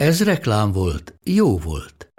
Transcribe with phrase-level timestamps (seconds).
[0.00, 2.12] Ez reklám volt, jó volt.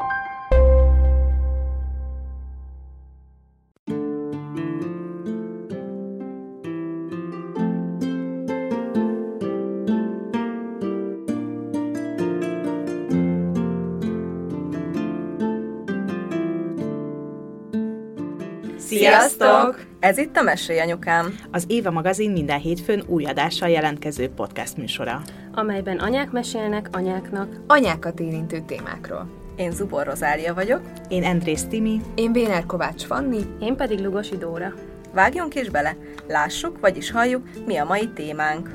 [18.77, 19.85] Sziasztok!
[19.99, 21.39] Ez itt a Mesélj Anyukám.
[21.51, 25.21] Az Éva magazin minden hétfőn új adással jelentkező podcast műsora.
[25.53, 27.47] Amelyben anyák mesélnek anyáknak.
[27.67, 29.29] Anyákat érintő témákról.
[29.55, 30.81] Én Zubor Rozália vagyok.
[31.07, 32.01] Én Andrész Timi.
[32.15, 33.41] Én Béner Kovács Fanni.
[33.59, 34.73] Én pedig Lugosi Dóra.
[35.13, 35.95] Vágjunk is bele.
[36.27, 38.69] Lássuk, vagyis halljuk, mi a mai témánk.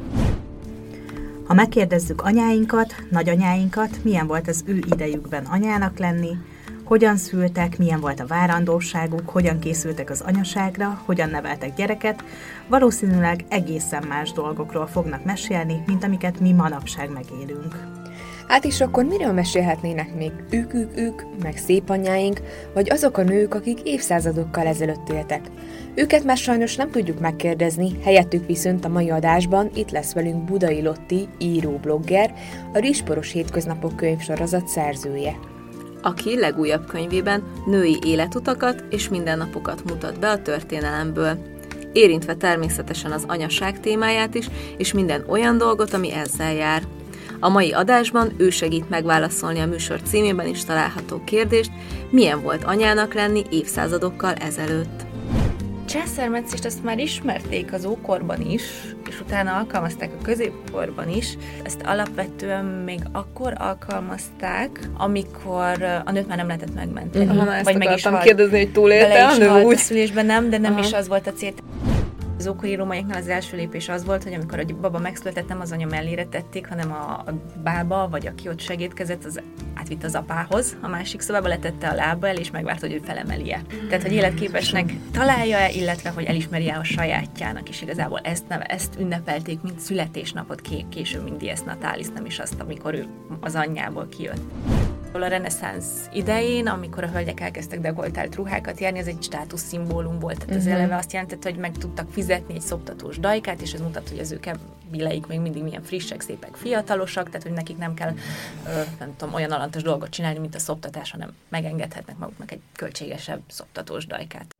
[1.46, 6.36] Ha megkérdezzük anyáinkat, nagyanyáinkat, milyen volt az ő idejükben anyának lenni,
[6.87, 12.25] hogyan szültek, milyen volt a várandóságuk, hogyan készültek az anyaságra, hogyan neveltek gyereket,
[12.69, 17.95] valószínűleg egészen más dolgokról fognak mesélni, mint amiket mi manapság megélünk.
[18.48, 22.41] Hát és akkor miről mesélhetnének még ők, ők, ők, meg szép anyáink,
[22.75, 25.41] vagy azok a nők, akik évszázadokkal ezelőtt éltek?
[25.95, 30.83] Őket már sajnos nem tudjuk megkérdezni, helyettük viszont a mai adásban itt lesz velünk Budai
[30.83, 32.34] Lotti, író-blogger,
[32.73, 35.55] a Risporos Hétköznapok könyvsorozat szerzője
[36.06, 41.38] aki legújabb könyvében női életutakat és mindennapokat mutat be a történelemből,
[41.92, 46.82] érintve természetesen az anyaság témáját is, és minden olyan dolgot, ami ezzel jár.
[47.40, 51.70] A mai adásban ő segít megválaszolni a műsor címében is található kérdést,
[52.10, 55.05] milyen volt anyának lenni évszázadokkal ezelőtt.
[55.87, 58.62] Császármetszést azt már ismerték az ókorban is,
[59.08, 61.36] és utána alkalmazták a középkorban is.
[61.63, 67.25] Ezt alapvetően még akkor alkalmazták, amikor a nőt már nem lehetett megmenteni.
[67.25, 68.23] Uh-huh, vagy meg is halt.
[68.23, 69.75] kérdezni, hogy túlélte a nő úgy?
[69.75, 70.86] A szülésben nem, de nem uh-huh.
[70.86, 71.52] is az volt a cél.
[72.39, 75.73] Az ókori rómaiaknál az első lépés az volt, hogy amikor a baba megszületett, nem az
[75.73, 79.41] anya mellére tették, hanem a, a bába, vagy aki ott segítkezett, az
[79.74, 83.63] átvitt az apához, a másik szobába letette a lába el, és megvárt, hogy ő felemeli-e.
[83.89, 89.61] Tehát, hogy életképesnek találja-e, illetve, hogy elismeri-e a sajátjának, és igazából ezt, neve, ezt ünnepelték,
[89.63, 93.07] mint születésnapot később, mint Dies Natalis, nem is azt, amikor ő
[93.41, 94.41] az anyjából kijött
[95.22, 100.38] a reneszánsz idején, amikor a hölgyek elkezdtek dekoltált ruhákat járni, ez egy státuszszimbólum volt.
[100.38, 100.72] Tehát uh-huh.
[100.72, 104.18] az eleve azt jelentette, hogy meg tudtak fizetni egy szoptatós dajkát, és ez mutat, hogy
[104.18, 104.40] az ő
[104.90, 108.14] bileik még mindig milyen frissek, szépek, fiatalosak, tehát hogy nekik nem kell,
[108.98, 114.06] nem tudom, olyan alantos dolgot csinálni, mint a szoptatás, hanem megengedhetnek maguknak egy költségesebb szoptatós
[114.06, 114.55] dajkát.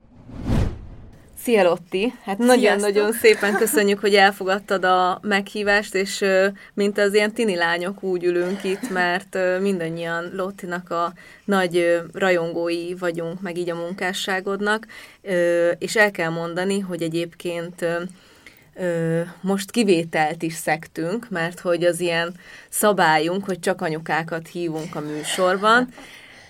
[1.43, 2.13] Szia Lotti!
[2.25, 6.25] Hát nagyon-nagyon szépen köszönjük, hogy elfogadtad a meghívást, és
[6.75, 11.13] mint az ilyen tini lányok úgy ülünk itt, mert mindannyian Lottinak a
[11.45, 14.87] nagy rajongói vagyunk, meg így a munkásságodnak,
[15.79, 17.87] és el kell mondani, hogy egyébként
[19.41, 22.35] most kivételt is szektünk, mert hogy az ilyen
[22.69, 25.89] szabályunk, hogy csak anyukákat hívunk a műsorban,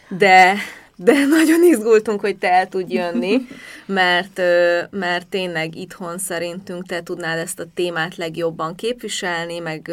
[0.08, 0.54] de
[0.96, 3.46] de nagyon izgultunk, hogy te el tudj jönni,
[3.86, 4.40] mert,
[4.90, 9.90] mert tényleg itthon szerintünk te tudnád ezt a témát legjobban képviselni, meg,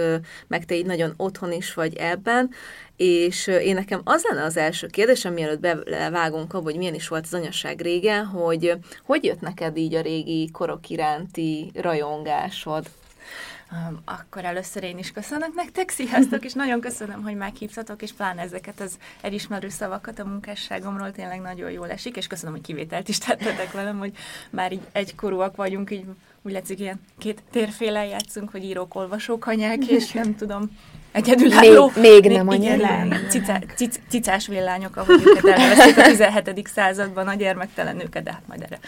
[0.47, 2.49] meg te így nagyon otthon is vagy ebben,
[2.97, 7.23] és én nekem az lenne az első kérdésem, mielőtt bevágunk abba, hogy milyen is volt
[7.23, 8.73] az anyasság régen, hogy
[9.05, 12.85] hogy jött neked így a régi korok iránti rajongásod?
[14.05, 18.79] Akkor először én is köszönök nektek, sziasztok, és nagyon köszönöm, hogy meghívtatok, és pláne ezeket
[18.79, 23.71] az elismerő szavakat a munkásságomról tényleg nagyon jól esik, és köszönöm, hogy kivételt is tettetek
[23.71, 24.11] velem, hogy
[24.49, 26.05] már így egykorúak vagyunk, így
[26.41, 30.77] úgy látszik, ilyen két térfélen játszunk, hogy írók, olvasók, anyák, és nem tudom,
[31.11, 31.91] egyedülálló.
[31.95, 33.07] Még, még nem annyira.
[33.29, 36.67] Cica, cic, cicás villányok, ahogy őket elnevezték a 17.
[36.67, 38.79] században, a gyermektelen nőket, de hát majd erre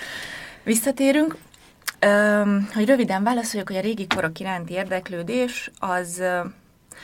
[0.63, 1.35] visszatérünk.
[2.73, 6.23] Hogy röviden válaszoljak, hogy a régi korok iránti érdeklődés az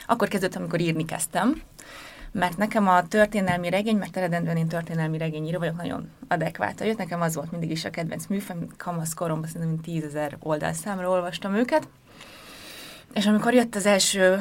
[0.05, 1.61] akkor kezdődött, amikor írni kezdtem,
[2.31, 7.21] mert nekem a történelmi regény, mert eredendően én történelmi regényíró vagyok, nagyon adekvát jött, nekem
[7.21, 11.87] az volt mindig is a kedvenc műfaj, kamasz koromban szerintem tízezer oldalszámra olvastam őket,
[13.13, 14.37] és amikor jött az első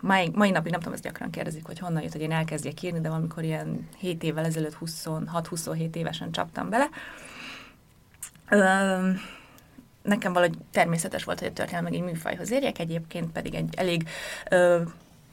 [0.00, 3.00] mai, mai napig nem tudom, ezt gyakran kérdezik, hogy honnan jött, hogy én elkezdjek írni,
[3.00, 6.88] de valamikor ilyen 7 évvel ezelőtt 26-27 évesen csaptam bele.
[8.48, 9.20] Öm,
[10.02, 14.08] nekem valahogy természetes volt, hogy a történelem meg egy műfajhoz érjek, egyébként pedig egy elég
[14.50, 14.80] ö,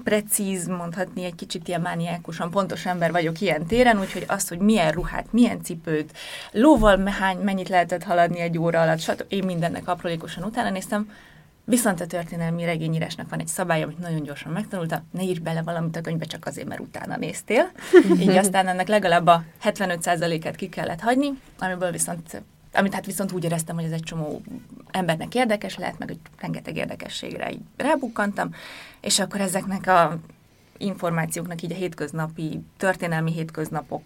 [0.03, 4.91] precíz, mondhatni egy kicsit ilyen mániákusan pontos ember vagyok ilyen téren, úgyhogy azt, hogy milyen
[4.91, 6.17] ruhát, milyen cipőt,
[6.51, 9.25] lóval hány, mennyit lehetett haladni egy óra alatt, stb.
[9.27, 11.11] Én mindennek aprólékosan utána néztem,
[11.69, 15.95] Viszont a történelmi regényírásnak van egy szabály, amit nagyon gyorsan megtanulta, ne írj bele valamit
[15.95, 17.71] a könyvbe csak azért, mert utána néztél.
[18.21, 21.29] Így aztán ennek legalább a 75%-et ki kellett hagyni,
[21.59, 22.41] amiből viszont
[22.73, 24.41] amit hát viszont úgy éreztem, hogy ez egy csomó
[24.91, 28.53] embernek érdekes lehet, meg hogy rengeteg érdekességre így rábukkantam,
[29.01, 30.17] és akkor ezeknek a
[30.77, 34.03] információknak így a hétköznapi, történelmi hétköznapok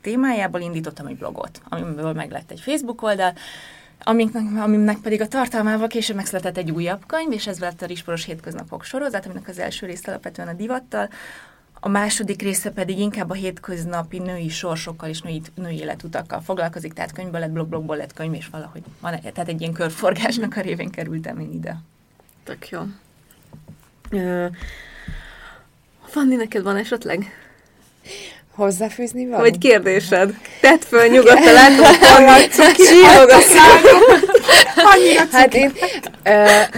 [0.00, 3.34] témájából indítottam egy blogot, amiből meg lett egy Facebook oldal,
[4.04, 8.24] amiknek, aminek pedig a tartalmával később megszületett egy újabb könyv, és ez lett a Risporos
[8.24, 11.08] Hétköznapok sorozat, aminek az első rész alapvetően a divattal,
[11.84, 17.12] a második része pedig inkább a hétköznapi női sorsokkal és női, női életutakkal foglalkozik, tehát
[17.12, 20.90] könyvből lett blog, blogból lett könyv, és valahogy van, tehát egy ilyen körforgásnak a révén
[20.90, 21.82] kerültem én ide.
[22.44, 22.80] Tök jó.
[24.10, 24.46] Uh,
[26.04, 27.26] Fanni, neked van esetleg?
[28.54, 29.40] Hozzáfűzni van?
[29.40, 30.34] Vagy kérdésed?
[30.60, 32.48] Tedd föl nyugodtan, látom, hogy
[32.88, 33.38] csillog a
[35.30, 35.72] Hát én,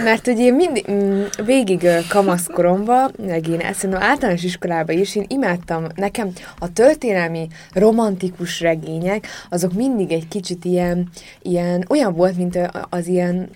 [0.03, 5.87] mert ugye én mindig, mm, végig kamaszkoromban, meg én szerintem általános iskolában is, én imádtam,
[5.95, 11.09] nekem a történelmi romantikus regények, azok mindig egy kicsit ilyen,
[11.41, 13.49] ilyen olyan volt, mint az ilyen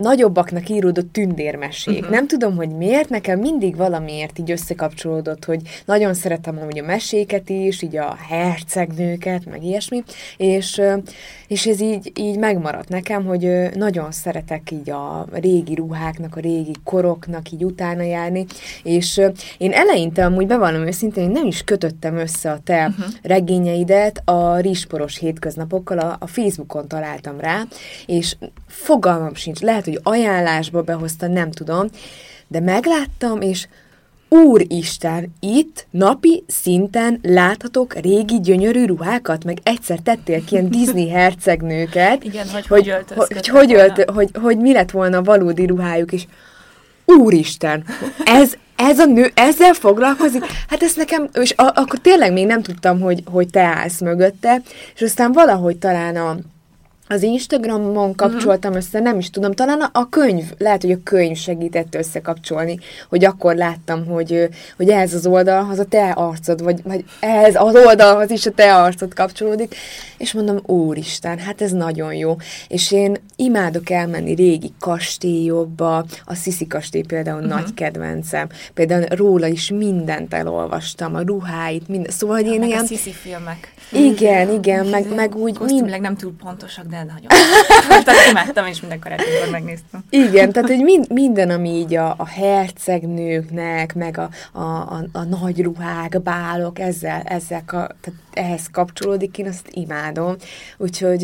[0.00, 1.98] nagyobbaknak íródott tündérmesék.
[1.98, 2.10] Uh-huh.
[2.10, 7.48] Nem tudom, hogy miért, nekem mindig valamiért így összekapcsolódott, hogy nagyon szeretem amúgy a meséket
[7.48, 10.02] is, így a hercegnőket, meg ilyesmi,
[10.36, 10.80] és,
[11.48, 16.74] és ez így, így megmaradt nekem, hogy nagyon szeretek így a régi ruháknak, a régi
[16.84, 18.46] koroknak így utána járni,
[18.82, 19.20] és
[19.58, 23.14] én eleinte amúgy bevallom őszintén, hogy nem is kötöttem össze a te uh-huh.
[23.22, 27.62] regényeidet a rizsporos hétköznapokkal, a, a Facebookon találtam rá,
[28.06, 31.86] és fogalmam sincs, lehet, hogy ajánlásba behozta, nem tudom,
[32.48, 33.66] de megláttam, és
[34.28, 42.24] Úristen, itt napi szinten láthatok régi gyönyörű ruhákat, meg egyszer tettél ki ilyen Disney hercegnőket.
[42.24, 46.12] Igen, hogy hogy, hogy, hogy, hogy, ölt, hogy, hogy mi lett volna a valódi ruhájuk,
[46.12, 46.26] és
[47.04, 47.84] Úristen,
[48.24, 50.44] ez, ez a nő ezzel foglalkozik?
[50.68, 54.60] Hát ezt nekem, és a, akkor tényleg még nem tudtam, hogy, hogy te állsz mögötte,
[54.94, 56.36] és aztán valahogy talán a,
[57.08, 58.16] az Instagramon mhm.
[58.16, 58.86] kapcsoltam uh-huh.
[58.86, 63.24] össze, nem is tudom, talán a, a könyv, lehet, hogy a könyv segített összekapcsolni, hogy
[63.24, 68.30] akkor láttam, hogy, hogy ehhez az oldalhoz a te arcod, vagy, vagy ehhez az oldalhoz
[68.30, 69.74] is a te arcod kapcsolódik,
[70.18, 72.36] és mondom, úristen, hát ez nagyon jó.
[72.68, 77.54] És én imádok elmenni régi kastélyokba, a Sziszi kastély például uh-huh.
[77.54, 82.82] nagy kedvencem, például róla is mindent elolvastam, a ruháit, minden, szóval, hogy én meg ilyen...
[82.82, 83.74] a Sziszi filmek.
[83.92, 85.58] Igen, igen, meg, meg úgy...
[85.58, 87.28] Kosztümleg nem túl pontosak, de nagyon.
[88.04, 90.04] tehát imádtam, és minden karácsonykor megnéztem.
[90.10, 94.28] Igen, tehát hogy mind, minden, ami így a, a hercegnőknek, meg a,
[94.58, 100.36] a, a, a nagy ruhák, a bálok, ezzel, ezzel tehát ehhez kapcsolódik, én azt imádom.
[100.76, 101.22] Úgyhogy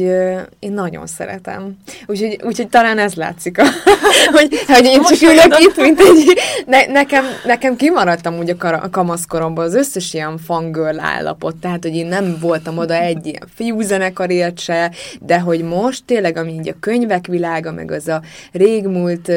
[0.58, 1.76] én nagyon szeretem.
[2.06, 3.64] Úgyhogy, úgyhogy talán ez látszik, a,
[4.36, 6.38] hogy, hogy én csak ülök itt, mint egy...
[6.66, 11.82] Ne, nekem, nekem kimaradtam úgy a, kar, a kamaszkoromban az összes ilyen fangirl állapot, tehát,
[11.82, 16.68] hogy én nem voltam oda egy ilyen fiúzenekarért se, de hogy most tényleg, ami így
[16.68, 18.22] a könyvek világa, meg az a
[18.52, 19.32] régmúlt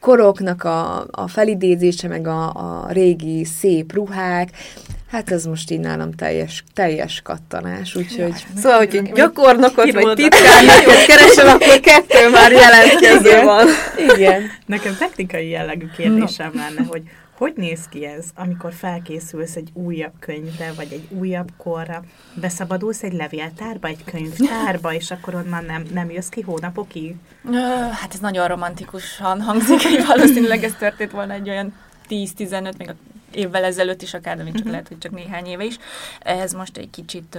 [0.00, 4.50] koroknak a, a felidézése, meg a, a régi szép ruhák,
[5.12, 8.32] Hát ez most így nálam teljes, teljes kattanás, úgyhogy...
[8.56, 13.66] Szóval, hogy gyakornokot vagy titkárnokot keresel, akkor kettő már jelentkező van.
[14.14, 14.42] Igen.
[14.66, 16.60] Nekem technikai jellegű kérdésem no.
[16.60, 17.02] lenne, hogy
[17.42, 22.04] hogy néz ki ez, amikor felkészülsz egy újabb könyvre, vagy egy újabb korra?
[22.34, 27.14] Beszabadulsz egy levéltárba, egy könyvtárba, és akkor onnan nem, nem jössz ki hónapokig?
[27.92, 31.74] Hát ez nagyon romantikusan hangzik, hogy valószínűleg ez történt volna egy olyan
[32.08, 32.94] 10-15, még a
[33.36, 34.72] évvel ezelőtt is akár, de még csak uh-huh.
[34.72, 35.78] lehet, hogy csak néhány éve is.
[36.20, 37.38] Ez most egy kicsit,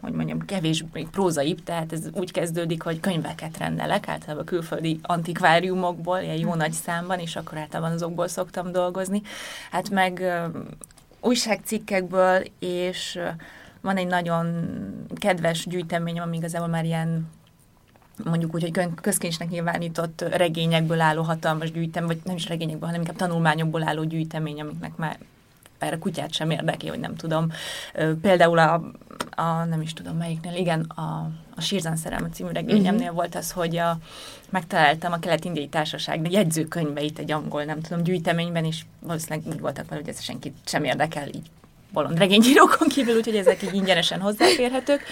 [0.00, 6.36] hogy mondjam, kevésbé prózaibb, tehát ez úgy kezdődik, hogy könyveket rendelek, általában külföldi antikváriumokból, ilyen
[6.36, 6.56] jó uh-huh.
[6.56, 9.22] nagy számban, és akkor általában azokból szoktam dolgozni.
[9.70, 10.22] Hát meg
[11.20, 13.18] újságcikkekből, és
[13.80, 14.66] van egy nagyon
[15.14, 17.28] kedves gyűjteményem, ami igazából már ilyen
[18.24, 23.16] mondjuk úgy, hogy közkincsnek nyilvánított regényekből álló hatalmas gyűjtem, vagy nem is regényekből, hanem inkább
[23.16, 25.18] tanulmányokból álló gyűjtemény, amiknek már
[25.78, 27.50] erre kutyát sem érdekli, hogy nem tudom.
[28.20, 28.72] Például a,
[29.30, 33.14] a nem is tudom melyiknél, igen, a, a Sírzán szerelme című regényemnél uh-huh.
[33.14, 33.98] volt az, hogy a,
[34.50, 40.00] megtaláltam a kelet-indiai társaság jegyzőkönyveit egy angol, nem tudom, gyűjteményben, és valószínűleg úgy voltak vele,
[40.00, 41.50] hogy ez senkit sem érdekel, így
[41.92, 45.02] bolond regényírókon kívül, úgyhogy ezek így ingyenesen hozzáférhetők,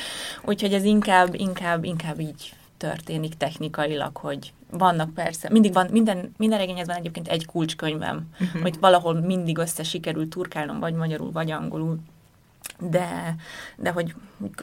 [0.45, 6.59] úgyhogy ez inkább, inkább, inkább így történik technikailag, hogy vannak persze, mindig van, minden, minden
[6.59, 8.63] regényhez van egyébként egy kulcskönyvem, uh-huh.
[8.63, 11.99] hogy valahol mindig össze sikerül turkálnom, vagy magyarul, vagy angolul,
[12.81, 13.37] de,
[13.77, 14.15] de hogy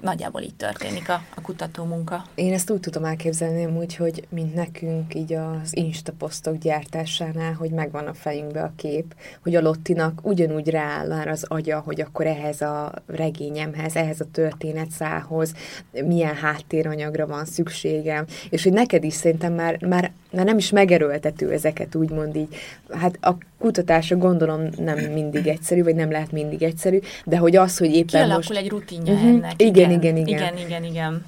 [0.01, 2.23] nagyjából így történik a, a kutató munka.
[2.35, 7.71] Én ezt úgy tudom elképzelni úgy, hogy mint nekünk így az Insta posztok gyártásánál, hogy
[7.71, 12.61] megvan a fejünkbe a kép, hogy a Lottinak ugyanúgy rááll az agya, hogy akkor ehhez
[12.61, 15.53] a regényemhez, ehhez a történetszához
[15.91, 21.51] milyen háttéranyagra van szükségem, és hogy neked is szerintem már, már, már nem is megerőltető
[21.51, 22.55] ezeket úgymond így.
[22.89, 27.77] Hát a kutatása gondolom nem mindig egyszerű, vagy nem lehet mindig egyszerű, de hogy az,
[27.77, 28.51] hogy éppen Kialakul most...
[28.51, 29.29] egy rutinja uh-huh.
[29.29, 29.61] ennek.
[29.61, 30.53] Igen, igen, igen, igen.
[30.53, 31.25] Igen, igen, igen.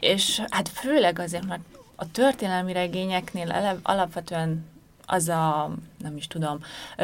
[0.00, 1.62] És hát főleg azért, mert
[1.96, 4.64] a történelmi regényeknél alapvetően
[5.06, 6.58] az a, nem is tudom,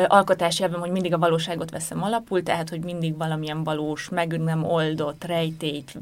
[0.06, 4.64] alkotási elvem, hogy mindig a valóságot veszem alapul, tehát, hogy mindig valamilyen valós, meg nem
[4.64, 5.98] oldott rejtélyt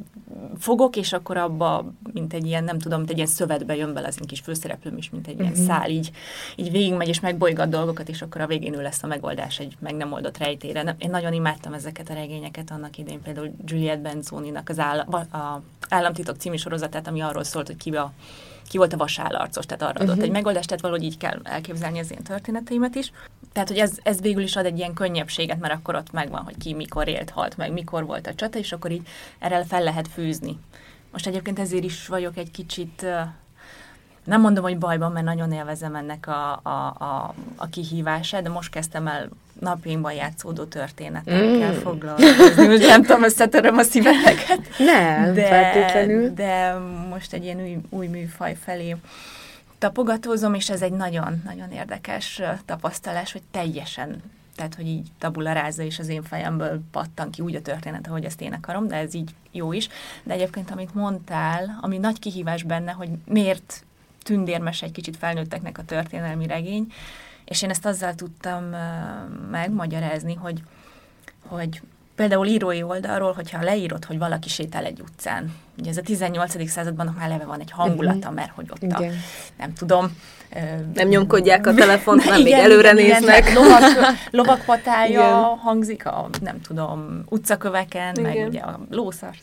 [0.58, 4.06] fogok, és akkor abba, mint egy ilyen, nem tudom, mint egy ilyen szövetbe jön bele
[4.06, 5.62] az én kis főszereplőm is, mint egy ilyen mhm.
[5.62, 6.10] szál, így,
[6.56, 9.94] így végigmegy, és megbolygat dolgokat, és akkor a végén ő lesz a megoldás egy meg
[9.94, 10.96] nem oldott rejtére.
[10.98, 16.36] Én nagyon imádtam ezeket a regényeket annak idén, például Juliette Benzoni-nak az áll, a Államtitok
[16.36, 18.12] című sorozatát, ami arról szólt, hogy ki a
[18.68, 20.24] ki volt a vasállarcos, tehát arra adott uh-huh.
[20.24, 23.12] egy megoldást, tehát valahogy így kell elképzelni az én történeteimet is.
[23.52, 26.56] Tehát, hogy ez, ez végül is ad egy ilyen könnyebbséget, mert akkor ott megvan, hogy
[26.58, 29.06] ki mikor élt, halt meg, mikor volt a csata, és akkor így
[29.38, 30.58] erre fel lehet fűzni.
[31.12, 33.06] Most egyébként ezért is vagyok egy kicsit
[34.28, 38.70] nem mondom, hogy bajban, mert nagyon élvezem ennek a, a, a, a kihívását, de most
[38.70, 39.28] kezdtem el
[39.60, 41.76] napjainkban játszódó történetekkel mm.
[41.76, 42.66] foglalkozni.
[42.66, 44.60] Most nem tudom, összetöröm a szíveteket.
[44.78, 46.32] Nem, de, feltétlenül.
[46.34, 46.78] De
[47.10, 48.96] most egy ilyen új, új műfaj felé
[49.78, 54.22] tapogatózom, és ez egy nagyon-nagyon érdekes tapasztalás, hogy teljesen
[54.56, 58.24] tehát, hogy így tabula ráza, és az én fejemből pattan ki úgy a történet, ahogy
[58.24, 59.88] ezt én akarom, de ez így jó is.
[60.22, 63.84] De egyébként, amit mondtál, ami nagy kihívás benne, hogy miért
[64.28, 66.92] tündérmes egy kicsit felnőtteknek a történelmi regény,
[67.44, 68.64] és én ezt azzal tudtam
[69.50, 70.62] megmagyarázni, hogy,
[71.46, 71.82] hogy
[72.14, 76.70] például írói oldalról, hogyha leírod, hogy valaki sétál egy utcán, ugye ez a 18.
[76.70, 78.34] században már leve van egy hangulata, mhm.
[78.34, 79.02] mert hogy ott a,
[79.58, 80.16] nem tudom,
[80.94, 83.54] nem nyomkodják a telefont, nem még előre igen, néznek.
[83.54, 83.82] Lovak,
[84.30, 85.32] lovakpatája igen.
[85.58, 88.32] hangzik a, nem tudom, utcaköveken, igen.
[88.32, 89.34] meg ugye a lószar,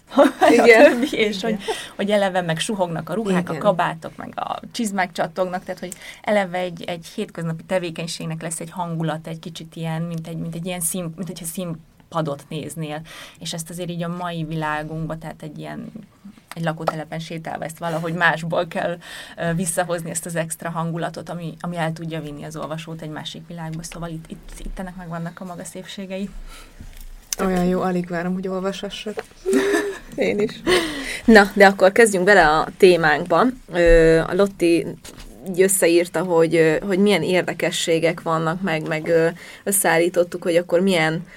[0.50, 1.04] igen.
[1.12, 1.58] és hogy,
[1.96, 3.56] hogy eleve meg suhognak a ruhák, igen.
[3.56, 8.72] a kabátok, meg a csizmák csattognak, tehát hogy eleve egy, egy hétköznapi tevékenységnek lesz egy
[8.72, 11.76] hangulat, egy kicsit ilyen, mint egy, mint egy ilyen szín, mint hogyha szín
[12.10, 13.02] padot néznél,
[13.40, 15.92] és ezt azért így a mai világunkban, tehát egy ilyen
[16.56, 18.98] egy lakótelepen sétálva ezt valahogy másból kell
[19.56, 23.84] visszahozni ezt az extra hangulatot, ami, ami el tudja vinni az olvasót egy másik világba.
[23.84, 26.30] Szóval itt, itt, itt ennek meg vannak a maga szépségei.
[27.40, 29.24] Olyan jó, alig várom, hogy olvasassak.
[30.16, 30.62] Én is.
[31.26, 33.40] Na, de akkor kezdjünk bele a témánkba.
[34.28, 34.86] A Lotti
[35.58, 39.12] összeírta, hogy, hogy milyen érdekességek vannak, meg, meg
[39.64, 41.28] összeállítottuk, hogy akkor milyen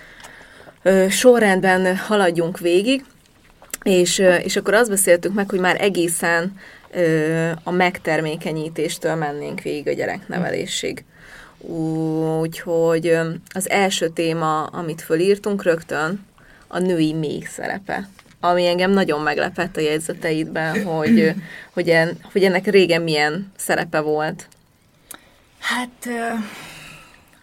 [1.08, 3.04] sorrendben haladjunk végig.
[3.82, 6.56] És, és akkor azt beszéltük meg, hogy már egészen
[7.62, 11.04] a megtermékenyítéstől mennénk végig a gyereknevelésig.
[12.40, 13.18] Úgyhogy
[13.54, 16.26] az első téma, amit fölírtunk rögtön,
[16.66, 18.08] a női még szerepe.
[18.40, 21.34] Ami engem nagyon meglepett a jegyzeteidben, hogy,
[21.70, 24.48] hogy, en, hogy ennek régen milyen szerepe volt.
[25.58, 26.08] Hát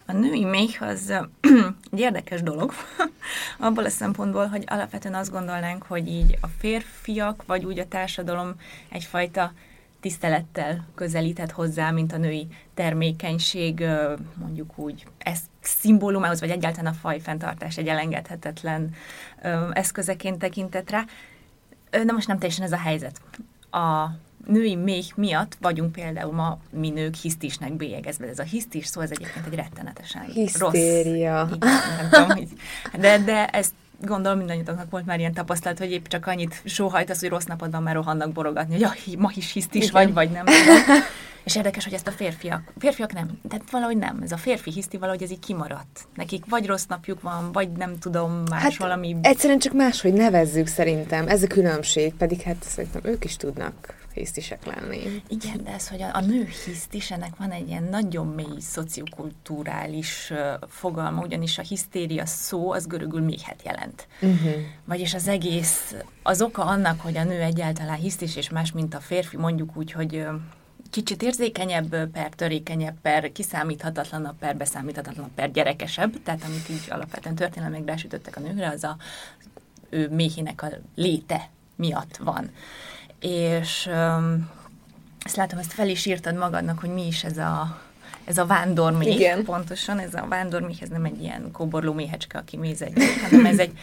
[0.06, 1.10] a női méh az
[1.92, 2.74] egy érdekes dolog,
[3.60, 8.56] abból a szempontból, hogy alapvetően azt gondolnánk, hogy így a férfiak, vagy úgy a társadalom
[8.90, 9.54] egyfajta
[10.00, 13.86] tisztelettel közelíthet hozzá, mint a női termékenység,
[14.34, 18.94] mondjuk úgy, ez szimbólumához, vagy egyáltalán a fajfenntartás egy elengedhetetlen
[19.72, 21.06] eszközeként tekintett rá.
[21.90, 23.22] De most nem teljesen ez a helyzet.
[23.72, 24.06] A
[24.46, 28.28] női méh miatt vagyunk például ma mi nők hisztisnek bélyegezve.
[28.28, 31.48] Ez a hisztis szó, ez egyébként egy rettenetesen Hisztéria.
[31.50, 31.56] rossz.
[31.56, 32.50] Igen, tudom,
[33.00, 37.30] de, de ezt gondolom mindannyiunknak volt már ilyen tapasztalat, hogy épp csak annyit sóhajtasz, hogy
[37.30, 40.46] rossz napod van, már rohannak borogatni, hogy ja, ma is hisztis vagy, vagy nem.
[41.44, 44.98] És érdekes, hogy ezt a férfiak, férfiak nem, tehát valahogy nem, ez a férfi hiszti
[44.98, 46.08] valahogy ez így kimaradt.
[46.16, 49.16] Nekik vagy rossz napjuk van, vagy nem tudom, más hát valami...
[49.22, 54.66] Egyszerűen csak máshogy nevezzük szerintem, ez a különbség, pedig hát szerintem ők is tudnak hisztisek
[54.66, 55.22] lenni.
[55.28, 60.30] Igen, de ez, hogy a, a nő hisztis, ennek van egy ilyen nagyon mély szociokulturális
[60.32, 64.08] uh, fogalma, ugyanis a hisztéria szó az görögül méhet jelent.
[64.22, 64.52] Uh-huh.
[64.86, 69.00] Vagyis az egész, az oka annak, hogy a nő egyáltalán hisztis és más, mint a
[69.00, 70.28] férfi, mondjuk úgy, hogy uh,
[70.90, 77.86] kicsit érzékenyebb, per törékenyebb, per kiszámíthatatlanabb, per beszámíthatatlanabb, per gyerekesebb, tehát amit így alapvetően történelmek
[77.86, 78.98] rásütöttek a nőre, az a
[79.90, 82.52] ő méhének a léte miatt van
[83.26, 83.90] és
[85.24, 87.82] ezt látom, ezt fel is írtad magadnak, hogy mi is ez a,
[88.26, 89.16] ez a vándorméh.
[89.16, 89.44] Igen.
[89.44, 93.60] Pontosan, ez a vándorméh, ez nem egy ilyen kóborló méhecske, aki méz egy, hanem ez
[93.60, 93.80] egy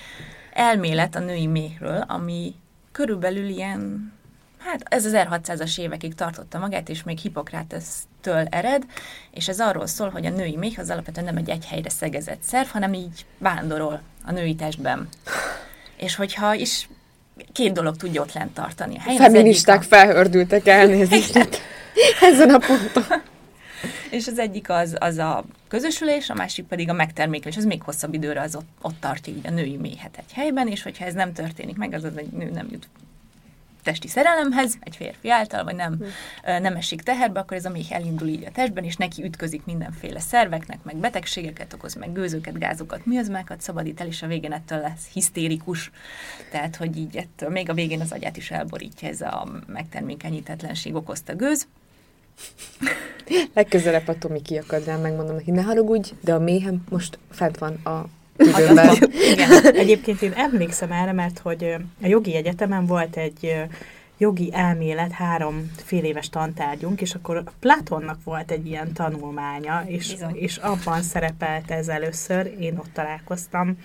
[0.52, 2.54] elmélet a női méhről, ami
[2.92, 4.12] körülbelül ilyen,
[4.58, 8.84] hát ez 1600-as évekig tartotta magát, és még Hippokrates-től ered,
[9.30, 12.42] és ez arról szól, hogy a női méh az alapvetően nem egy egy helyre szegezett
[12.42, 15.08] szerv, hanem így vándorol a női testben.
[15.96, 16.88] És hogyha is
[17.52, 18.96] két dolog tudja ott lent tartani.
[18.96, 21.36] A helyen Feministák a- felhördültek elnézést.
[22.20, 23.22] Ezen a ponton.
[24.10, 27.56] És az egyik az, az a közösülés, a másik pedig a megtermékelés.
[27.56, 30.82] Ez még hosszabb időre az ott, ott tartja így a női méhet egy helyben, és
[30.82, 32.88] hogyha ez nem történik meg, az az egy nő nem jut
[33.82, 36.04] testi szerelemhez, egy férfi által, vagy nem,
[36.44, 39.64] ö, nem esik teherbe, akkor ez a méh elindul így a testben, és neki ütközik
[39.64, 44.80] mindenféle szerveknek, meg betegségeket okoz, meg gőzöket, gázokat, miazmákat szabadít el, és a végén ettől
[44.80, 45.90] lesz hisztérikus.
[46.50, 51.36] Tehát, hogy így ettől még a végén az agyát is elborítja ez a megtermékenyítetlenség okozta
[51.36, 51.66] gőz.
[53.54, 57.72] Legközelebb a Tomi kiakad rám, megmondom neki, ne haragudj, de a méhem most fent van
[57.74, 58.04] a
[58.36, 58.96] tüdőmben.
[59.32, 59.64] Igen.
[59.84, 63.54] Egyébként én emlékszem erre, mert hogy a jogi egyetemen volt egy
[64.18, 70.36] jogi elmélet, három fél éves tantárgyunk, és akkor Platonnak volt egy ilyen tanulmánya, és, Bizony.
[70.36, 73.76] és abban szerepelt ez először, én ott találkoztam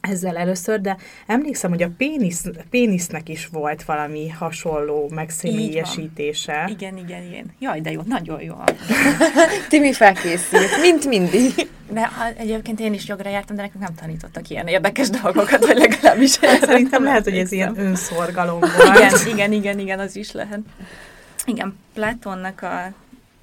[0.00, 6.68] ezzel először, de emlékszem, hogy a pénisz, pénisznek is volt valami hasonló megszemélyesítése.
[6.70, 7.54] Igen, igen, igen.
[7.58, 8.54] Jaj, de jó, nagyon jó.
[9.68, 11.68] Timi felkészült, mint mindig.
[11.90, 16.30] De egyébként én is jogra jártam, de nekünk nem tanítottak ilyen érdekes dolgokat, vagy legalábbis
[16.60, 18.96] Szerintem nem lehet, hogy ez ilyen önszorgalom volt.
[18.96, 20.60] Igen, igen, igen, igen, az is lehet.
[21.44, 22.92] Igen, Platonnak a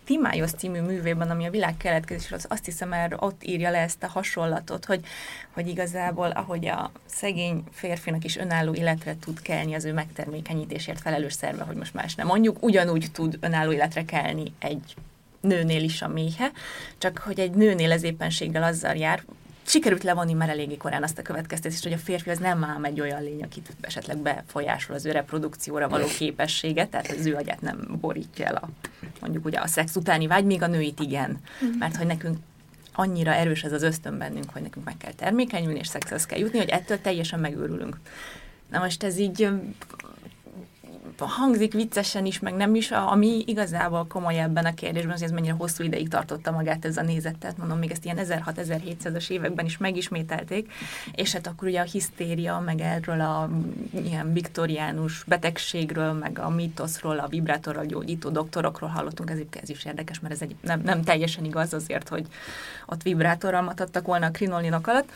[0.06, 4.04] Timályos című művében, ami a világ keletkezésről, az azt hiszem, erről ott írja le ezt
[4.04, 5.06] a hasonlatot, hogy,
[5.54, 11.34] hogy igazából, ahogy a szegény férfinak is önálló életre tud kelni az ő megtermékenyítésért felelős
[11.34, 14.96] szerve, hogy most más nem mondjuk, ugyanúgy tud önálló életre kelni egy
[15.40, 16.52] nőnél is a méhe,
[16.98, 19.24] csak hogy egy nőnél ez éppenséggel azzal jár,
[19.66, 23.02] sikerült levonni már eléggé korán azt a következtetést, hogy a férfi az nem ám egy
[23.02, 27.98] olyan lény, akit esetleg befolyásol az ő reprodukcióra való képessége, tehát az ő agyát nem
[28.02, 28.70] borítja el a,
[29.22, 31.40] mondjuk ugye a szex utáni vágy, még a nőit igen.
[31.80, 32.38] Mert hogy nekünk
[32.94, 36.58] annyira erős ez az ösztön bennünk, hogy nekünk meg kell termékenyülni, és szexhez kell jutni,
[36.58, 37.98] hogy ettől teljesen megőrülünk.
[38.72, 39.50] Na most ez így
[41.20, 45.34] hangzik viccesen is, meg nem is, ami igazából komoly ebben a kérdésben, az, hogy ez
[45.34, 49.66] mennyire hosszú ideig tartotta magát ez a nézet, tehát mondom, még ezt ilyen 1600-1700-as években
[49.66, 50.72] is megismételték,
[51.16, 53.50] és hát akkor ugye a hisztéria, meg erről a
[53.92, 60.20] ilyen viktoriánus betegségről, meg a mítoszról, a vibrátorral gyógyító doktorokról hallottunk, ez, ez is érdekes,
[60.20, 62.26] mert ez egy, nem, nem teljesen igaz azért, hogy
[62.86, 65.12] ott vibrátorral matadtak volna a krinolinok alatt,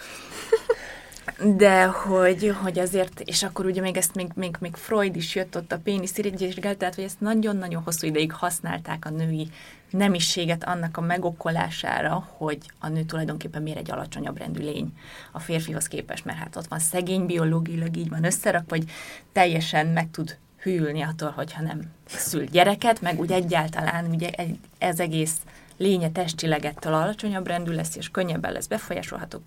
[1.58, 5.56] de hogy, hogy azért, és akkor ugye még ezt még, még, még Freud is jött
[5.56, 9.50] ott a pénisz irigyésgel, tehát hogy ezt nagyon-nagyon hosszú ideig használták a női
[9.90, 14.94] nemiséget annak a megokolására, hogy a nő tulajdonképpen miért egy alacsonyabb rendű lény
[15.32, 18.84] a férfihoz képest, mert hát ott van szegény biológilag így van összerak, vagy
[19.32, 24.30] teljesen meg tud hűlni attól, hogyha nem szül gyereket, meg úgy egyáltalán ugye
[24.78, 25.36] ez egész
[25.80, 29.42] lénye testileg ettől alacsonyabb rendű lesz, és könnyebben lesz befolyásolható,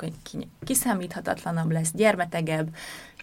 [0.65, 2.69] kiszámíthatatlanabb lesz, gyermetegebb.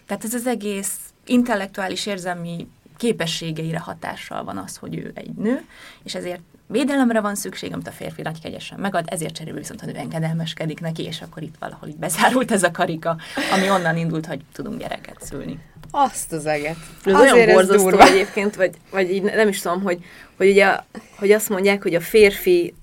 [0.06, 0.96] Tehát ez az egész
[1.26, 5.64] intellektuális érzelmi képességeire hatással van az, hogy ő egy nő,
[6.02, 9.86] és ezért védelemre van szükség, amit a férfi nagy kegyesen megad, ezért cserébe viszont a
[9.86, 13.16] nő engedelmeskedik neki, és akkor itt valahol így bezárult ez a karika,
[13.52, 15.58] ami onnan indult, hogy tudunk gyereket szülni.
[15.90, 16.76] Azt az eget.
[17.04, 18.04] Ez Azért olyan ez borzasztó durva.
[18.04, 20.04] egyébként, vagy, vagy így nem is tudom, hogy,
[20.36, 20.76] hogy ugye,
[21.18, 22.00] hogy azt mondják, hogy a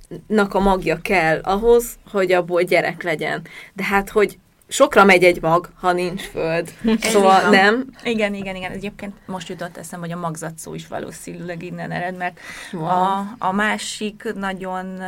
[0.09, 3.41] férfinak a magja kell ahhoz, hogy abból gyerek legyen.
[3.73, 6.73] De hát, hogy sokra megy egy mag, ha nincs föld.
[7.01, 7.49] Ez Szóval van.
[7.51, 7.89] nem.
[8.03, 8.71] Igen, igen, igen.
[8.71, 12.39] Egyébként most jutott eszem, hogy a magzat szó is valószínűleg innen ered, mert
[12.71, 12.83] Wow.
[12.85, 15.01] a, a másik nagyon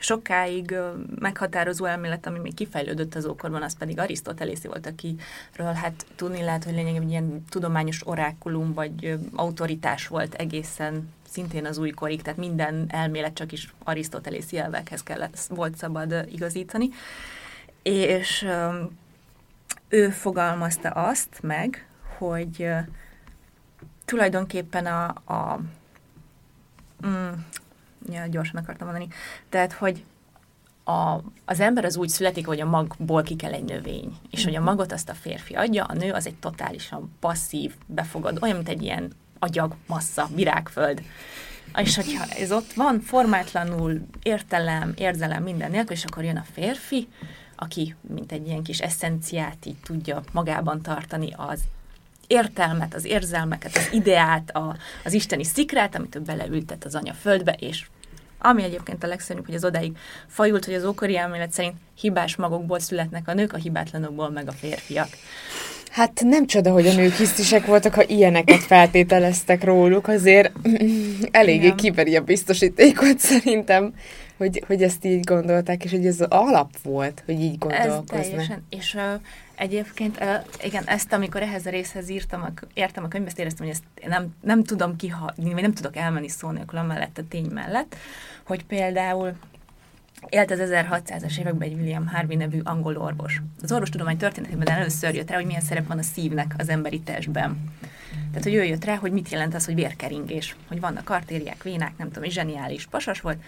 [0.00, 0.74] sokáig
[1.18, 6.64] meghatározó elmélet, ami még kifejlődött az ókorban, az pedig Arisztotelészi volt, akiről hát tudni lehet,
[6.64, 13.34] hogy lényegében ilyen tudományos orákulum vagy autoritás volt egészen szintén az újkorig, tehát minden elmélet
[13.34, 16.88] csak is Arisztotelészi elvekhez kellett, volt szabad igazítani.
[17.82, 18.46] És
[19.88, 22.68] ő fogalmazta azt meg, hogy
[24.04, 25.60] tulajdonképpen a, a
[27.06, 27.32] mm,
[28.10, 29.08] ja, gyorsan akartam mondani,
[29.48, 30.04] tehát, hogy
[30.84, 34.54] a, az ember az úgy születik, hogy a magból ki kell egy növény, és hogy
[34.54, 38.68] a magot azt a férfi adja, a nő az egy totálisan passzív, befogad, olyan, mint
[38.68, 41.02] egy ilyen agyag, massza, virágföld.
[41.76, 47.08] És hogyha ez ott van, formátlanul, értelem, érzelem minden nélkül, és akkor jön a férfi,
[47.56, 51.60] aki, mint egy ilyen kis eszenciát így tudja magában tartani az
[52.26, 57.52] értelmet, az érzelmeket, az ideát, a, az isteni szikrát, amit ő beleültet az anya földbe,
[57.52, 57.86] és
[58.38, 59.96] ami egyébként a legszörnyűbb, hogy az odáig
[60.26, 64.52] fajult, hogy az ókori elmélet szerint hibás magokból születnek a nők, a hibátlanokból meg a
[64.52, 65.08] férfiak.
[65.90, 70.52] Hát nem csoda, hogy a nők hisztisek voltak, ha ilyeneket feltételeztek róluk, azért
[71.30, 71.76] eléggé Igen.
[71.76, 73.94] kiveri a biztosítékot szerintem,
[74.36, 78.18] hogy, hogy ezt így gondolták, és hogy ez alap volt, hogy így gondolkoznak.
[78.18, 79.02] Ez teljesen, és uh,
[79.56, 80.24] egyébként,
[80.64, 84.28] igen, ezt amikor ehhez a részhez írtam, a, értem a könyvet, éreztem, hogy ezt nem,
[84.40, 87.96] nem tudom kihagyni, vagy nem tudok elmenni szó nélkül mellett a tény mellett,
[88.44, 89.32] hogy például
[90.28, 93.42] Élt az 1600-as években egy William Harvey nevű angol orvos.
[93.62, 97.72] Az orvostudomány történetében először jött rá, hogy milyen szerep van a szívnek az emberi testben.
[98.10, 101.96] Tehát, hogy ő jött rá, hogy mit jelent az, hogy vérkeringés, hogy vannak artériák, vénák,
[101.96, 103.42] nem tudom, és zseniális pasas volt,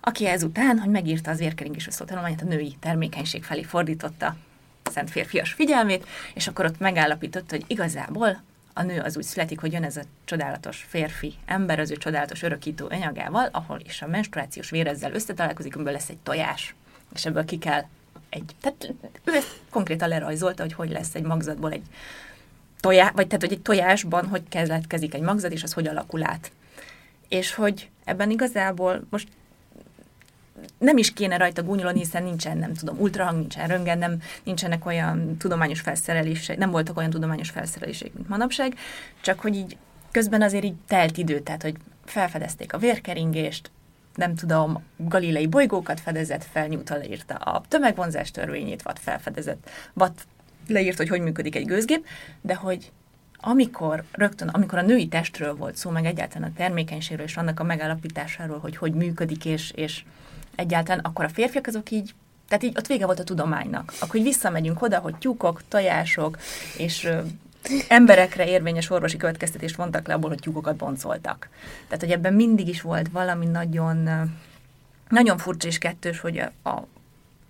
[0.00, 4.36] aki ezután, hogy megírta az vérkeringésről szólt tanulmányát, a női termékenység felé fordította
[4.90, 8.42] szent férfias figyelmét, és akkor ott megállapította, hogy igazából
[8.74, 12.42] a nő az úgy születik, hogy jön ez a csodálatos férfi ember az ő csodálatos
[12.42, 16.74] örökítő anyagával, ahol is a menstruációs vér ezzel összetalálkozik, amiből lesz egy tojás,
[17.14, 17.82] és ebből ki kell
[18.28, 21.82] egy, tehát ő ezt konkrétan lerajzolta, hogy hogy lesz egy magzatból egy
[22.80, 26.52] tojás, vagy tehát, hogy egy tojásban hogy keletkezik egy magzat, és az hogy alakul át.
[27.28, 29.28] És hogy ebben igazából most
[30.78, 35.36] nem is kéne rajta gúnyolni, hiszen nincsen, nem tudom, ultrahang, nincsen röngen, nem, nincsenek olyan
[35.36, 38.74] tudományos felszerelések, nem voltak olyan tudományos felszerelések, mint manapság,
[39.20, 39.76] csak hogy így
[40.10, 41.74] közben azért így telt idő, tehát hogy
[42.04, 43.70] felfedezték a vérkeringést,
[44.14, 50.12] nem tudom, galilei bolygókat fedezett fel, Newton leírta a tömegvonzás törvényét, vagy felfedezett, vagy
[50.68, 52.06] leírt, hogy hogy működik egy gőzgép,
[52.40, 52.92] de hogy
[53.46, 57.64] amikor rögtön, amikor a női testről volt szó, meg egyáltalán a termékenységről és annak a
[57.64, 60.04] megállapításáról, hogy hogy működik, és, és
[60.56, 62.14] egyáltalán, akkor a férfiak azok így
[62.48, 63.92] tehát így ott vége volt a tudománynak.
[64.00, 66.38] Akkor így visszamegyünk oda, hogy tyúkok, tojások,
[66.76, 67.08] és
[67.88, 71.48] emberekre érvényes orvosi következtetést vontak le abból, hogy tyúkokat boncoltak.
[71.84, 74.08] Tehát, hogy ebben mindig is volt valami nagyon,
[75.08, 76.86] nagyon furcsa és kettős, hogy a,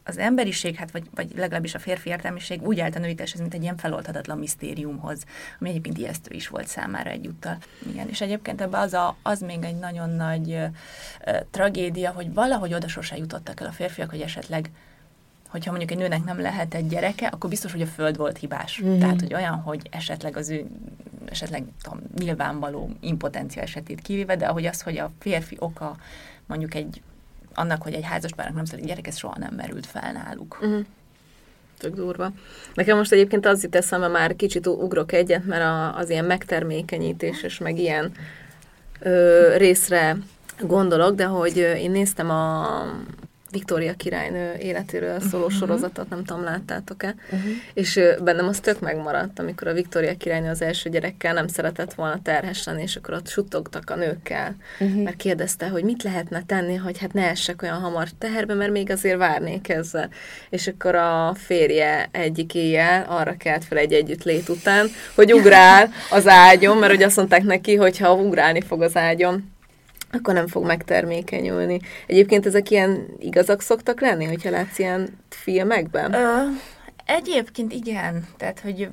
[0.05, 3.55] az emberiség, hát vagy, vagy legalábbis a férfi értelmiség úgy állt a női testhez, mint
[3.55, 5.25] egy ilyen feloldhatatlan misztériumhoz,
[5.61, 7.57] ami egyébként ijesztő is volt számára egyúttal.
[7.91, 10.65] Igen, és egyébként ebben az, a, az még egy nagyon nagy ö,
[11.25, 14.71] ö, tragédia, hogy valahogy oda sose jutottak el a férfiak, hogy esetleg
[15.49, 18.83] hogyha mondjuk egy nőnek nem lehet egy gyereke, akkor biztos, hogy a föld volt hibás.
[18.83, 18.99] Mm-hmm.
[18.99, 20.67] Tehát, hogy olyan, hogy esetleg az ő
[21.25, 25.97] esetleg tudom, nyilvánvaló impotencia esetét kivéve, de ahogy az, hogy a férfi oka
[26.47, 27.03] mondjuk egy
[27.55, 30.59] annak, hogy egy házaspárnak nem születik gyerek, ez soha nem merült fel náluk.
[30.63, 30.85] Uh-huh.
[31.79, 32.33] Tök durva.
[32.75, 37.43] Nekem most egyébként az jut eszembe, már kicsit ugrok egyet, mert a, az ilyen megtermékenyítés
[37.43, 38.13] és meg ilyen
[39.01, 40.17] ö, részre
[40.61, 42.67] gondolok, de hogy én néztem a
[43.55, 45.59] Viktória királynő életéről szóló uh-huh.
[45.59, 47.15] sorozatot, nem tudom, láttátok-e?
[47.25, 47.51] Uh-huh.
[47.75, 52.23] És bennem az tök megmaradt, amikor a Viktória királynő az első gyerekkel nem szeretett volna
[52.23, 55.03] terhes lenni, és akkor ott suttogtak a nőkkel, uh-huh.
[55.03, 58.91] mert kérdezte, hogy mit lehetne tenni, hogy hát ne essek olyan hamar teherbe, mert még
[58.91, 60.09] azért várnék ezzel.
[60.51, 65.91] És akkor a férje egyik éjjel arra kelt fel egy együtt lét után, hogy ugrál
[66.11, 69.53] az ágyon, mert hogy azt mondták neki, hogy ha ugrálni fog az ágyon,
[70.15, 71.81] akkor nem fog megtermékenyülni.
[72.07, 76.15] Egyébként ezek ilyen igazak szoktak lenni, hogyha látsz ilyen filmekben?
[76.15, 76.43] Ö,
[77.05, 78.27] egyébként igen.
[78.37, 78.89] Tehát, hogy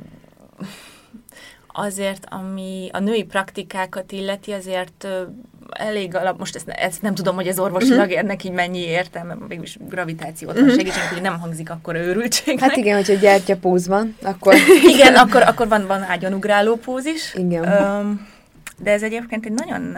[1.68, 5.08] azért, ami a női praktikákat illeti, azért
[5.70, 8.20] elég alap, most ezt, ezt nem tudom, hogy ez orvosilag uh-huh.
[8.20, 10.76] ennek így mennyi értelme, mégis gravitációt uh-huh.
[10.76, 12.60] segítség, hogy nem hangzik akkor őrültség.
[12.60, 14.56] Hát igen, hogyha gyertyapóz van, akkor...
[14.94, 17.34] igen, akkor, akkor van, van ágyonugráló póz is.
[17.36, 17.84] Igen.
[17.84, 18.28] Um,
[18.78, 19.98] de ez egyébként egy nagyon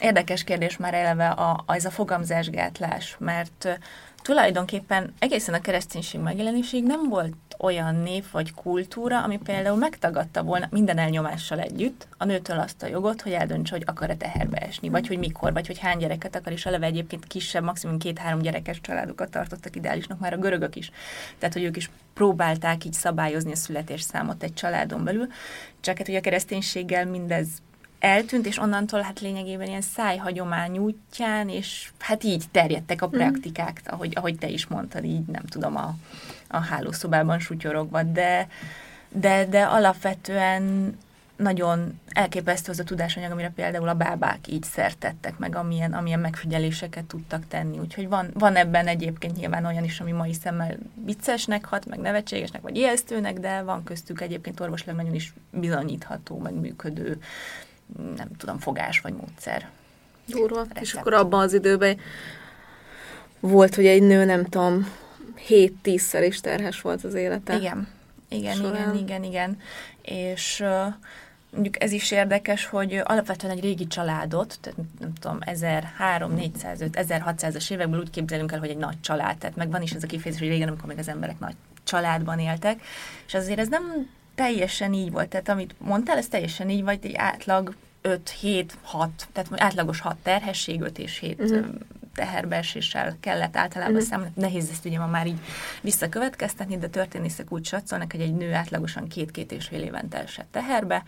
[0.00, 3.78] Érdekes kérdés már eleve a, az a fogamzásgátlás, mert
[4.22, 10.68] tulajdonképpen egészen a kereszténység megjelenésig nem volt olyan név vagy kultúra, ami például megtagadta volna
[10.70, 15.06] minden elnyomással együtt a nőtől azt a jogot, hogy eldöntse, hogy akar-e teherbe esni, vagy
[15.06, 19.30] hogy mikor, vagy hogy hány gyereket akar, és eleve egyébként kisebb, maximum két-három gyerekes családokat
[19.30, 20.90] tartottak ideálisnak már a görögök is.
[21.38, 25.26] Tehát, hogy ők is próbálták így szabályozni a születésszámot egy családon belül,
[25.80, 27.48] csak hát, hogy a kereszténységgel mindez
[28.04, 33.16] eltűnt, és onnantól hát lényegében ilyen szájhagyomány útján, és hát így terjedtek a mhm.
[33.16, 35.94] praktikák, ahogy, ahogy te is mondtad, így nem tudom, a,
[36.48, 38.48] a hálószobában sutyorogva, de,
[39.08, 40.96] de, de alapvetően
[41.36, 47.04] nagyon elképesztő az a tudásanyag, amire például a bábák így szertettek, meg amilyen, amilyen megfigyeléseket
[47.04, 47.78] tudtak tenni.
[47.78, 52.62] Úgyhogy van, van ebben egyébként nyilván olyan is, ami mai szemmel viccesnek hat, meg nevetségesnek,
[52.62, 57.18] vagy ijesztőnek, de van köztük egyébként orvosleg nagyon is bizonyítható, meg működő
[58.16, 59.68] nem tudom, fogás vagy módszer.
[60.26, 60.66] Durva.
[60.80, 61.98] És akkor abban az időben
[63.40, 64.88] volt, hogy egy nő, nem tudom,
[65.48, 67.56] 7-10-szer is terhes volt az élete.
[67.56, 67.88] Igen.
[68.28, 68.94] Igen, során.
[68.94, 69.58] igen, igen, igen.
[70.02, 70.94] És uh,
[71.50, 77.70] mondjuk ez is érdekes, hogy alapvetően egy régi családot, tehát nem tudom, 1300, 400, 1600-as
[77.70, 80.42] évekből úgy képzelünk el, hogy egy nagy család, tehát meg van is ez a kifejezés,
[80.42, 82.82] hogy régen, amikor még az emberek nagy családban éltek,
[83.26, 87.14] és azért ez nem teljesen így volt, tehát amit mondtál, ez teljesen így vagy, egy
[87.14, 91.66] átlag 5, 7, 6, tehát átlagos 6 terhesség, 5 és 7 uh-huh.
[92.14, 94.08] teherbeeséssel kellett általában uh-huh.
[94.08, 94.32] számolni.
[94.34, 95.40] Nehéz ezt ugye ma már így
[95.80, 101.02] visszakövetkeztetni, de történészek úgy satszolnak, hogy egy nő átlagosan két-két és fél évente esett teherbe,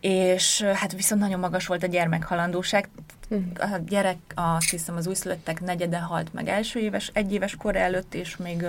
[0.00, 2.88] és hát viszont nagyon magas volt a gyermekhalandóság.
[3.58, 8.14] A gyerek, azt hiszem, az újszülöttek negyede halt meg első éves, egy éves kor előtt,
[8.14, 8.66] és még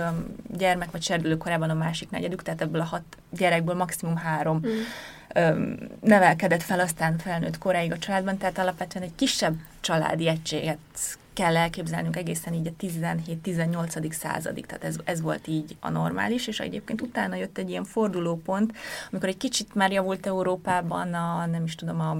[0.56, 5.72] gyermek vagy serdülő korában a másik negyedük, tehát ebből a hat gyerekből maximum három mm.
[6.00, 10.78] nevelkedett fel, aztán felnőtt koráig a családban, tehát alapvetően egy kisebb családi egységet
[11.40, 14.12] kell elképzelnünk egészen így a 17-18.
[14.12, 18.72] századig, tehát ez, ez volt így a normális, és egyébként utána jött egy ilyen fordulópont,
[19.10, 22.10] amikor egy kicsit már javult Európában a, nem is tudom, a,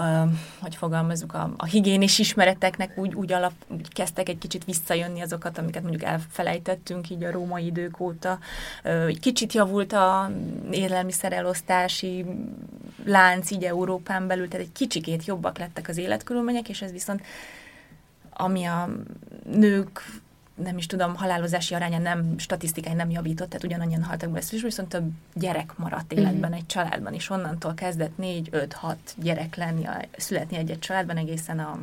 [0.00, 0.28] a
[0.60, 5.58] hogy fogalmazunk, a, a higiénis ismereteknek úgy, úgy, alap, úgy kezdtek egy kicsit visszajönni azokat,
[5.58, 8.38] amiket mondjuk elfelejtettünk így a római idők óta.
[8.82, 10.30] Egy kicsit javult a
[10.70, 12.24] élelmiszerelosztási
[13.04, 17.22] lánc így Európán belül, tehát egy kicsikét jobbak lettek az életkörülmények, és ez viszont
[18.36, 18.88] ami a
[19.44, 20.02] nők
[20.54, 25.10] nem is tudom, halálozási aránya nem, statisztikai nem javított, tehát ugyanannyian haltak be, viszont több
[25.34, 26.52] gyerek maradt életben mm.
[26.52, 31.78] egy családban, és onnantól kezdett 4-5-6 gyerek lenni, a, születni egy-egy családban egészen a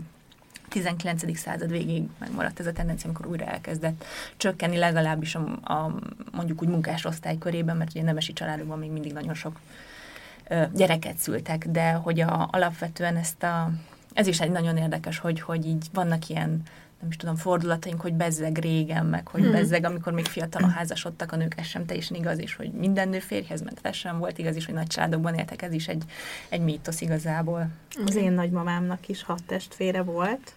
[0.69, 1.37] 19.
[1.37, 4.05] század végéig megmaradt ez a tendencia, amikor újra elkezdett
[4.37, 5.99] csökkenni legalábbis a, a
[6.31, 9.59] mondjuk úgy munkásosztály körében, mert ugye nemesi családokban még mindig nagyon sok
[10.47, 13.71] ö, gyereket szültek, de hogy a, alapvetően ezt a
[14.13, 16.63] ez is egy nagyon érdekes, hogy, hogy így vannak ilyen
[16.99, 19.51] nem is tudom, fordulataink, hogy bezzeg régen, meg hogy hmm.
[19.51, 23.19] bezzeg, amikor még fiatalon házasodtak a nők, ez sem teljesen igaz, és hogy minden nő
[23.19, 26.03] férjhez ment, ez sem volt igaz, és hogy nagy családokban éltek, ez is egy,
[26.49, 27.67] egy mítosz igazából.
[28.05, 30.53] Az én nagymamámnak is hat testvére volt,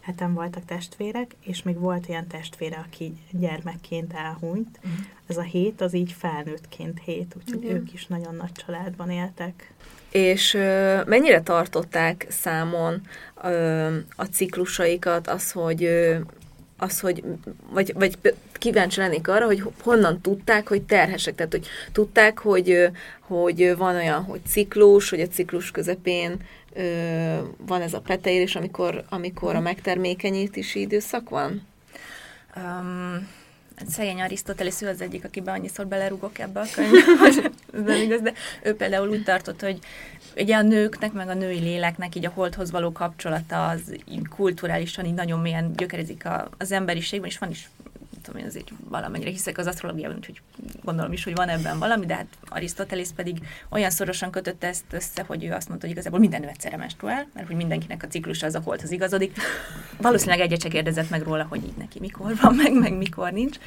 [0.00, 4.78] heten voltak testvérek, és még volt olyan testvére, aki gyermekként elhunyt.
[4.84, 5.06] Uh-huh.
[5.26, 7.72] Ez a hét, az így felnőttként hét, úgyhogy uh-huh.
[7.72, 9.72] ők is nagyon nagy családban éltek.
[10.14, 10.52] És
[11.06, 13.00] mennyire tartották számon
[14.16, 15.88] a ciklusaikat, az, hogy
[16.78, 17.24] az, hogy,
[17.70, 18.18] vagy, vagy
[18.52, 22.88] kíváncsi lennék arra, hogy honnan tudták, hogy terhesek, tehát hogy tudták, hogy,
[23.20, 26.36] hogy van olyan, hogy ciklus, hogy a ciklus közepén
[27.66, 31.66] van ez a peteérés, amikor, amikor a megtermékenyítési időszak van?
[32.56, 33.28] Um,
[33.88, 37.42] szegény Arisztotelész, ő az egyik, akiben annyiszor belerugok ebbe a könyvbe,
[37.84, 38.32] nem igaz, de
[38.62, 39.78] ő például úgy tartott, hogy
[40.36, 45.04] ugye a nőknek, meg a női léleknek így a holdhoz való kapcsolata az így kulturálisan
[45.04, 47.70] így nagyon mélyen gyökerezik a, az emberiségben, és van is
[48.24, 50.40] tudom én azért valamennyire hiszek az asztrológiában, úgyhogy
[50.82, 55.24] gondolom is, hogy van ebben valami, de hát Arisztotelész pedig olyan szorosan kötötte ezt össze,
[55.26, 58.46] hogy ő azt mondta, hogy igazából minden nő egyszerre menstruál, mert hogy mindenkinek a ciklusa
[58.46, 59.36] az a holdhoz igazodik.
[59.96, 63.58] Valószínűleg egyet se kérdezett meg róla, hogy így neki mikor van, meg, meg mikor nincs.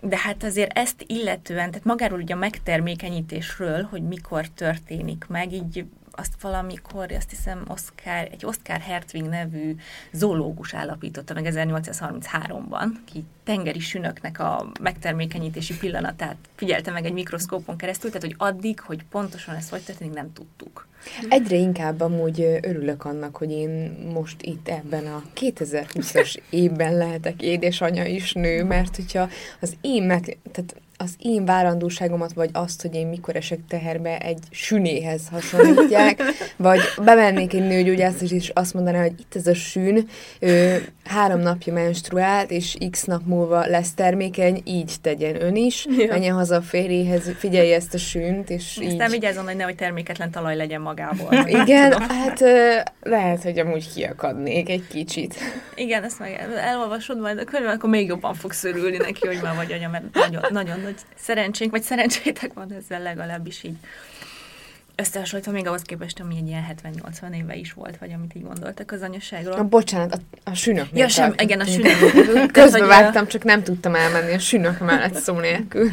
[0.00, 5.84] De hát azért ezt illetően, tehát magáról ugye a megtermékenyítésről, hogy mikor történik meg, így
[6.18, 9.76] azt valamikor, azt hiszem, Oscar, egy Oscar Hertwig nevű
[10.12, 18.10] zoológus állapította meg 1833-ban, ki tengeri sünöknek a megtermékenyítési pillanatát figyelte meg egy mikroszkópon keresztül,
[18.10, 20.86] tehát hogy addig, hogy pontosan ez hogy történik, nem tudtuk.
[21.28, 28.04] Egyre inkább amúgy örülök annak, hogy én most itt ebben a 2020-as évben lehetek édesanya
[28.04, 29.28] is nő, mert hogyha
[29.60, 34.38] az én meg, tehát az én várandóságomat, vagy azt, hogy én mikor esek teherbe, egy
[34.50, 36.22] sünéhez hasonlítják,
[36.56, 40.08] vagy bemennék egy nőgyógyászhoz, és azt mondaná, hogy itt ez a sűn,
[40.40, 46.06] ő három napja menstruált, és x nap múlva lesz termékeny, így tegyen ön is, ja.
[46.06, 48.90] menjen haza a férjéhez, figyelje ezt a sűnt, és Aztán így...
[48.90, 51.32] Aztán vigyázzon, hogy nehogy terméketlen talaj legyen magából.
[51.62, 52.40] Igen, hát
[53.02, 55.34] lehet, hogy amúgy kiakadnék egy kicsit.
[55.74, 59.56] Igen, ezt meg elolvasod majd a könyvben, akkor még jobban fogsz örülni neki, hogy már
[59.56, 63.76] vagy anya, mert nagyon, nagyon nagy szerencsénk, vagy szerencsétek van ezzel legalábbis így
[64.94, 66.66] összehasonlítva még ahhoz képest, ami egy ilyen
[67.22, 69.52] 70-80 éve is volt, vagy amit így gondoltak az anyaságról.
[69.52, 70.86] A bocsánat, a, a sünök.
[70.92, 72.52] Ja, sem, igen, a sünök.
[72.52, 75.90] Közben vágtam, csak nem tudtam elmenni a sünök mellett szó nélkül.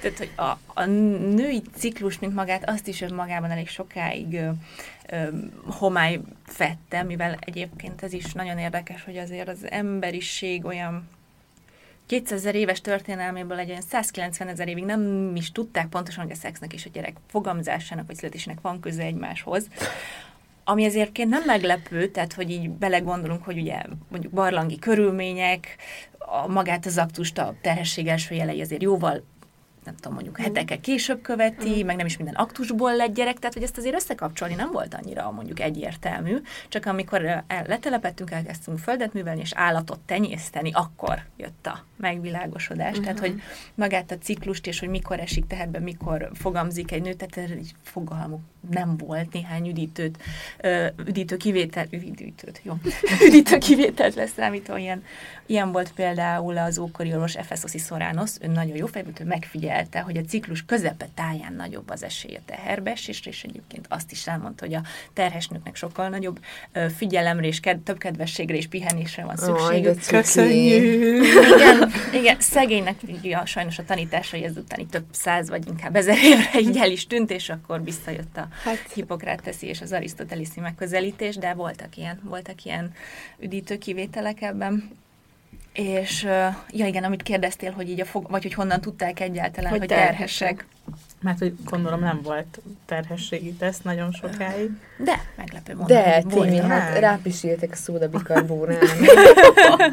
[0.00, 4.48] Tehát, hogy a, a női ciklus, mint magát, azt is önmagában elég sokáig ö,
[5.10, 5.28] ö,
[5.66, 11.08] homály fette, mivel egyébként ez is nagyon érdekes, hogy azért az emberiség olyan
[12.06, 16.36] 200 ezer éves történelméből egy olyan 190 ezer évig nem is tudták pontosan, hogy a
[16.36, 19.68] szexnek és a gyerek fogamzásának vagy születésének van köze egymáshoz.
[20.64, 25.76] Ami ezért nem meglepő, tehát hogy így belegondolunk, hogy ugye mondjuk barlangi körülmények,
[26.18, 29.24] a magát az aktust, a terhesség első jelei azért jóval
[29.84, 33.62] nem tudom, mondjuk hetekkel később követi, meg nem is minden aktusból lett gyerek, tehát hogy
[33.62, 36.36] ezt azért összekapcsolni nem volt annyira mondjuk egyértelmű,
[36.68, 42.90] csak amikor el, letelepettünk, elkezdtünk földet művelni, és állatot tenyészteni, akkor jött a megvilágosodás.
[42.90, 43.04] Uh-huh.
[43.04, 43.40] Tehát, hogy
[43.74, 47.74] magát a ciklust, és hogy mikor esik teherbe, mikor fogamzik egy nő, tehát erre így
[47.82, 50.18] fogalmuk nem volt néhány üdítőt,
[51.06, 52.74] üdítő kivétel, üdítőt, jó,
[53.26, 55.02] üdítő kivételt leszámítva, ilyen,
[55.46, 60.16] ilyen volt például az ókori orvos Efesoszi Sorános, ő nagyon jó fejből, ő megfigyelte, hogy
[60.16, 64.74] a ciklus közepe táján nagyobb az esély a teherbesésre, és egyébként azt is elmondta, hogy
[64.74, 66.40] a terhes nőknek sokkal nagyobb
[66.96, 69.96] figyelemre és ked- több kedvességre és pihenésre van szükségük.
[69.96, 71.24] Oh, Köszönjük!
[71.56, 76.76] Igen, igen, szegénynek ugye, sajnos a tanításai ezután több száz vagy inkább ezer évre így
[76.76, 78.92] el is tűnt, és akkor visszajött a hát.
[78.94, 82.92] hipokráteszi és az arisztoteliszi megközelítés, de voltak ilyen, voltak ilyen
[83.38, 84.90] üdítő kivételek ebben.
[85.72, 86.22] És
[86.70, 89.88] ja igen, amit kérdeztél, hogy így a fog, vagy hogy honnan tudták egyáltalán, hogy, hogy
[89.88, 90.66] terhesek.
[91.20, 94.70] Mert hogy gondolom nem volt terhességi teszt nagyon sokáig.
[94.98, 96.00] De, meglepő mondani.
[96.00, 98.86] De, Timi, hát rápisíltek a szódabikarbónára.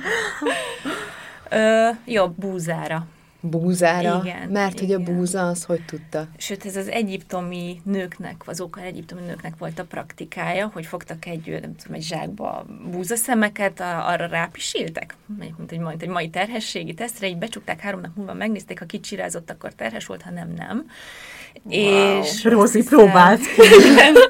[2.05, 3.07] jó, búzára.
[3.41, 4.21] Búzára?
[4.23, 4.49] Igen.
[4.49, 4.97] Mert igen.
[4.97, 6.27] hogy a búza az hogy tudta?
[6.37, 11.47] Sőt, ez az egyiptomi nőknek, az oka egyiptomi nőknek volt a praktikája, hogy fogtak egy,
[11.61, 17.37] nem tudom, egy zsákba búzaszemeket, arra rápisíltek, mint egy, mint egy mai terhességi tesztre, így
[17.37, 20.85] becsukták három nap múlva, megnézték, ha kicsirázott, akkor terhes volt, ha nem, nem.
[21.63, 22.21] Wow.
[22.21, 23.61] És Rozi próbált ki.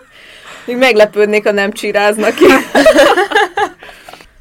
[0.65, 2.45] Még meglepődnék, ha nem csiráznak ki.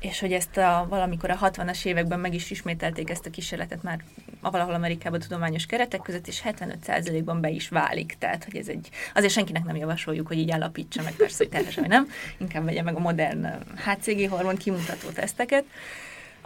[0.00, 4.04] és hogy ezt a, valamikor a 60-as években meg is ismételték ezt a kísérletet már
[4.40, 8.16] valahol Amerikában tudományos keretek között, és 75%-ban be is válik.
[8.18, 11.74] Tehát, hogy ez egy, azért senkinek nem javasoljuk, hogy így állapítsa meg persze, hogy terhes,
[11.74, 12.08] nem,
[12.38, 13.46] inkább vegye meg a modern
[13.84, 15.64] HCG hormon kimutató teszteket.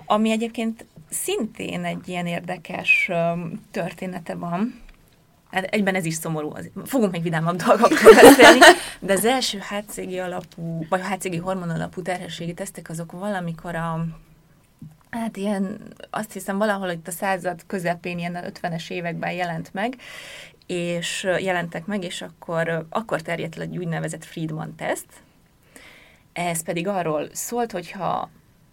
[0.06, 3.10] Ami egyébként szintén egy ilyen érdekes
[3.70, 4.82] története van,
[5.54, 6.52] hát egyben ez is szomorú,
[6.84, 8.58] fogunk még vidámabb dolgokról beszélni,
[9.00, 14.06] de az első HCG alapú, vagy HCG hormon alapú terhességi tesztek azok valamikor a
[15.10, 19.96] Hát ilyen, azt hiszem valahol itt a század közepén, ilyen 50-es években jelent meg,
[20.66, 25.06] és jelentek meg, és akkor, akkor terjedt le egy úgynevezett Friedman teszt.
[26.32, 28.30] Ez pedig arról szólt, hogyha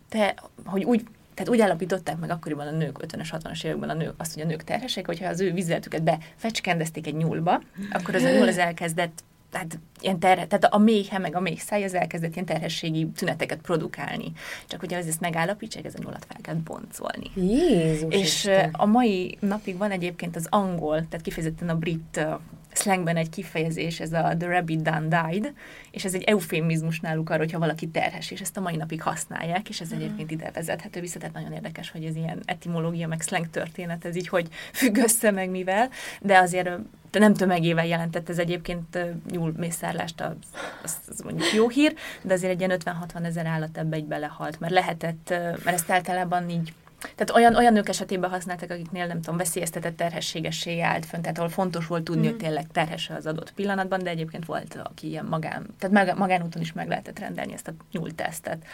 [0.09, 4.13] te, hogy úgy tehát úgy állapították meg akkoriban a nők, 50-es, 60-as években a nők
[4.17, 8.29] azt, hogy a nők terhesek, hogyha az ő vizeletüket befecskendezték egy nyúlba, akkor az a
[8.29, 12.33] nyúl az elkezdett tehát ilyen terhe, tehát a méhe meg a méh száj az elkezdett
[12.33, 14.31] ilyen terhességi tüneteket produkálni.
[14.67, 17.31] Csak ugye ez ezt megállapítsák, ez a nyulat fel kell boncolni.
[17.35, 18.69] Jézus És Isten.
[18.73, 22.25] a mai napig van egyébként az angol, tehát kifejezetten a brit
[22.73, 25.53] slangben egy kifejezés, ez a the rabbit done died,
[25.91, 29.69] és ez egy eufémizmus náluk arra, hogyha valaki terhes, és ezt a mai napig használják,
[29.69, 30.03] és ez uh-huh.
[30.03, 34.15] egyébként ide vezethető vissza, tehát nagyon érdekes, hogy ez ilyen etimológia, meg slang történet, ez
[34.15, 35.89] így hogy függ össze, meg mivel,
[36.21, 36.69] de azért
[37.11, 38.97] de nem tömegével jelentett ez egyébként
[39.31, 40.35] nyúl mészárlást, az,
[40.83, 44.59] az, az mondjuk jó hír, de azért egy ilyen 50-60 ezer állat ebbe egy belehalt,
[44.59, 49.37] mert lehetett, mert ezt általában így tehát olyan, olyan nők esetében használtak, akiknél nem tudom,
[49.37, 52.29] veszélyeztetett terhességessé állt fönn, tehát ahol fontos volt tudni, mm.
[52.29, 56.73] hogy tényleg terhes az adott pillanatban, de egyébként volt, aki ilyen magán, tehát magánúton is
[56.73, 58.65] meg lehetett rendelni ezt a nyúltesztet.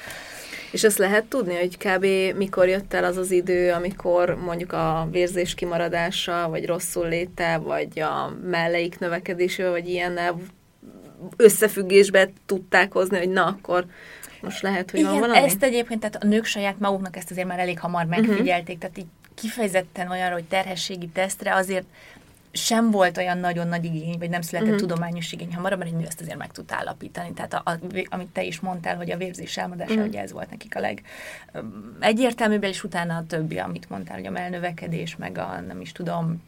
[0.72, 2.06] És ezt lehet tudni, hogy kb.
[2.38, 8.00] mikor jött el az az idő, amikor mondjuk a vérzés kimaradása, vagy rosszul léte, vagy
[8.00, 10.40] a melleik növekedésével, vagy ilyennel
[11.36, 13.86] összefüggésbe tudták hozni, hogy na, akkor
[14.48, 15.38] most lehet, hogy Igen, van valami?
[15.38, 18.10] ezt egyébként, tehát a nők saját maguknak ezt azért már elég hamar mhm.
[18.10, 18.78] megfigyelték, uh-huh.
[18.78, 21.86] tehát így kifejezetten olyanra, hogy terhességi tesztre azért
[22.52, 24.88] sem volt olyan nagyon nagy igény, vagy nem született uh-huh.
[24.88, 27.34] tudományos igény hamarabb, mert egy nő ezt azért meg tud állapítani.
[27.34, 30.06] Tehát a, a, amit te is mondtál, hogy a vérzés elmondása, uh-huh.
[30.06, 31.02] hogy ez volt nekik a leg
[32.00, 36.44] egyértelműbb, és utána a többi, amit mondtál, hogy a melnövekedés, meg a nem is tudom,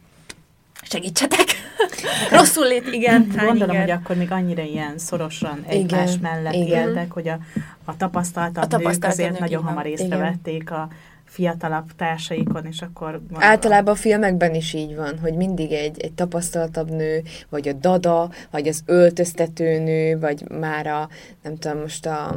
[0.82, 1.44] segítsetek.
[2.30, 3.32] Rosszul lét, igen.
[3.36, 3.80] Gondolom, igen.
[3.80, 6.88] hogy akkor még annyira ilyen szorosan egymás igen, mellett igen.
[6.88, 7.38] éltek, hogy a,
[7.84, 10.88] a tapasztaltabb a tapasztalt nők azért nők nagyon hamar észrevették a
[11.24, 13.10] fiatalabb társaikon, és akkor...
[13.10, 13.42] Gondolom.
[13.42, 18.30] Általában a filmekben is így van, hogy mindig egy, egy tapasztaltabb nő, vagy a dada,
[18.50, 21.08] vagy az öltöztető nő, vagy már a,
[21.42, 22.36] nem tudom, most a,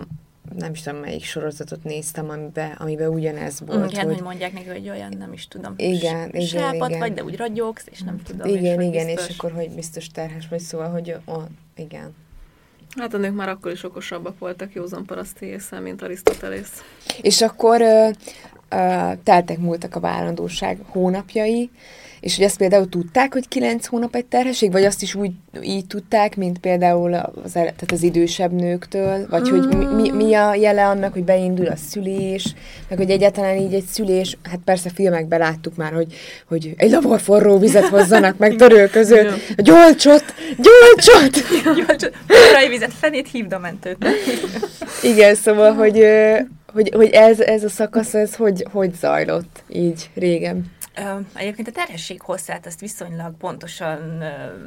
[0.57, 3.91] nem is tudom, melyik sorozatot néztem, amiben, amiben ugyanez volt.
[3.91, 5.73] Igen, hogy, hogy mondják neki, hogy olyan, nem is tudom.
[5.77, 6.99] Igen, igen, sápat igen.
[6.99, 8.47] vagy, de úgy ragyogsz, és nem tudom.
[8.47, 9.27] Igen, és igen, biztos...
[9.29, 11.33] és akkor, hogy biztos terhes vagy, szóval, hogy ó,
[11.75, 12.15] igen.
[12.95, 16.83] Hát a nők már akkor is okosabbak voltak józan paraszti észre, mint Arisztotelész.
[17.21, 18.09] És akkor ö,
[19.23, 21.69] teltek múltak a várandóság hónapjai,
[22.23, 25.85] és hogy ezt például tudták, hogy kilenc hónap egy terhesség, vagy azt is úgy így
[25.87, 31.13] tudták, mint például az, tehát az idősebb nőktől, vagy hogy mi, mi, a jele annak,
[31.13, 32.53] hogy beindul a szülés,
[32.89, 36.13] meg hogy egyáltalán így egy szülés, hát persze filmekben láttuk már, hogy,
[36.47, 40.23] hogy egy labor forró vizet hozzanak meg törő között, gyolcsot,
[40.57, 41.43] gyolcsot!
[41.87, 42.13] gyolcsot,
[42.69, 44.05] vizet, fenét hívd a mentőt.
[45.13, 46.05] Igen, szóval, hogy,
[46.73, 50.71] hogy, hogy ez, ez a szakasz, ez hogy, hogy zajlott így régen?
[51.33, 53.99] Egyébként a terhesség hosszát azt viszonylag pontosan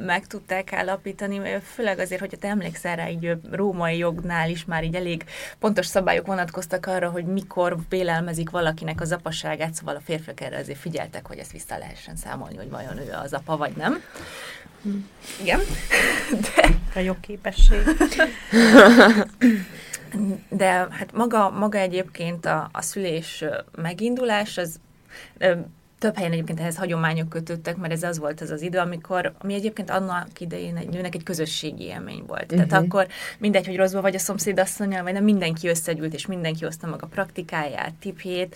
[0.05, 1.41] meg tudták állapítani,
[1.73, 5.25] főleg azért, hogyha te emlékszel rá, így római jognál is már így elég
[5.59, 10.79] pontos szabályok vonatkoztak arra, hogy mikor vélelmezik valakinek az apaságát, szóval a férfiak erre azért
[10.79, 14.01] figyeltek, hogy ezt vissza lehessen számolni, hogy vajon ő az apa vagy nem.
[15.41, 15.59] Igen.
[16.55, 16.69] De...
[16.95, 17.77] A jogképesség.
[20.49, 23.43] De hát maga, maga egyébként a, a szülés
[23.75, 24.79] megindulás, az
[25.99, 29.53] több helyen egyébként ehhez hagyományok kötöttek, mert ez az volt az az idő, amikor, ami
[29.53, 32.51] egyébként annak idején egy nőnek egy közösségi élmény volt.
[32.51, 32.67] Uh-huh.
[32.67, 33.07] Tehát akkor
[33.39, 37.07] mindegy, hogy rosszban vagy a szomszédasszonyal, vagy nem mindenki összegyűlt, és mindenki hozta meg a
[37.07, 38.55] praktikáját, tipjét,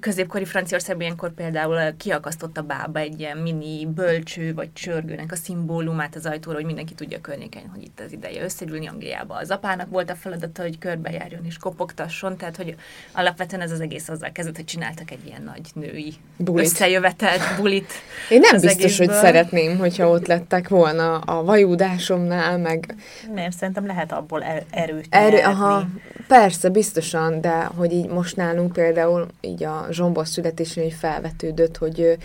[0.00, 6.14] középkori Franciaországban ilyenkor például kiakasztott a bába egy ilyen mini bölcső vagy csörgőnek a szimbólumát
[6.14, 9.34] az ajtóra, hogy mindenki tudja környéken, hogy itt az ideje összegyűlni Angliába.
[9.34, 12.74] Az apának volt a feladata, hogy körbejárjon és kopogtasson, tehát hogy
[13.12, 16.64] alapvetően ez az egész azzal kezdett, hogy csináltak egy ilyen nagy női bulit.
[16.64, 17.92] összejövetelt bulit.
[18.30, 19.06] Én nem biztos, egészből.
[19.06, 22.94] hogy szeretném, hogyha ott lettek volna a vajúdásomnál, meg...
[23.34, 25.86] Nem, szerintem lehet abból er- erőt Erő, aha,
[26.28, 32.18] persze, biztosan, de hogy így most nálunk például így így a Zsombor születésén felvetődött, hogy,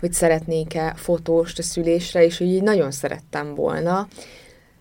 [0.00, 4.08] hogy szeretnék-e fotóst a szülésre, és hogy így nagyon szerettem volna,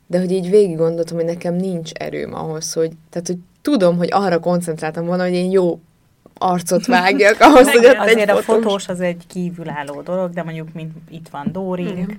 [0.07, 4.09] de hogy így végig gondoltam, hogy nekem nincs erőm ahhoz, hogy, tehát hogy tudom, hogy
[4.11, 5.79] arra koncentráltam volna, hogy én jó
[6.33, 8.47] arcot vágjak ahhoz, hogy ott Azért egy fotós...
[8.47, 12.15] a fotós az egy kívülálló dolog, de mondjuk mint itt van Dórink,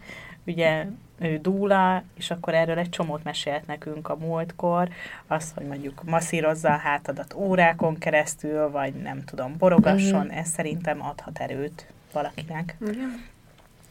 [0.51, 0.87] ugye
[1.19, 4.89] ő dúla, és akkor erről egy csomót mesélt nekünk a múltkor,
[5.27, 10.39] az, hogy mondjuk masszírozza a hátadat órákon keresztül, vagy nem tudom, borogasson, uh-huh.
[10.39, 12.77] ez szerintem adhat erőt valakinek.
[12.81, 13.03] Uh-huh.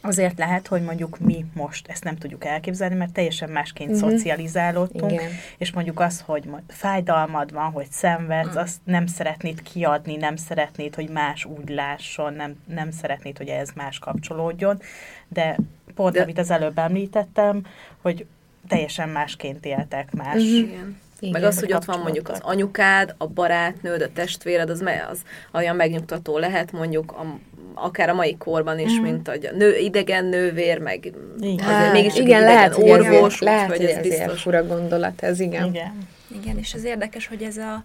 [0.02, 4.10] Azért lehet, hogy mondjuk mi most ezt nem tudjuk elképzelni, mert teljesen másként uh-huh.
[4.10, 5.30] szocializálódtunk, Igen.
[5.58, 8.62] és mondjuk az, hogy fájdalmad van, hogy szenvedsz, uh-huh.
[8.62, 13.70] azt nem szeretnéd kiadni, nem szeretnéd, hogy más úgy lásson, nem, nem szeretnéd, hogy ez
[13.74, 14.80] más kapcsolódjon,
[15.28, 15.56] de
[15.94, 16.22] pont, De...
[16.22, 17.66] amit az előbb említettem,
[18.02, 18.26] hogy
[18.68, 20.34] teljesen másként éltek más.
[20.34, 20.58] Uh-huh.
[20.58, 20.98] Igen.
[21.20, 25.22] Igen, meg az, hogy ott van mondjuk az anyukád, a barátnőd, a testvéred, az, az
[25.52, 27.38] olyan megnyugtató lehet mondjuk a,
[27.74, 29.02] akár a mai korban is, mm.
[29.02, 31.68] mint hogy a nő, idegen nővér, meg igen.
[31.68, 34.42] azért mégis igen, lehet, orvos, hogy lehet, hogy ez, ez biztos.
[34.42, 35.66] fura gondolat, ez igen.
[35.66, 36.08] igen.
[36.42, 37.82] Igen, és az érdekes, hogy ez a,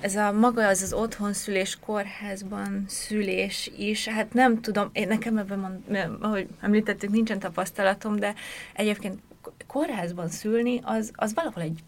[0.00, 5.36] ez a maga az az otthon szülés, kórházban szülés is, hát nem tudom, én nekem
[5.36, 8.34] ebben, mond, ahogy említettük, nincsen tapasztalatom, de
[8.72, 9.18] egyébként
[9.66, 11.78] kórházban szülni, az, az valahol egy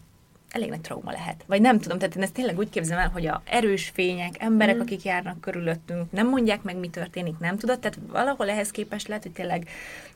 [0.53, 1.43] elég nagy trauma lehet.
[1.47, 4.75] Vagy nem tudom, tehát én ezt tényleg úgy képzelem el, hogy a erős fények, emberek,
[4.75, 4.79] mm.
[4.79, 9.23] akik járnak körülöttünk, nem mondják meg, mi történik, nem tudod, tehát valahol ehhez képest lehet,
[9.23, 9.67] hogy tényleg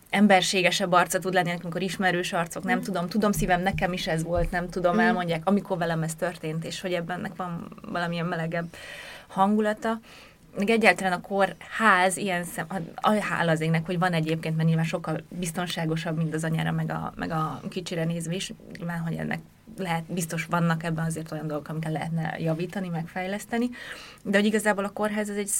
[0.09, 2.81] emberségesebb arca tud lenni, amikor ismerős arcok, nem mm.
[2.81, 4.99] tudom, tudom szívem, nekem is ez volt, nem tudom, mm.
[4.99, 8.75] elmondják, amikor velem ez történt, és hogy ebben van valamilyen melegebb
[9.27, 9.99] hangulata
[10.57, 12.65] meg egyáltalán a kórház ilyen szem,
[12.95, 16.89] a hála az égnek, hogy van egyébként, mert nyilván sokkal biztonságosabb, mint az anyára, meg
[16.89, 19.39] a, meg a kicsire nézve is, nyilván, hogy ennek
[19.77, 23.69] lehet, biztos vannak ebben azért olyan dolgok, amiket lehetne javítani, megfejleszteni,
[24.23, 25.51] de hogy igazából a kórház az egy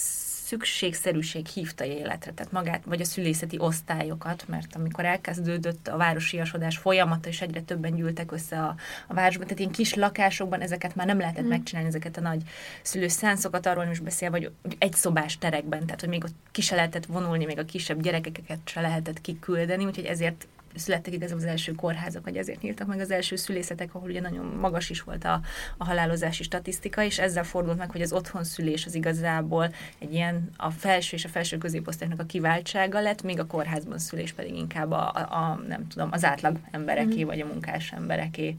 [0.48, 7.28] szükségszerűség hívta életre, tehát magát, vagy a szülészeti osztályokat, mert amikor elkezdődött a városiasodás folyamata,
[7.28, 8.74] és egyre többen gyűltek össze a,
[9.06, 11.48] a városban, tehát ilyen kis lakásokban ezeket már nem lehetett mm.
[11.48, 12.42] megcsinálni, ezeket a nagy
[12.82, 17.06] szülőszánszokat, arról is beszél, vagy egy szobás terekben, tehát hogy még ott ki se lehetett
[17.06, 22.24] vonulni, még a kisebb gyerekeket se lehetett kiküldeni, úgyhogy ezért születtek igazából az első kórházak,
[22.24, 25.40] vagy ezért nyíltak meg az első szülészetek, ahol ugye nagyon magas is volt a,
[25.76, 30.50] a halálozási statisztika, és ezzel fordult meg, hogy az otthon szülés az igazából egy ilyen
[30.56, 34.90] a felső és a felső középosztálynak a kiváltsága lett, még a kórházban szülés pedig inkább
[34.90, 37.26] a, a, a nem tudom, az átlag embereké, mm.
[37.26, 38.54] vagy a munkás embereké.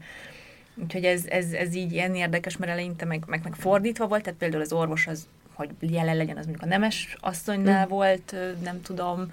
[0.74, 4.38] Úgyhogy ez, ez, ez így ilyen érdekes, mert eleinte meg, meg, meg fordítva volt, tehát
[4.38, 5.26] például az orvos az
[5.60, 7.88] hogy jelen legyen, az mondjuk a nemes asszonynál mm.
[7.88, 9.32] volt, nem tudom,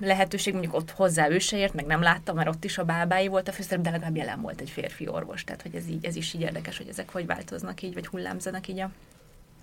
[0.00, 3.28] lehetőség, mondjuk ott hozzá ő se ért, meg nem látta, mert ott is a bábái
[3.28, 6.16] volt a főszerep, de legalább jelen volt egy férfi orvos, tehát hogy ez, így, ez
[6.16, 8.90] is így érdekes, hogy ezek hogy változnak így, vagy hullámzanak így a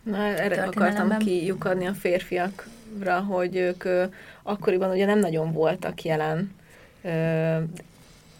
[0.03, 4.05] Na, erre akartam kiukadni a férfiakra, hogy ők ö,
[4.43, 6.55] akkoriban ugye nem nagyon voltak jelen.
[7.01, 7.57] Ö,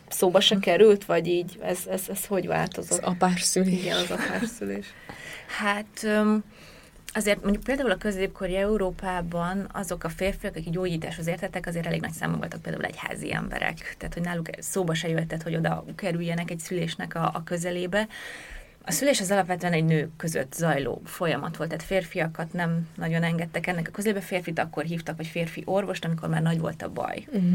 [0.10, 3.04] szóba se került, vagy így, ez, ez, ez hogy változott?
[3.04, 3.82] Az apárszülés.
[3.82, 4.86] Igen, az apárszülés.
[5.60, 6.04] Hát...
[6.04, 6.44] Um,
[7.14, 12.11] azért mondjuk például a középkori Európában azok a férfiak, akik gyógyításhoz értettek, azért elég nagy
[12.11, 13.95] számban voltak például egyházi emberek.
[13.97, 18.07] Tehát, hogy náluk szóba se jöhetett, hogy oda kerüljenek egy szülésnek a, a közelébe.
[18.86, 23.68] A szülés az alapvetően egy nők között zajló folyamat volt, tehát férfiakat nem nagyon engedtek
[23.68, 27.24] ennek a közébe, férfit akkor hívtak, vagy férfi orvost, amikor már nagy volt a baj.
[27.28, 27.53] Uh-huh.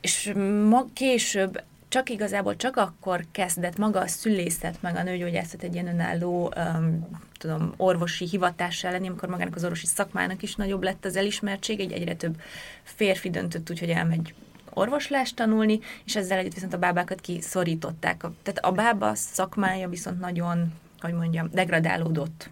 [0.00, 0.32] És
[0.68, 5.88] ma később csak igazából csak akkor kezdett maga a szülészet, meg a nőgyógyászat egy ilyen
[5.88, 7.08] önálló um,
[7.38, 11.92] tudom, orvosi hivatással lenni, amikor magának az orvosi szakmának is nagyobb lett az elismertség, egy
[11.92, 12.40] egyre több
[12.82, 14.34] férfi döntött úgy, hogy elmegy
[14.74, 18.20] orvoslást tanulni, és ezzel együtt viszont a bábákat kiszorították.
[18.20, 22.50] Tehát a bába szakmája viszont nagyon, hogy mondjam, degradálódott.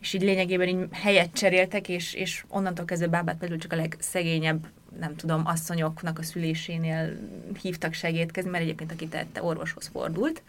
[0.00, 4.66] És így lényegében így helyet cseréltek, és, és onnantól kezdve bábát például csak a legszegényebb
[4.98, 7.16] nem tudom, asszonyoknak a szülésénél
[7.62, 10.42] hívtak segítkezni, mert egyébként aki tette, orvoshoz fordult,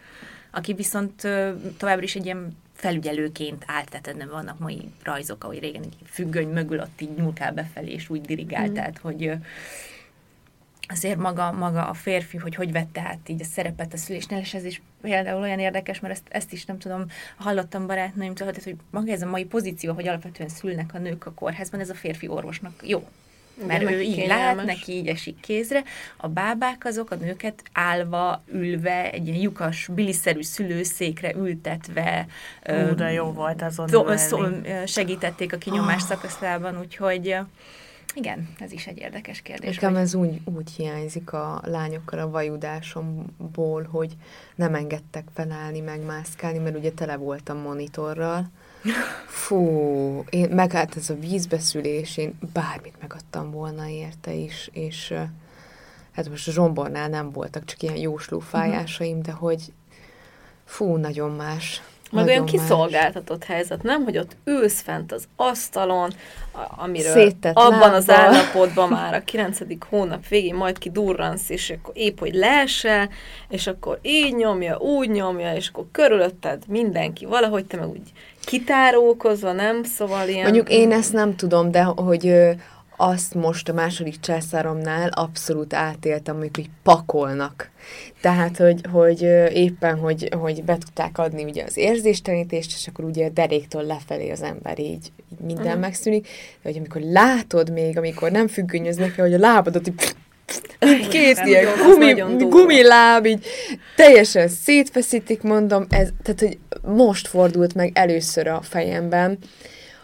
[0.52, 1.22] aki viszont
[1.78, 6.48] továbbra is egy ilyen felügyelőként állt, tehát nem vannak mai rajzok, ahogy régen egy függöny
[6.48, 8.74] mögül ott így nyúlkál befelé, és úgy dirigált, mm.
[8.74, 9.32] tehát hogy
[10.88, 14.54] azért maga, maga a férfi, hogy hogy vette át így a szerepet a szülésnél, és
[14.54, 17.06] ez is például olyan érdekes, mert ezt, ezt is nem tudom,
[17.38, 21.80] hallottam barátnőimtől, hogy maga ez a mai pozíció, hogy alapvetően szülnek a nők a kórházban,
[21.80, 23.08] ez a férfi orvosnak jó.
[23.68, 24.56] Mert Igen, ő így kényelmes.
[24.56, 25.84] lát, neki így esik kézre.
[26.18, 32.26] A bábák azok a nőket állva, ülve, egy ilyen lyukas, biliszerű szülőszékre ültetve.
[32.68, 34.38] Ú, de jó volt azon szó, szó,
[34.86, 36.08] segítették a kinyomás oh.
[36.08, 37.38] szakaszában, úgyhogy
[38.16, 39.76] igen, ez is egy érdekes kérdés.
[39.76, 40.02] Nekem hogy...
[40.02, 44.16] ez úgy, úgy hiányzik a lányokkal a vajudásomból, hogy
[44.56, 48.52] nem engedtek felállni, megmászkálni, mert ugye tele voltam monitorral.
[49.26, 55.14] Fú, én, meg hát ez a vízbeszülés, én bármit megadtam volna érte is, és
[56.12, 59.74] hát most a zsombornál nem voltak, csak ilyen jósló fájásaim, de hogy
[60.66, 61.82] fú, nagyon más.
[62.12, 64.04] Meg olyan kiszolgáltatott helyzet, nem?
[64.04, 66.14] Hogy ott ülsz fent az asztalon,
[66.78, 67.94] amiről Szétett abban lábbal.
[67.94, 73.10] az állapotban már a kilencedik hónap végén majd kidurransz, és akkor épp, hogy leesel,
[73.50, 78.12] és akkor így nyomja, úgy nyomja, és akkor körülötted mindenki valahogy, te meg úgy
[78.46, 79.84] kitárókozva, nem?
[79.84, 80.44] Szóval ilyen...
[80.44, 82.34] Mondjuk én ezt nem tudom, de hogy
[82.98, 87.70] azt most a második császáromnál abszolút átéltem, amikor így pakolnak.
[88.22, 89.22] Tehát, hogy, hogy
[89.54, 94.32] éppen, hogy, hogy be tudták adni ugye az érzéstelenítést, és akkor ugye a deréktől lefelé
[94.32, 95.82] az ember így, így minden uh-huh.
[95.82, 96.28] megszűnik,
[96.62, 100.16] de hogy amikor látod még, amikor nem függönyöznek fel, hogy a lábadat így
[101.10, 102.14] két ilyen gumi,
[102.50, 103.46] gumiláb, így
[103.96, 106.58] teljesen szétfeszítik, mondom, ez, tehát, hogy
[106.96, 109.38] most fordult meg először a fejemben,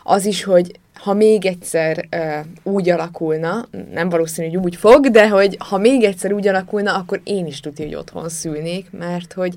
[0.04, 5.30] az is, hogy ha még egyszer uh, úgy alakulna, nem valószínű, hogy úgy fog, de
[5.30, 9.54] hogy ha még egyszer úgy alakulna, akkor én is tudja, hogy otthon szülnék, mert hogy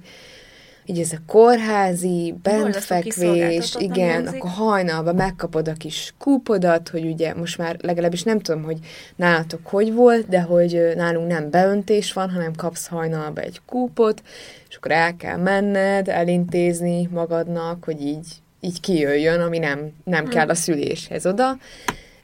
[0.86, 7.58] így ez a kórházi, bentfekvés, igen, akkor hajnalban megkapod a kis kúpodat, hogy ugye most
[7.58, 8.78] már legalábbis nem tudom, hogy
[9.16, 14.22] nálatok hogy volt, de hogy nálunk nem beöntés van, hanem kapsz hajnalba egy kúpot,
[14.68, 18.26] és akkor el kell menned, elintézni magadnak, hogy így
[18.64, 21.58] így kijöjjön, ami nem, nem kell a szüléshez oda.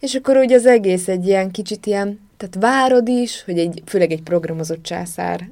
[0.00, 4.10] És akkor ugye az egész egy ilyen kicsit ilyen, tehát várod is, hogy egy, főleg
[4.10, 5.50] egy programozott császár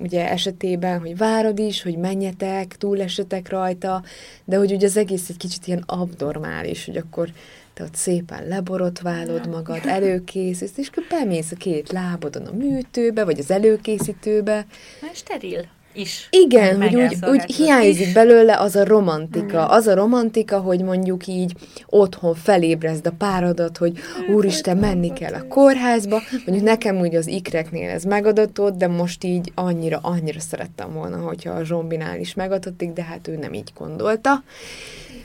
[0.00, 4.02] ugye esetében, hogy várod is, hogy menjetek, túlesetek rajta,
[4.44, 7.28] de hogy ugye az egész egy kicsit ilyen abnormális, hogy akkor
[7.74, 13.38] te ott szépen leborotválod magad, előkészítesz, és akkor bemész a két lábodon a műtőbe, vagy
[13.38, 14.66] az előkészítőbe.
[15.02, 16.28] Már steril is.
[16.30, 18.12] Igen, hogy úgy, úgy hiányzik is.
[18.12, 19.64] belőle az a romantika.
[19.64, 19.70] Mm.
[19.70, 21.52] Az a romantika, hogy mondjuk így
[21.86, 23.98] otthon felébrezd a páradat, hogy
[24.34, 26.20] úristen, menni kell a kórházba.
[26.46, 31.50] Mondjuk nekem úgy az ikreknél ez megadatott, de most így annyira, annyira szerettem volna, hogyha
[31.50, 34.42] a zsombinál is megadottik, de hát ő nem így gondolta.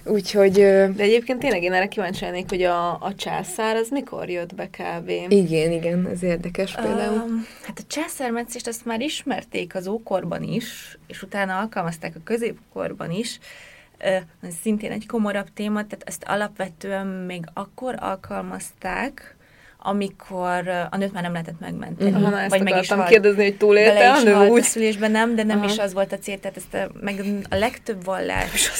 [0.08, 0.54] Úgyhogy...
[0.54, 4.70] De egyébként tényleg én erre kíváncsi lennék, hogy a, a császár az mikor jött be
[4.70, 5.10] kb.
[5.30, 7.22] Igen, igen, ez érdekes például.
[7.22, 13.12] Um, hát a császármetszést azt már ismerték az ókorban is, és utána alkalmazták a középkorban
[13.12, 13.40] is.
[14.00, 19.37] Uh, szintén egy komorabb téma, tehát ezt alapvetően még akkor alkalmazták,
[19.88, 22.10] amikor a nőt már nem lehetett megmenteni.
[22.10, 22.34] Uh-huh.
[22.34, 23.08] Aha, vagy meg is halt.
[23.08, 24.60] kérdezni, hogy túlélte a nő úgy?
[24.60, 25.72] a szülésben nem, de nem uh-huh.
[25.72, 28.72] is az volt a cél, tehát ezt a, meg a legtöbb vallás.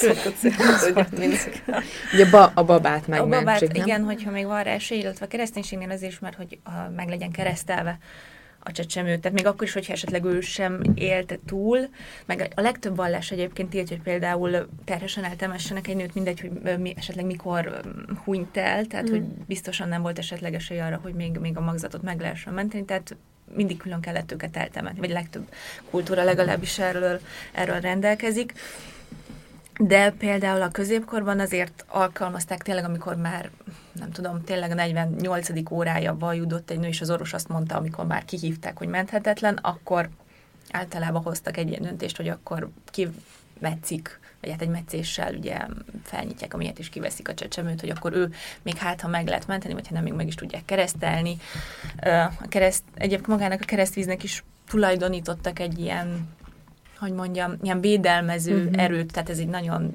[2.12, 3.86] Ugye ba, a babát megmentsük, A babát, nem?
[3.86, 7.08] igen, hogyha még van rá esély, illetve a kereszténységnél azért is, mert hogy a, meg
[7.08, 7.98] legyen keresztelve
[8.68, 9.18] a csecsemő.
[9.18, 11.88] Tehát még akkor is, hogyha esetleg ő sem élte túl,
[12.26, 16.94] meg a legtöbb vallás egyébként tiltja, hogy például terhesen eltemessenek egy nőt, mindegy, hogy mi,
[16.96, 17.80] esetleg mikor
[18.24, 19.12] hunyt el, tehát mm.
[19.12, 22.84] hogy biztosan nem volt esetleg esély arra, hogy még, még a magzatot meg lehessen menteni,
[22.84, 23.16] tehát
[23.54, 25.48] mindig külön kellett őket eltemetni, vagy legtöbb
[25.90, 27.20] kultúra legalábbis erről,
[27.52, 28.52] erről rendelkezik.
[29.78, 33.50] de például a középkorban azért alkalmazták tényleg, amikor már,
[33.98, 35.48] nem tudom, tényleg a 48.
[35.70, 40.08] órája vajudott egy nő, és az orvos azt mondta, amikor már kihívták, hogy menthetetlen, akkor
[40.70, 45.58] általában hoztak egy ilyen döntést, hogy akkor kivetszik, vagy hát egy meccéssel ugye
[46.02, 48.32] felnyitják a miért is kiveszik a csecsemőt, hogy akkor ő
[48.62, 51.36] még hát, ha meg lehet menteni, vagy ha nem, még meg is tudják keresztelni.
[52.40, 56.36] A kereszt, egyébként magának a keresztvíznek is tulajdonítottak egy ilyen
[56.98, 58.82] hogy mondjam, ilyen védelmező uh-huh.
[58.82, 59.94] erőt, tehát ez egy nagyon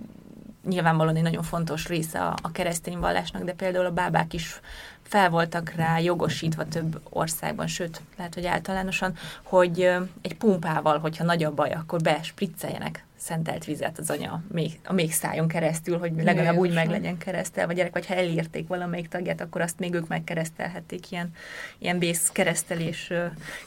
[0.69, 4.59] nyilvánvalóan egy nagyon fontos része a, a keresztény vallásnak, de például a bábák is
[5.01, 9.81] fel voltak rá jogosítva több országban, sőt, lehet, hogy általánosan, hogy
[10.21, 15.11] egy pumpával, hogyha nagy a baj, akkor bespricceljenek szentelt vizet az anya még, a még
[15.11, 19.41] szájon keresztül, hogy legalább úgy meg legyen keresztel, vagy gyerek, vagy ha elírték valamelyik tagját,
[19.41, 21.31] akkor azt még ők megkeresztelhették ilyen,
[21.77, 23.11] ilyen bész keresztelés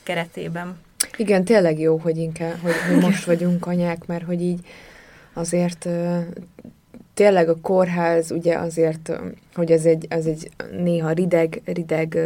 [0.03, 0.79] keretében.
[1.17, 4.67] Igen, tényleg jó, hogy inkább, hogy, hogy most vagyunk anyák, mert hogy így
[5.33, 5.89] azért
[7.17, 9.21] tényleg a kórház ugye azért,
[9.55, 10.51] hogy ez egy, az egy
[10.83, 12.19] néha rideg, rideg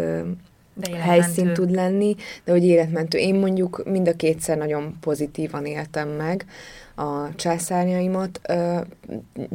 [0.95, 3.19] helyszín tud lenni, de hogy életmentő.
[3.19, 6.47] Én mondjuk mind a kétszer nagyon pozitívan éltem meg
[6.95, 8.41] a császárjaimat.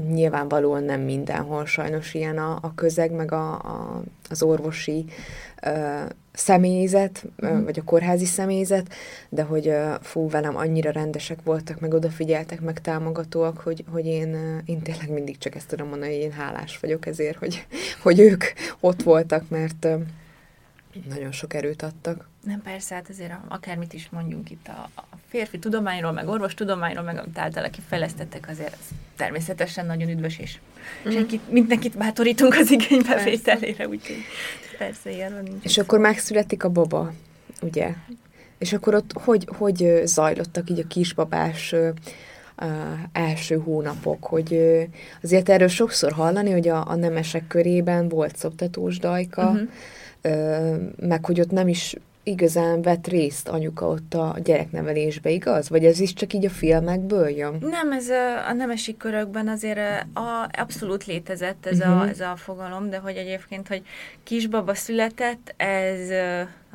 [0.09, 5.05] Nyilvánvalóan nem mindenhol sajnos ilyen a, a közeg, meg a, a, az orvosi
[6.35, 7.63] személyzet, mm.
[7.63, 8.93] vagy a kórházi személyzet,
[9.29, 14.81] de hogy fú, velem annyira rendesek voltak, meg odafigyeltek, meg támogatóak, hogy, hogy én, én
[14.81, 17.67] tényleg mindig csak ezt tudom mondani, hogy én hálás vagyok ezért, hogy,
[18.03, 18.43] hogy ők
[18.79, 19.87] ott voltak, mert
[21.09, 22.29] nagyon sok erőt adtak.
[22.43, 27.03] Nem, persze, hát azért akármit is mondjunk itt a, a férfi tudományról, meg orvos tudományról,
[27.03, 30.59] meg amit általában kifejlesztettek, azért ez természetesen nagyon üdvös, és
[31.07, 31.11] mm.
[31.11, 34.23] senkit, mindenkit bátorítunk az igénybevételére, úgyhogy
[34.77, 35.63] persze ilyenről nincs.
[35.63, 37.13] És akkor megszületik a baba,
[37.61, 37.93] ugye?
[38.57, 41.93] És akkor ott hogy, hogy zajlottak így a kisbabás uh,
[43.11, 44.59] első hónapok, hogy
[45.23, 49.69] azért erről sokszor hallani, hogy a, a nemesek körében volt szoptatós dajka, uh-huh
[50.99, 51.95] meg hogy ott nem is
[52.25, 55.69] igazán vett részt anyuka ott a gyereknevelésbe, igaz?
[55.69, 57.57] Vagy ez is csak így a filmekből jön?
[57.59, 59.79] Nem, ez a, a nemesi körökben azért
[60.13, 61.93] a, abszolút létezett ez, uh-huh.
[61.93, 62.09] a, mhm.
[62.09, 63.81] ez a fogalom, de hogy egyébként, hogy
[64.23, 66.09] kisbaba született, ez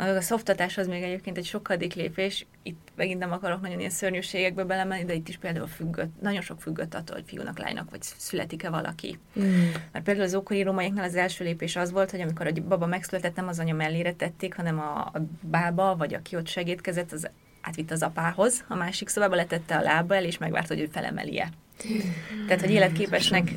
[0.08, 4.64] a szoftatás az még egyébként egy sokadik lépés, itt megint nem akarok nagyon ilyen szörnyűségekbe
[4.64, 8.70] belemenni, de itt is például függött, nagyon sok függött attól, hogy fiúnak, lánynak, vagy születik-e
[8.70, 9.18] valaki.
[9.40, 9.70] Mm.
[9.92, 13.36] Mert például az ókori rómaiaknál az első lépés az volt, hogy amikor a baba megszületett,
[13.36, 17.30] nem az anya mellére tették, hanem a, a bába, vagy aki ott segítkezett, az
[17.60, 21.50] átvitt az apához, a másik szobába letette a lába el, és megvárta, hogy ő felemeli-e.
[21.88, 22.46] Mm.
[22.46, 23.50] Tehát, hogy életképesnek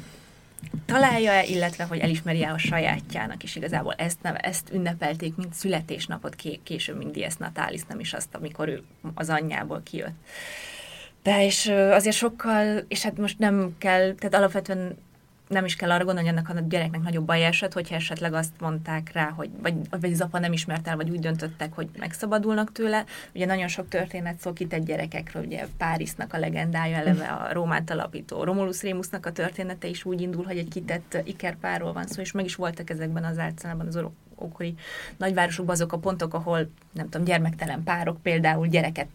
[0.86, 6.98] találja-e, illetve hogy elismeri-e a sajátjának, és igazából ezt, neve, ezt ünnepelték, mint születésnapot, később,
[6.98, 8.84] mint Dies Natalis, nem is azt, amikor ő
[9.14, 10.16] az anyjából kijött.
[11.24, 14.98] De és azért sokkal, és hát most nem kell, tehát alapvetően
[15.48, 18.54] nem is kell arra gondolni, hogy ennek a gyereknek nagyobb baj esett, hogyha esetleg azt
[18.60, 22.72] mondták rá, hogy vagy, vagy az apa nem ismert el, vagy úgy döntöttek, hogy megszabadulnak
[22.72, 23.04] tőle.
[23.34, 28.44] Ugye nagyon sok történet szól kitett gyerekekről, ugye Párizsnak a legendája, eleve a Rómát alapító
[28.44, 32.46] Romulus Rémusnak a története is úgy indul, hogy egy kitett ikerpárról van szó, és meg
[32.46, 34.04] is voltak ezekben az általában az
[34.36, 34.76] ókori
[35.18, 39.08] nagyvárosokban azok a pontok, ahol nem tudom, gyermektelen párok például gyereket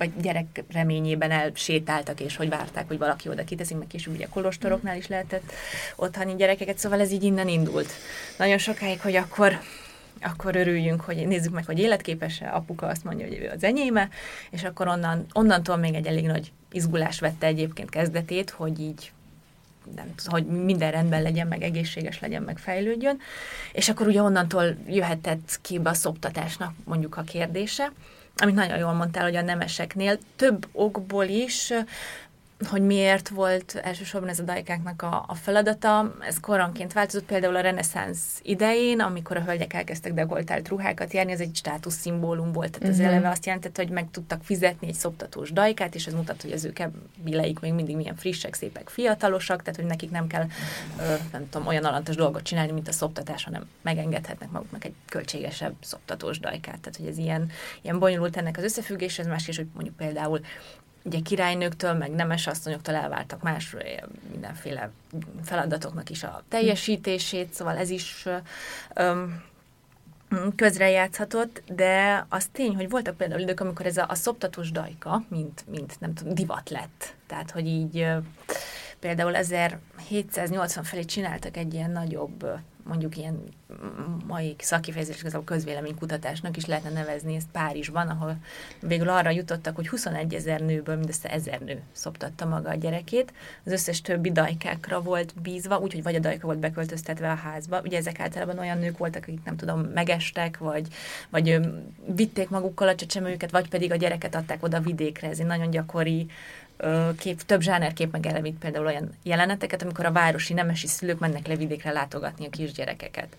[0.00, 4.96] vagy gyerek reményében elsétáltak, és hogy várták, hogy valaki oda kiteszik, meg később ugye kolostoroknál
[4.96, 5.52] is lehetett
[5.96, 7.92] otthani gyerekeket, szóval ez így innen indult.
[8.38, 9.58] Nagyon sokáig, hogy akkor
[10.22, 14.08] akkor örüljünk, hogy nézzük meg, hogy életképes-e, apuka azt mondja, hogy ő az enyéme,
[14.50, 19.12] és akkor onnan, onnantól még egy elég nagy izgulás vette egyébként kezdetét, hogy így
[19.96, 23.18] nem hogy minden rendben legyen, meg egészséges legyen, meg fejlődjön,
[23.72, 27.92] és akkor ugye onnantól jöhetett képbe a szoptatásnak mondjuk a kérdése,
[28.40, 31.72] amit nagyon jól mondtál, hogy a nemeseknél több okból is
[32.68, 36.14] hogy miért volt elsősorban ez a dajkáknak a, a feladata.
[36.20, 41.40] Ez koronként változott, például a reneszánsz idején, amikor a hölgyek elkezdtek degoltált ruhákat járni, ez
[41.40, 42.70] egy státuszszimbólum volt.
[42.70, 43.06] Tehát uh-huh.
[43.06, 46.52] az eleve azt jelentette, hogy meg tudtak fizetni egy szoptatós dajkát, és ez mutat, hogy
[46.52, 46.78] az ők
[47.16, 50.46] bileik még mindig milyen frissek, szépek, fiatalosak, tehát hogy nekik nem kell,
[51.32, 56.40] nem tudom, olyan alantos dolgot csinálni, mint a szoptatás, hanem megengedhetnek maguknak egy költségesebb szoptatós
[56.40, 56.80] dajkát.
[56.80, 57.50] Tehát, hogy ez ilyen,
[57.82, 60.40] ilyen bonyolult ennek az összefüggés, ez más is, hogy mondjuk például
[61.02, 63.76] ugye királynőktől, meg nemes asszonyoktól elvártak más
[64.30, 64.90] mindenféle
[65.44, 68.26] feladatoknak is a teljesítését, szóval ez is
[68.94, 69.42] öm,
[70.56, 75.64] közrejátszhatott, de az tény, hogy voltak például idők, amikor ez a, a szoptatós dajka, mint,
[75.70, 77.14] mint nem tudom, divat lett.
[77.26, 78.06] Tehát, hogy így
[78.98, 82.46] például 1780 felé csináltak egy ilyen nagyobb
[82.90, 83.42] mondjuk ilyen
[84.26, 88.36] mai szakifejezés, igazából közvéleménykutatásnak is lehetne nevezni ezt Párizsban, ahol
[88.80, 93.32] végül arra jutottak, hogy 21 ezer nőből mindössze ezer nő szoptatta maga a gyerekét.
[93.64, 97.80] Az összes többi dajkákra volt bízva, úgyhogy vagy a dajka volt beköltöztetve a házba.
[97.84, 100.88] Ugye ezek általában olyan nők voltak, akik nem tudom, megestek, vagy,
[101.28, 101.60] vagy
[102.14, 105.28] vitték magukkal a csecsemőjüket, vagy pedig a gyereket adták oda vidékre.
[105.28, 106.26] Ez egy nagyon gyakori
[107.18, 111.90] kép, több zsánerkép megelevít például olyan jeleneteket, amikor a városi nemesi szülők mennek le vidékre
[111.90, 113.36] látogatni a kisgyerekeket.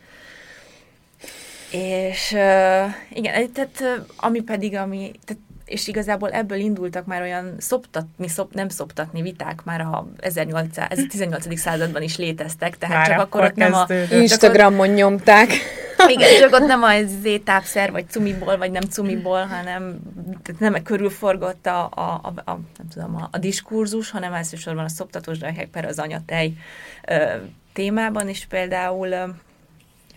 [1.72, 8.28] És uh, igen, tehát ami pedig, ami, tehát, és igazából ebből indultak már olyan szoptatni,
[8.28, 11.59] szop, nem szoptatni viták, már a 1800, ez a 18.
[11.59, 13.86] században is léteztek, tehát már csak akkor, ott nem a...
[14.11, 15.49] Instagramon nyomták.
[16.07, 19.99] Igen, csak ott nem az tápszer, vagy cumiból, vagy nem cumiból, hanem
[20.59, 25.38] nem körülforgott a, a, a, a, nem tudom, a, a diskurzus, hanem elsősorban a szoptatós
[25.72, 26.53] per az anyatej
[27.07, 27.24] ö,
[27.74, 29.36] témában is például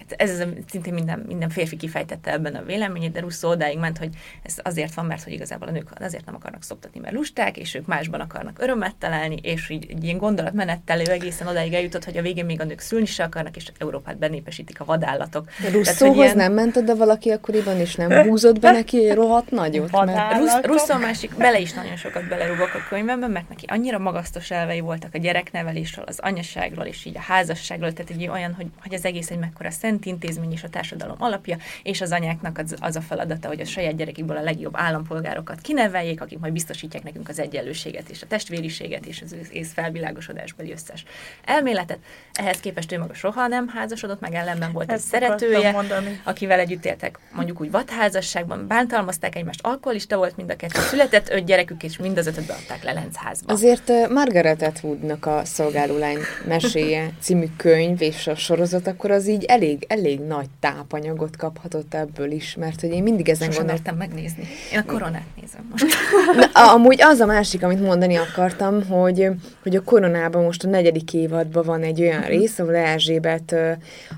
[0.08, 3.98] Hát ez az, szintén minden, minden férfi kifejtette ebben a véleményét, de Russo odáig ment,
[3.98, 4.08] hogy
[4.42, 7.74] ez azért van, mert hogy igazából a nők azért nem akarnak szoptatni, mert lusták, és
[7.74, 12.16] ők másban akarnak örömet találni, és így egy ilyen gondolatmenettel ő egészen odáig eljutott, hogy
[12.16, 15.48] a végén még a nők szülni se akarnak, és Európát benépesítik a vadállatok.
[15.72, 16.36] Russzóhoz ilyen...
[16.36, 19.90] nem ment oda valaki akkoriban, és nem húzott be neki rohadt nagyot?
[20.04, 20.66] Mert...
[20.66, 25.14] Russzó másik, bele is nagyon sokat belerúgok a könyvemben, mert neki annyira magasztos elvei voltak
[25.14, 29.30] a gyereknevelésről, az anyaságról, és így a házasságról, tehát egy olyan, hogy, hogy az egész
[29.30, 33.00] egy mekkora szent szent intézmény és a társadalom alapja, és az anyáknak az, az a
[33.00, 38.08] feladata, hogy a saját gyerekükből a legjobb állampolgárokat kineveljék, akik majd biztosítják nekünk az egyenlőséget
[38.08, 41.04] és a testvériséget és az ész felvilágosodásbeli összes
[41.44, 41.98] elméletet.
[42.32, 45.76] Ehhez képest ő maga soha nem házasodott, meg ellenben volt Ezt egy szeretője,
[46.22, 51.44] akivel együtt éltek mondjuk úgy vadházasságban, bántalmazták egymást, alkoholista volt mind a kettő, született öt
[51.44, 53.52] gyerekük, és mind az ötöt beadták le Lenzházba.
[53.52, 59.83] Azért Margaret Atwoodnak a Szolgálólány meséje című könyv és a sorozat, akkor az így elég
[59.88, 64.48] elég, nagy tápanyagot kaphatott ebből is, mert hogy én mindig ezen Sosem gondoltam megnézni.
[64.72, 65.86] Én a koronát nézem most.
[66.52, 69.28] Na, amúgy az a másik, amit mondani akartam, hogy,
[69.62, 72.36] hogy a koronában most a negyedik évadban van egy olyan uh-huh.
[72.36, 73.54] rész, ahol Erzsébet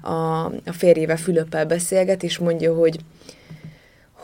[0.03, 2.99] a, a férjével Fülöppel beszélget, és mondja, hogy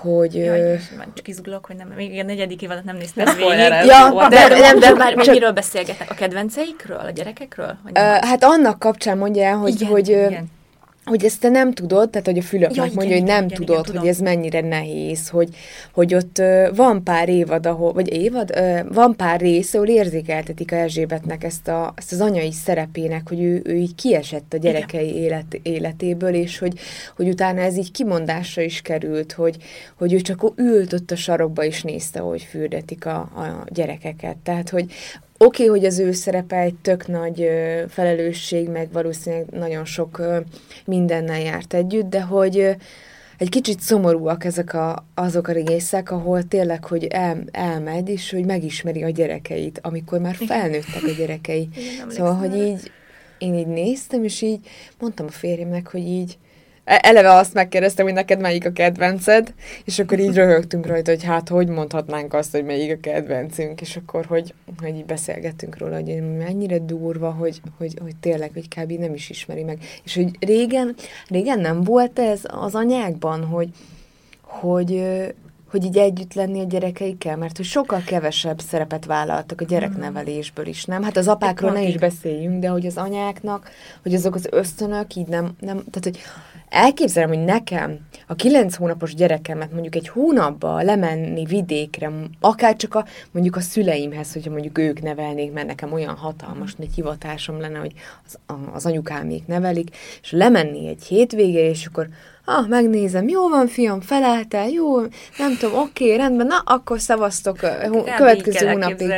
[0.03, 0.35] hogy...
[0.35, 0.81] Jaj,
[1.15, 3.59] csak izgulok, hogy nem, még a negyedik évadat nem néztem végig.
[3.87, 6.11] Ja, de, de, nem, de már mennyiről beszélgetnek?
[6.11, 6.97] A kedvenceikről?
[6.97, 7.77] A gyerekekről?
[7.85, 10.51] uh, hát annak kapcsán mondja el, hogy, igen, hogy igen
[11.05, 13.57] hogy ezt te nem tudod, tehát hogy a Fülöp ja, mondja, igen, hogy nem igen,
[13.59, 15.49] tudod, igen, hogy ez mennyire nehéz, hogy,
[15.93, 16.43] hogy ott
[16.75, 18.51] van pár évad, ahol, vagy évad,
[18.89, 23.63] van pár rész, ahol érzékeltetik a Erzsébetnek ezt, a, ezt az anyai szerepének, hogy ő,
[23.65, 26.79] ő így kiesett a gyerekei élet, életéből, és hogy,
[27.17, 29.57] hogy utána ez így kimondásra is került, hogy,
[29.95, 34.37] hogy ő csak ült ott a sarokba, és nézte, hogy fürdetik a, a gyerekeket.
[34.37, 34.93] Tehát, hogy
[35.45, 37.49] Oké, okay, hogy az ő szerepe egy tök nagy
[37.89, 40.23] felelősség, meg valószínűleg nagyon sok
[40.85, 42.77] mindennel járt együtt, de hogy
[43.39, 48.45] egy kicsit szomorúak ezek a, azok a részek, ahol tényleg, hogy el, elmegy, és hogy
[48.45, 51.69] megismeri a gyerekeit, amikor már felnőttek a gyerekei.
[51.95, 52.91] Igen, szóval, hogy így
[53.39, 54.61] én így néztem, és így
[54.99, 56.39] mondtam a férjemnek, hogy így
[56.85, 59.55] eleve azt megkérdeztem, hogy neked melyik a kedvenced,
[59.85, 63.97] és akkor így röhögtünk rajta, hogy hát hogy mondhatnánk azt, hogy melyik a kedvencünk, és
[63.97, 68.93] akkor hogy, hogy így beszélgettünk róla, hogy mennyire durva, hogy, hogy, hogy tényleg, hogy kb.
[68.93, 69.79] nem is ismeri meg.
[70.05, 70.95] És hogy régen,
[71.29, 73.69] régen nem volt ez az anyákban, hogy,
[74.41, 75.03] hogy,
[75.71, 80.85] hogy így együtt lenni a gyerekeikkel, mert hogy sokkal kevesebb szerepet vállaltak a gyereknevelésből is,
[80.85, 81.03] nem?
[81.03, 83.71] Hát az apákról ne is beszéljünk, de hogy az anyáknak,
[84.03, 86.19] hogy azok az ösztönök így nem, nem tehát hogy
[86.73, 92.11] elképzelem, hogy nekem a kilenc hónapos gyerekemet mondjuk egy hónapba lemenni vidékre,
[92.41, 96.95] akár csak a, mondjuk a szüleimhez, hogyha mondjuk ők nevelnék, mert nekem olyan hatalmas nagy
[96.95, 97.93] hivatásom lenne, hogy
[98.27, 98.39] az,
[98.73, 102.09] az anyukámék nevelik, és lemenni egy hétvégére, és akkor
[102.45, 105.01] ah, megnézem, jó van, fiam, feleltel, jó,
[105.39, 107.59] nem tudom, oké, okay, rendben, na, akkor szavaztok
[108.17, 109.13] következő hónapig.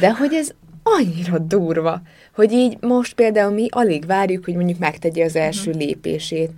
[0.00, 0.50] De hogy ez
[0.82, 2.02] annyira durva,
[2.34, 5.84] hogy így most például mi alig várjuk, hogy mondjuk megtegye az első uh-huh.
[5.84, 6.50] lépését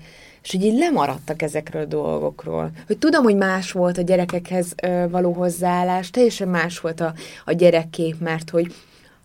[0.43, 2.71] és hogy így lemaradtak ezekről a dolgokról.
[2.87, 4.75] Hogy tudom, hogy más volt a gyerekekhez
[5.11, 7.15] való hozzáállás, teljesen más volt a,
[7.45, 8.75] a gyerekkép, mert hogy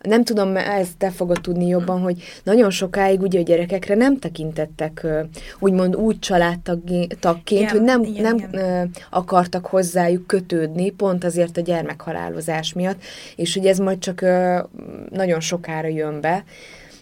[0.06, 5.08] nem tudom, ezt te fogod tudni jobban, hogy nagyon sokáig ugye a gyerekekre nem tekintettek
[5.60, 8.92] úgymond úgy családtagként, igen, hogy nem, igen, nem igen.
[9.10, 13.02] akartak hozzájuk kötődni, pont azért a gyermekhalálozás miatt,
[13.36, 14.22] és hogy ez majd csak
[15.10, 16.44] nagyon sokára jön be,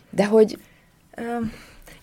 [0.09, 0.57] de hogy...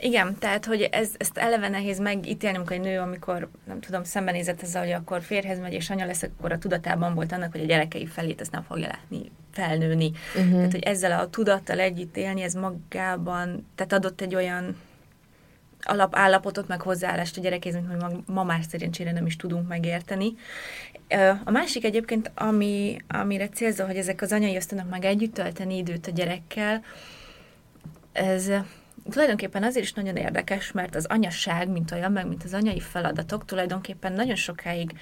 [0.02, 4.62] Igen, tehát, hogy ez, ezt eleve nehéz megítélni, amikor egy nő, amikor, nem tudom, szembenézett
[4.62, 7.66] ezzel, hogy akkor férhez megy és anya lesz, akkor a tudatában volt annak, hogy a
[7.66, 10.10] gyerekei felét ezt nem fogja látni, felnőni.
[10.36, 10.52] Uh-huh.
[10.52, 14.76] Tehát, hogy ezzel a tudattal együtt élni, ez magában, tehát adott egy olyan
[15.82, 20.34] alapállapotot, meg hozzáállást a gyerekéhez, mint hogy ma már szerencsére nem is tudunk megérteni.
[21.44, 26.06] A másik egyébként, ami, amire célzó, hogy ezek az anyai ösztönök meg együtt tölteni időt
[26.06, 26.84] a gyerekkel,
[28.12, 28.50] ez
[29.10, 33.44] tulajdonképpen azért is nagyon érdekes, mert az anyasság, mint olyan, meg mint az anyai feladatok
[33.44, 34.92] tulajdonképpen nagyon sokáig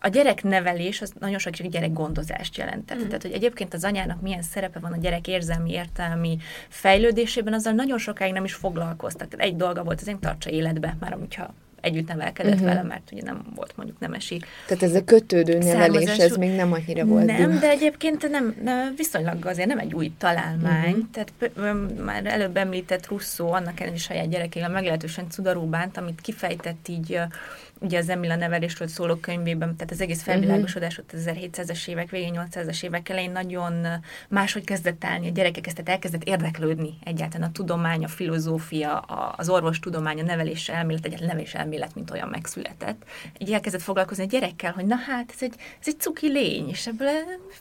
[0.00, 2.98] a gyereknevelés az nagyon sok gyerek gondozást jelentett.
[2.98, 3.06] Mm.
[3.06, 6.38] Tehát, hogy egyébként az anyának milyen szerepe van a gyerek érzelmi, értelmi
[6.68, 9.28] fejlődésében, azzal nagyon sokáig nem is foglalkoztak.
[9.28, 12.68] Tehát egy dolga volt, az én tartsa életbe, már hogyha együtt nevelkedett uh-huh.
[12.68, 14.42] vele, mert ugye nem volt mondjuk nemesi.
[14.66, 17.26] Tehát ez a kötődő nevelés, ez még nem annyira volt.
[17.26, 20.94] Nem, de egyébként nem, nem, viszonylag azért nem egy új találmány.
[20.94, 21.10] Uh-huh.
[21.12, 21.32] Tehát
[22.04, 27.20] már előbb említett Russzó, annak ellenére saját gyerekével meglehetősen cudarú bánt, amit kifejtett így
[27.80, 32.40] ugye az Emila nevelésről szóló könyvében, tehát az egész felvilágosodás ott az 1700-es évek végén,
[32.52, 33.86] 800-as évek elején nagyon
[34.28, 38.98] máshogy kezdett állni, a gyerekek kezdett elkezdett érdeklődni egyáltalán a tudomány, a filozófia,
[39.36, 43.02] az orvostudomány, a nevelés elmélet, egyáltalán nevelés elmélet, mint olyan megszületett.
[43.38, 46.86] Így elkezdett foglalkozni a gyerekkel, hogy na hát, ez egy, ez egy cuki lény, és
[46.86, 47.10] ebből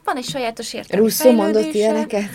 [0.04, 2.30] van egy sajátos értelmi Russzó mondott ilyeneket?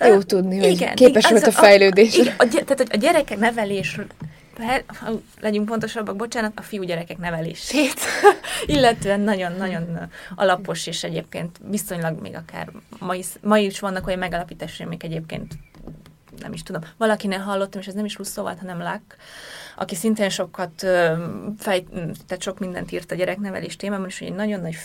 [0.00, 2.18] Jó tudni, hogy igen, képes igen, volt a fejlődés.
[2.18, 3.38] A, igen, a, tehát a gyerekek
[4.58, 4.84] nevelés
[5.40, 8.00] legyünk pontosabbak, bocsánat, a fiúgyerekek nevelését,
[8.66, 14.86] illetve nagyon-nagyon alapos, és egyébként viszonylag még akár ma is, ma is vannak olyan megalapítások,
[14.86, 15.54] amik egyébként
[16.38, 19.16] nem is tudom, valakinek hallottam, és ez nem is Russzó volt, hanem Lack,
[19.78, 20.86] aki szintén sokat
[21.58, 21.84] fej,
[22.26, 24.76] tehát sok mindent írt a gyereknevelés témában, és egy nagyon nagy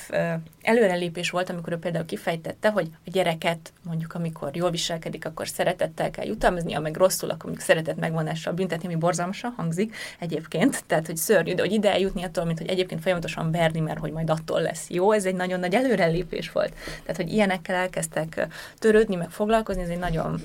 [0.62, 6.12] előrelépés volt, amikor ő például kifejtette, hogy a gyereket mondjuk, amikor jól viselkedik, akkor szeretettel
[6.12, 11.18] kell jutalmazni, meg rosszul, akkor mondjuk szeretet megvonással büntetni, ami borzalmasan hangzik egyébként, tehát hogy
[11.18, 14.62] szörnyű, de hogy ide eljutni attól, mint hogy egyébként folyamatosan verni, mert hogy majd attól
[14.62, 16.74] lesz jó, ez egy nagyon nagy előrelépés volt.
[17.02, 18.48] Tehát, hogy ilyenekkel elkezdtek
[18.80, 20.42] törődni, meg foglalkozni, ez egy nagyon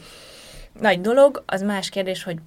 [0.81, 1.43] nagy dolog.
[1.47, 2.39] Az más kérdés, hogy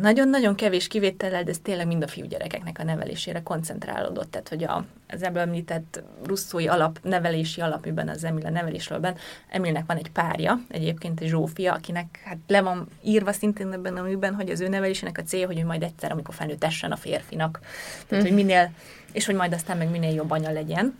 [0.00, 4.30] nagyon-nagyon kevés kivétellel, de ez tényleg mind a fiúgyerekeknek a nevelésére koncentrálódott.
[4.30, 8.98] Tehát, hogy a, az ebből említett russzói alap, nevelési alap, amiben az Emil a nevelésről
[8.98, 9.16] ben,
[9.48, 14.02] Emilnek van egy párja, egyébként egy Zsófia, akinek hát le van írva szintén ebben a
[14.02, 16.96] műben, hogy az ő nevelésének a célja, hogy ő majd egyszer, amikor felnőtt essen a
[16.96, 17.60] férfinak.
[18.06, 18.38] Tehát, hogy hm.
[18.38, 18.70] minél,
[19.12, 20.98] és hogy majd aztán meg minél jobb anya legyen.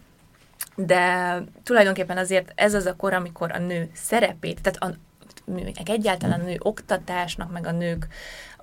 [0.76, 4.98] De tulajdonképpen azért ez az a kor, amikor a nő szerepét, tehát a,
[5.84, 8.06] egyáltalán a nő oktatásnak, meg a nők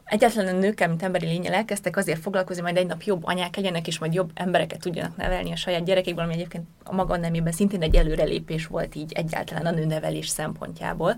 [0.05, 3.87] egyáltalán a nőkkel, mint emberi lényel elkezdtek azért foglalkozni, majd egy nap jobb anyák legyenek,
[3.87, 7.81] és majd jobb embereket tudjanak nevelni a saját gyerekekből, ami egyébként a maga nemében szintén
[7.81, 11.15] egy előrelépés volt így egyáltalán a nőnevelés szempontjából.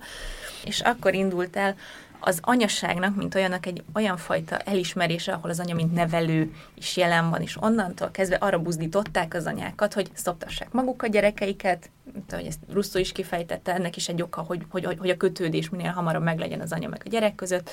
[0.65, 1.75] És akkor indult el
[2.19, 7.29] az anyaságnak, mint olyannak egy olyan fajta elismerése, ahol az anya, mint nevelő is jelen
[7.29, 12.45] van, és onnantól kezdve arra buzdították az anyákat, hogy szoptassák maguk a gyerekeiket, mint ahogy
[12.45, 16.23] ezt Russzó is kifejtette, ennek is egy oka, hogy, hogy, hogy a kötődés minél hamarabb
[16.23, 17.69] meglegyen az anya meg a gyerek között,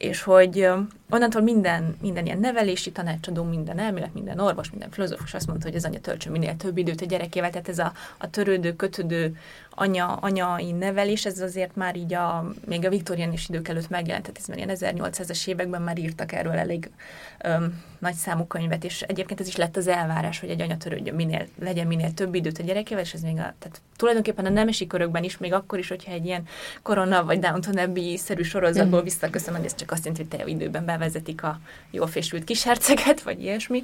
[0.00, 0.68] és hogy
[1.10, 5.76] onnantól minden, minden ilyen nevelési tanácsadó, minden elmélet, minden orvos, minden filozófus azt mondta, hogy
[5.76, 9.36] az anya töltsön minél több időt a gyerekével, tehát ez a, a törődő, kötődő
[9.74, 14.38] anya, anyai nevelés, ez azért már így a, még a viktoriánus idők előtt megjelent, tehát
[14.38, 16.90] ez már ilyen 1800-as években már írtak erről elég
[17.38, 21.14] öm, nagy számú könyvet, és egyébként ez is lett az elvárás, hogy egy anya törődjön
[21.14, 24.86] minél, legyen minél több időt a gyerekével, és ez még a, tehát tulajdonképpen a nemesi
[24.86, 26.46] körökben is, még akkor is, hogyha egy ilyen
[26.82, 29.04] korona vagy Downton Abbey-szerű sorozatból mm.
[29.04, 31.60] visszaköszönöm, ez csak azt jelenti, hogy te időben bevezetik a
[31.90, 33.82] jól fésült kisherceget, vagy ilyesmi.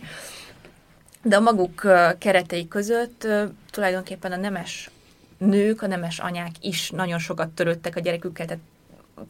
[1.22, 1.86] De a maguk
[2.18, 3.26] keretei között
[3.70, 4.90] tulajdonképpen a nemes
[5.38, 8.62] nők, a nemes anyák is nagyon sokat törődtek a gyerekükkel, tehát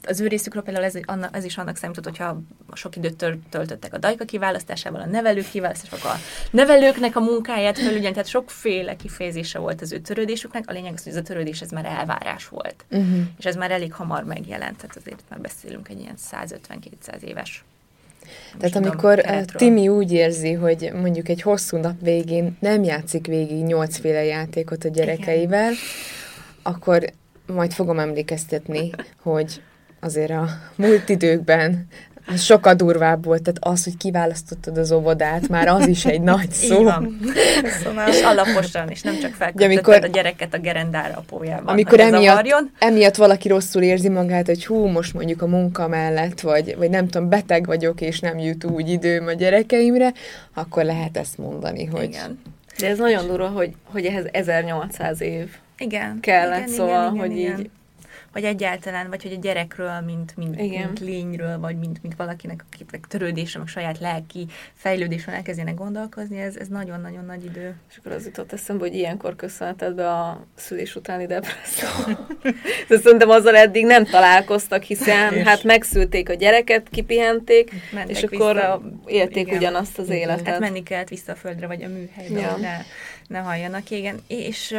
[0.03, 0.95] az ő részükről például ez,
[1.33, 2.41] ez is annak számított, hogyha
[2.73, 8.27] sok időt töltöttek a dajka kiválasztásával, a nevelők kiválasztásával, a nevelőknek a munkáját felügyelni, tehát
[8.29, 10.65] sokféle kifejezése volt az ő törődésüknek.
[10.67, 12.85] A lényeg az, hogy ez a törődés ez már elvárás volt.
[12.91, 13.19] Uh-huh.
[13.39, 17.65] És ez már elég hamar megjelent, tehát azért már beszélünk egy ilyen 150-200 éves
[18.59, 19.59] tehát tudom, amikor keretről.
[19.59, 24.89] Timi úgy érzi, hogy mondjuk egy hosszú nap végén nem játszik végig nyolcféle játékot a
[24.89, 25.83] gyerekeivel, Igen.
[26.63, 27.05] akkor
[27.47, 28.91] majd fogom emlékeztetni,
[29.23, 29.63] hogy
[30.01, 31.87] azért a múlt időkben
[32.27, 36.51] az sokkal durvább volt, tehát az, hogy kiválasztottad az óvodát, már az is egy nagy
[36.51, 36.83] szó.
[36.83, 37.21] van.
[37.83, 41.63] Szóval és alaposan, és nem csak felkötötted amikor, a gyereket a gerendára a.
[41.65, 42.47] Amikor emiatt,
[42.79, 47.09] emiatt valaki rosszul érzi magát, hogy hú, most mondjuk a munka mellett, vagy, vagy nem
[47.09, 50.13] tudom, beteg vagyok, és nem jut úgy időm a gyerekeimre,
[50.55, 52.05] akkor lehet ezt mondani, hogy...
[52.05, 52.41] Igen.
[52.79, 55.49] De ez nagyon durva, hogy, hogy ehhez 1800 év
[55.79, 56.21] igen.
[56.21, 57.59] kellett, igen, szóval, igen, igen, hogy igen.
[57.59, 57.71] így
[58.33, 63.07] hogy egyáltalán, vagy hogy a gyerekről, mint, mint, mint lényről, vagy mint, mint valakinek, akit
[63.09, 67.75] törődésre, meg saját lelki fejlődésről elkezdjenek gondolkozni, ez, ez nagyon-nagyon nagy idő.
[67.91, 71.89] És akkor az jutott eszembe, hogy ilyenkor köszönheted be a szülés utáni depresszió.
[72.89, 78.23] De szerintem azzal eddig nem találkoztak, hiszen és hát megszülték a gyereket, kipihenték, Mentek és
[78.23, 80.47] akkor vissza, élték igen, ugyanazt az életet.
[80.47, 82.57] Hát menni kellett vissza a földre, vagy a műhelybe, ja.
[82.57, 82.77] ne,
[83.27, 84.17] ne halljanak, igen.
[84.27, 84.77] És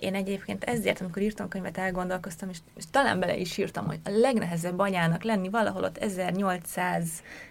[0.00, 3.98] én egyébként ezért, amikor írtam a könyvet, elgondolkoztam, és, és talán bele is írtam, hogy
[4.04, 7.08] a legnehezebb anyának lenni valahol ott 1800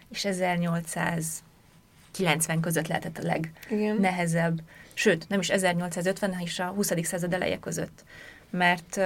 [0.10, 3.40] és 1890 között lehetett a
[3.70, 4.62] legnehezebb.
[4.94, 6.92] Sőt, nem is 1850, hanem is a 20.
[7.02, 8.04] század eleje között.
[8.50, 9.00] Mert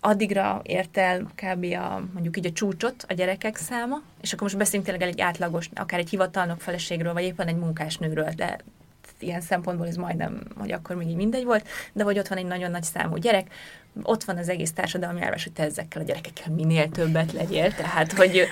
[0.00, 1.64] addigra ért el kb.
[1.64, 5.70] A, mondjuk így a csúcsot a gyerekek száma, és akkor most beszéljünk tényleg egy átlagos,
[5.74, 8.58] akár egy hivatalnok feleségről, vagy éppen egy munkásnőről, de
[9.18, 12.46] ilyen szempontból ez majdnem, hogy akkor még így mindegy volt, de hogy ott van egy
[12.46, 13.52] nagyon nagy számú gyerek,
[14.02, 18.12] ott van az egész társadalmi elvárás, hogy te ezekkel a gyerekekkel minél többet legyél, tehát
[18.12, 18.46] hogy...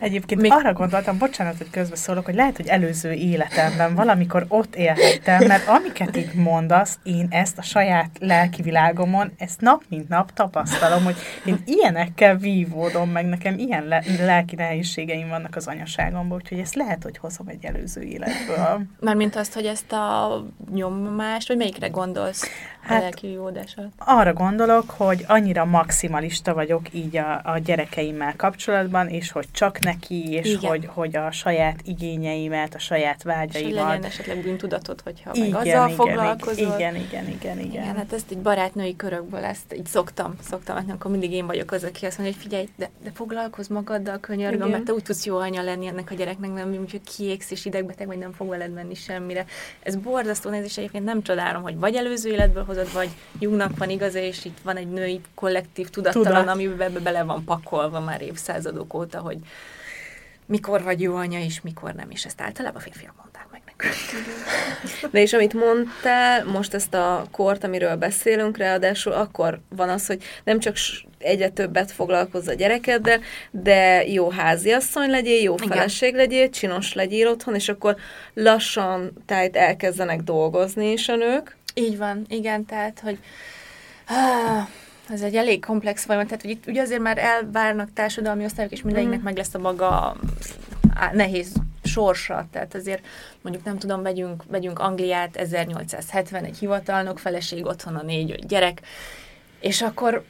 [0.00, 0.52] Egyébként még...
[0.52, 6.16] arra gondoltam, bocsánat, hogy közbeszólok, hogy lehet, hogy előző életemben valamikor ott élhettem, mert amiket
[6.16, 11.62] így mondasz, én ezt a saját lelki világomon, ezt nap mint nap tapasztalom, hogy én
[11.64, 17.18] ilyenekkel vívódom, meg nekem ilyen le- lelki nehézségeim vannak az anyaságomban, úgyhogy ezt lehet, hogy
[17.18, 18.80] hozom egy előző életből.
[19.00, 22.50] Mármint azt, hogy ezt a nyomást, vagy melyikre gondolsz?
[22.80, 23.38] Hát, a lelki
[23.98, 30.32] Arra gondolok, hogy annyira maximalista vagyok így a, a gyerekeimmel kapcsolatban, és hogy csak neki,
[30.32, 33.70] és hogy, hogy a saját igényeimet, a saját vágyaimat.
[33.70, 36.74] És legyen esetleg bűntudatod, hogyha igen, meg azzal igen, foglalkozol.
[36.74, 37.58] Igen, igen, igen, igen.
[37.58, 41.72] Igen, hát ezt egy barátnői körökből ezt így szoktam, szoktam, hát akkor mindig én vagyok
[41.72, 45.26] az, aki azt mondja, hogy figyelj, de, de foglalkozz magaddal, könyörgöm, mert te úgy tudsz
[45.26, 48.72] jó anya lenni ennek a gyereknek, nem úgyhogy kiégsz és idegbeteg, vagy nem fog veled
[48.72, 49.44] menni semmire.
[49.82, 53.08] Ez borzasztó nézés, egyébként nem csodálom, hogy vagy előző életből hozod, vagy
[53.38, 56.48] Jungnak van igaza, és itt van egy női kollektív tudattalan, Tudat.
[56.48, 59.38] amiben bele van pakolva már évszázadok óta, hogy
[60.46, 63.94] mikor vagy jó anya, és mikor nem, és ezt általában férfiak mondták meg nekünk.
[65.12, 70.22] De és amit mondtál, most ezt a kort, amiről beszélünk, ráadásul akkor van az, hogy
[70.44, 70.76] nem csak
[71.18, 77.54] egyre többet foglalkozz a gyerekeddel, de jó háziasszony legyél, jó feleség legyél, csinos legyél otthon,
[77.54, 77.96] és akkor
[78.34, 83.18] lassan tehát elkezdenek dolgozni is a nők, így van, igen, tehát, hogy
[85.08, 88.82] ez egy elég komplex folyamat, tehát hogy itt ugye azért már elvárnak társadalmi osztályok, és
[88.82, 89.22] mindenkinek mm.
[89.22, 90.16] meg lesz a maga
[91.12, 91.52] nehéz
[91.82, 93.06] sorsa, tehát azért
[93.42, 98.80] mondjuk nem tudom, vegyünk, vegyünk Angliát, 1870, egy hivatalnok, feleség, otthon a négy gyerek,
[99.60, 100.24] és akkor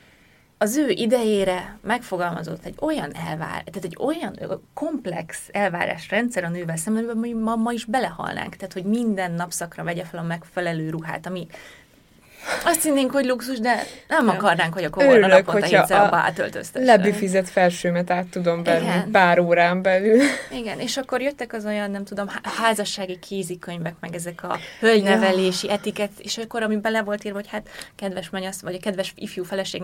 [0.58, 7.08] az ő idejére megfogalmazott egy olyan elvár, tehát egy olyan komplex elvárásrendszer a nővel szemben,
[7.08, 8.56] amiben ma, ma is belehalnánk.
[8.56, 11.46] Tehát, hogy minden napszakra vegye fel a megfelelő ruhát, ami
[12.64, 16.86] azt hinnénk, hogy luxus, de nem akarnánk, hogy a komorna naponta hétszer a átöltöztessen.
[16.86, 19.10] Lebifizett felsőmet át tudom venni Igen.
[19.10, 20.20] pár órán belül.
[20.50, 25.72] Igen, és akkor jöttek az olyan, nem tudom, házassági kézikönyvek, meg ezek a hölgynevelési ja.
[25.72, 29.44] etiket, és akkor, ami bele volt írva, hogy hát kedves menyasz, vagy a kedves ifjú
[29.44, 29.82] feleség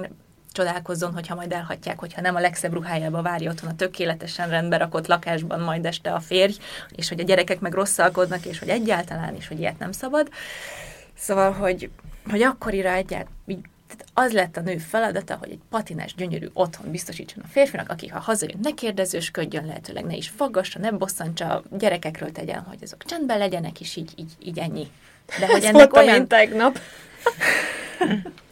[0.52, 5.06] csodálkozzon, hogyha majd elhatják, hogyha nem a legszebb ruhájába várja otthon a tökéletesen rendbe rakott
[5.06, 6.54] lakásban majd este a férj,
[6.96, 10.28] és hogy a gyerekek meg rosszalkodnak, és hogy egyáltalán, és hogy ilyet nem szabad.
[11.18, 11.90] Szóval, hogy,
[12.30, 13.32] hogy akkorira egyáltalán
[14.14, 18.18] az lett a nő feladata, hogy egy patinás, gyönyörű otthon biztosítson a férfinak, aki ha
[18.18, 23.38] hazajön, ne kérdezősködjön, lehetőleg ne is faggassa, ne bosszantsa, a gyerekekről tegyen, hogy azok csendben
[23.38, 24.90] legyenek, és így, így, így ennyi.
[25.38, 26.28] De hogy ennek olyan...
[26.28, 26.78] tegnap.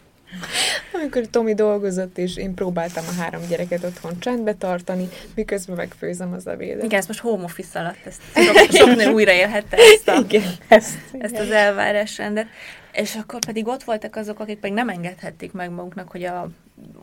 [0.92, 6.46] Amikor Tomi dolgozott, és én próbáltam a három gyereket otthon csendbe tartani, miközben megfőzem az
[6.46, 6.82] ebédet.
[6.82, 10.98] Igen, ezt most home office alatt ezt sok, sok nő újraélhette ezt, a, igen, ezt,
[11.18, 12.46] ezt az elvárásrendet.
[12.92, 16.48] És akkor pedig ott voltak azok, akik pedig nem engedhették meg magunknak, hogy a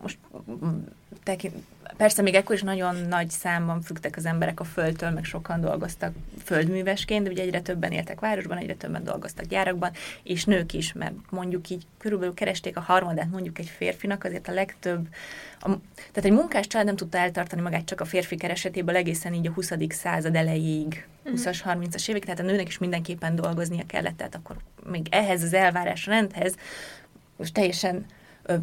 [0.02, 0.18] most
[1.24, 1.54] tekint,
[1.98, 6.14] persze még ekkor is nagyon nagy számban függtek az emberek a földtől, meg sokan dolgoztak
[6.44, 9.92] földművesként, de ugye egyre többen éltek városban, egyre többen dolgoztak gyárakban,
[10.24, 14.54] és nők is, mert mondjuk így körülbelül keresték a harmadát mondjuk egy férfinak, azért a
[14.54, 15.08] legtöbb,
[15.60, 19.48] a, tehát egy munkás család nem tudta eltartani magát csak a férfi keresetéből egészen így
[19.48, 19.72] a 20.
[19.90, 24.56] század elejéig, 20-as, 30-as évek, tehát a nőnek is mindenképpen dolgoznia kellett, tehát akkor
[24.86, 26.56] még ehhez az elvárás rendhez
[27.40, 28.06] most teljesen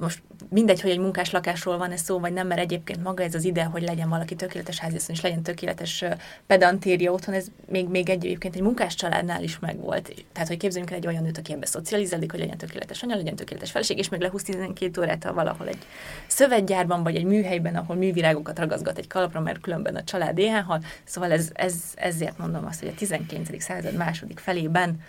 [0.01, 3.35] most mindegy, hogy egy munkás lakásról van ez szó, vagy nem, mert egyébként maga ez
[3.35, 6.05] az ide, hogy legyen valaki tökéletes háziasszony, és legyen tökéletes
[6.47, 10.25] pedantéria otthon, ez még, még egy, egyébként egy munkás családnál is megvolt.
[10.33, 13.37] Tehát, hogy képzeljünk el egy olyan nőt, aki ebbe szocializálódik, hogy legyen tökéletes anya, legyen
[13.37, 15.87] tökéletes feleség, és még le 20-12 órát ha valahol egy
[16.27, 20.81] szövetgyárban, vagy egy műhelyben, ahol művirágokat ragaszgat egy kalapra, mert különben a család éhen hal.
[21.05, 23.63] Szóval ez, ez, ezért mondom azt, hogy a 19.
[23.63, 25.01] század második felében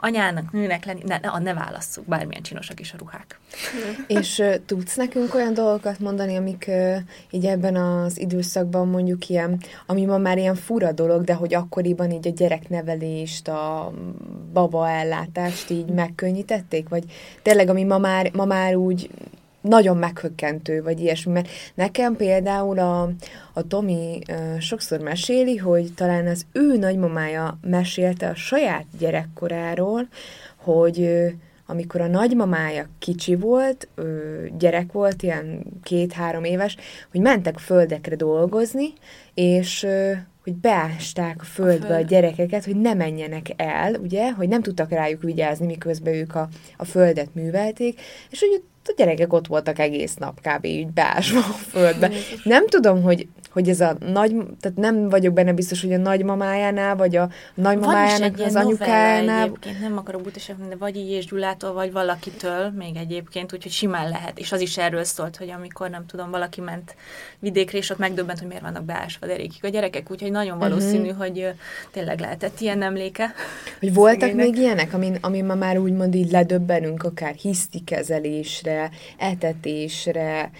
[0.00, 3.40] anyának, nőnek lenni, ne, ne, ne válasszuk, bármilyen csinosak is a ruhák.
[4.18, 6.96] És uh, tudsz nekünk olyan dolgokat mondani, amik uh,
[7.30, 12.10] így ebben az időszakban mondjuk ilyen, ami ma már ilyen fura dolog, de hogy akkoriban
[12.10, 13.92] így a gyereknevelést, a
[14.52, 16.88] babaellátást így megkönnyítették?
[16.88, 17.04] Vagy
[17.42, 19.10] tényleg, ami ma már, ma már úgy
[19.66, 23.02] nagyon meghökkentő, vagy ilyesmi, mert nekem például a,
[23.52, 30.08] a Tomi uh, sokszor meséli, hogy talán az ő nagymamája mesélte a saját gyerekkoráról,
[30.56, 31.28] hogy uh,
[31.66, 34.06] amikor a nagymamája kicsi volt, uh,
[34.58, 36.76] gyerek volt, ilyen két-három éves,
[37.10, 38.92] hogy mentek földekre dolgozni,
[39.34, 40.12] és uh,
[40.46, 42.04] hogy beásták a földbe a, föld.
[42.04, 46.48] a gyerekeket, hogy ne menjenek el, ugye, hogy nem tudtak rájuk vigyázni, miközben ők a,
[46.76, 48.00] a földet művelték,
[48.30, 50.64] és hogy a gyerekek ott voltak egész nap kb.
[50.64, 52.10] így beásva a földbe.
[52.44, 56.96] Nem tudom, hogy, hogy ez a nagy, tehát nem vagyok benne biztos, hogy a nagymamájánál,
[56.96, 59.42] vagy a nagymamájának az anyukájánál.
[59.42, 64.08] egyébként, nem akarok butaságni, de vagy így és Gyulától, vagy valakitől még egyébként, úgyhogy simán
[64.08, 64.38] lehet.
[64.38, 66.94] És az is erről szólt, hogy amikor nem tudom, valaki ment
[67.38, 70.68] vidékre, és ott megdöbbent, hogy miért vannak beásva derékig a gyerekek, úgyhogy nagyon mhm.
[70.68, 71.18] valószínű, uh-huh.
[71.18, 71.52] hogy
[71.90, 73.34] tényleg lehetett ilyen emléke.
[73.80, 74.46] Hogy voltak Szegénynek.
[74.46, 78.75] még ilyenek, amin, amin ma már úgymond így ledöbbenünk, akár hisztikezelésre,
[79.16, 80.50] etetésre.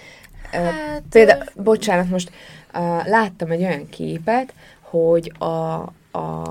[0.51, 2.31] Hát, Például, bocsánat, most
[3.05, 5.75] láttam egy olyan képet, hogy a,
[6.19, 6.51] a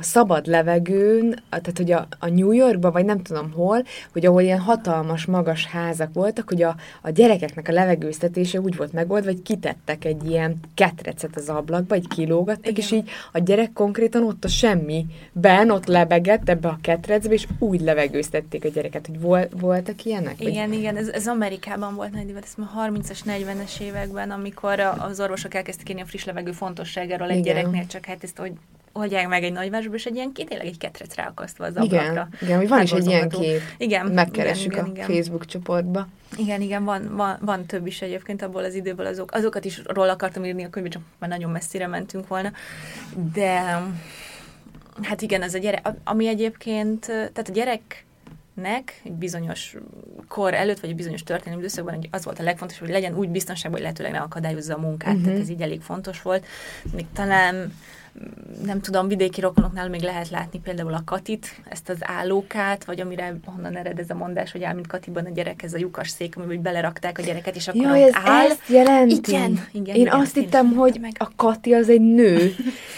[0.00, 4.42] a szabad levegőn, tehát hogy a, a New Yorkban, vagy nem tudom hol, hogy ahol
[4.42, 9.42] ilyen hatalmas, magas házak voltak, hogy a, a gyerekeknek a levegőztetése úgy volt megoldva, hogy
[9.42, 12.84] kitettek egy ilyen ketrecet az ablakba, egy kilógattak, Igen.
[12.84, 17.80] és így a gyerek konkrétan ott a semmiben, ott lebegett ebbe a ketrecbe, és úgy
[17.80, 20.40] levegőztették a gyereket, hogy vol, voltak ilyenek?
[20.40, 20.78] Igen, vagy?
[20.78, 25.54] igen, ez, ez Amerikában volt nagy divat, ez már 30-as, 40-es években, amikor az orvosok
[25.54, 27.54] elkezdték írni a friss levegő fontosságáról egy Igen.
[27.54, 28.52] gyereknél, csak hát ezt, hogy
[28.92, 32.10] oldják meg egy nagyvárosba, és egy ilyen tényleg egy ketrec ráakasztva az ablakra.
[32.10, 33.60] Igen, igen hogy van is egy ilyen kép.
[33.78, 34.06] Igen.
[34.06, 35.06] Megkeressük igen, a igen.
[35.06, 36.08] Facebook csoportba.
[36.36, 40.12] Igen, igen, van, van, van több is egyébként abból az időből, azok, azokat is róla
[40.12, 42.52] akartam írni a könyvbe, csak már nagyon messzire mentünk volna.
[43.32, 43.82] De
[45.02, 48.04] hát igen, ez a gyerek, ami egyébként, tehát a gyerek
[48.54, 49.76] nek egy bizonyos
[50.28, 53.28] kor előtt, vagy egy bizonyos történelmi időszakban hogy az volt a legfontosabb, hogy legyen úgy
[53.28, 55.08] biztonságban, hogy lehetőleg ne akadályozza a munkát.
[55.08, 55.24] Uh-huh.
[55.24, 56.46] Tehát ez így elég fontos volt.
[56.94, 57.72] Még talán
[58.64, 63.34] nem tudom, vidéki rokonoknál még lehet látni például a katit, ezt az állókát, vagy amire
[63.44, 66.36] honnan ered ez a mondás, hogy áll, mint katiban a gyerek, ez a lyukas szék,
[66.36, 68.46] amiben belerakták a gyereket, és akkor Jaj, ez áll.
[68.46, 69.30] ezt jelenti.
[69.30, 69.94] Igen, igen.
[69.94, 71.12] Én igen, azt hittem, hogy meg.
[71.18, 72.54] a Kati az egy nő,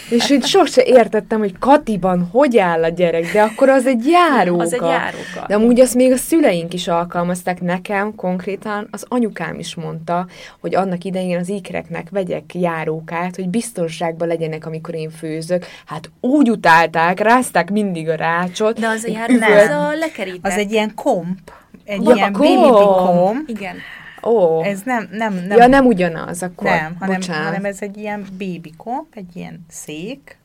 [0.09, 4.63] és én sose értettem, hogy Katiban hogy áll a gyerek, de akkor az egy járóka.
[4.63, 5.47] Az egy járóka.
[5.47, 10.27] De amúgy azt még a szüleink is alkalmazták nekem, konkrétan az anyukám is mondta,
[10.59, 16.49] hogy annak idején az ikreknek vegyek járókát, hogy biztonságban legyenek, amikor én főzök, hát úgy
[16.49, 18.79] utálták, rázták mindig a rácsot.
[18.79, 20.51] De az jár, ez a lekerített.
[20.51, 21.51] Az egy ilyen komp.
[21.85, 23.49] Egy ja, ilyen baby komp.
[23.49, 23.75] Igen.
[24.23, 24.63] Ó.
[24.63, 25.57] Ez nem, nem, nem.
[25.57, 26.69] Ja, nem ugyanaz, akkor.
[26.69, 30.37] Nem, hanem, hanem ez egy ilyen baby komp, egy ilyen szék.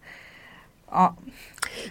[0.90, 1.06] A,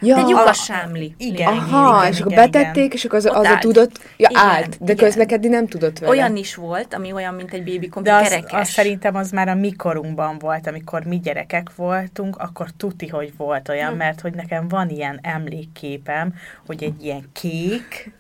[0.01, 1.15] Ja, egy lyukas sámli.
[1.17, 2.91] Igen, Aha, igen, és akkor igen, betették, igen.
[2.91, 4.95] és akkor az, az a tudott, ja, igen, állt, de igen.
[4.95, 6.11] közlekedni nem tudott vele.
[6.11, 8.59] Olyan is volt, ami olyan, mint egy babykom, de az, kerekes.
[8.61, 13.69] az szerintem az már a mikorunkban volt, amikor mi gyerekek voltunk, akkor tuti, hogy volt
[13.69, 13.97] olyan, hm.
[13.97, 16.33] mert hogy nekem van ilyen emlékképem,
[16.65, 18.11] hogy egy ilyen kék,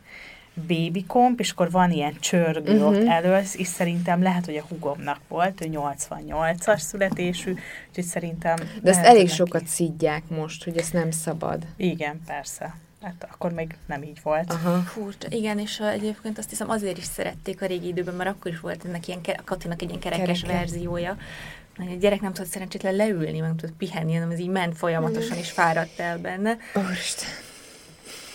[0.67, 2.87] babykomp, és akkor van ilyen csörgő uh-huh.
[2.87, 7.53] ott elő, és szerintem lehet, hogy a hugomnak volt, ő 88-as születésű,
[7.89, 8.55] úgyhogy szerintem...
[8.81, 9.35] De ezt elég neki...
[9.35, 11.65] sokat szidják most, hogy ezt nem szabad.
[11.75, 12.75] Igen, persze.
[13.01, 14.53] Hát akkor még nem így volt.
[14.53, 14.79] Aha.
[14.79, 15.27] Furcsa.
[15.29, 18.59] Igen, és uh, egyébként azt hiszem azért is szerették a régi időben, mert akkor is
[18.59, 20.59] volt ennek ilyen, a Katinak egy ilyen kerekes Kereke.
[20.59, 21.17] verziója.
[21.77, 25.37] A gyerek nem tudott szerencsétlen leülni, meg nem tudott pihenni, hanem ez így ment folyamatosan,
[25.37, 26.57] és fáradt el benne.
[26.75, 27.29] Úristen.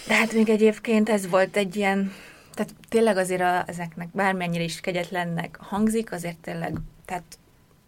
[0.07, 2.13] De hát még egyébként ez volt egy ilyen,
[2.55, 7.39] tehát tényleg azért a, ezeknek bármennyire is kegyetlennek hangzik, azért tényleg, tehát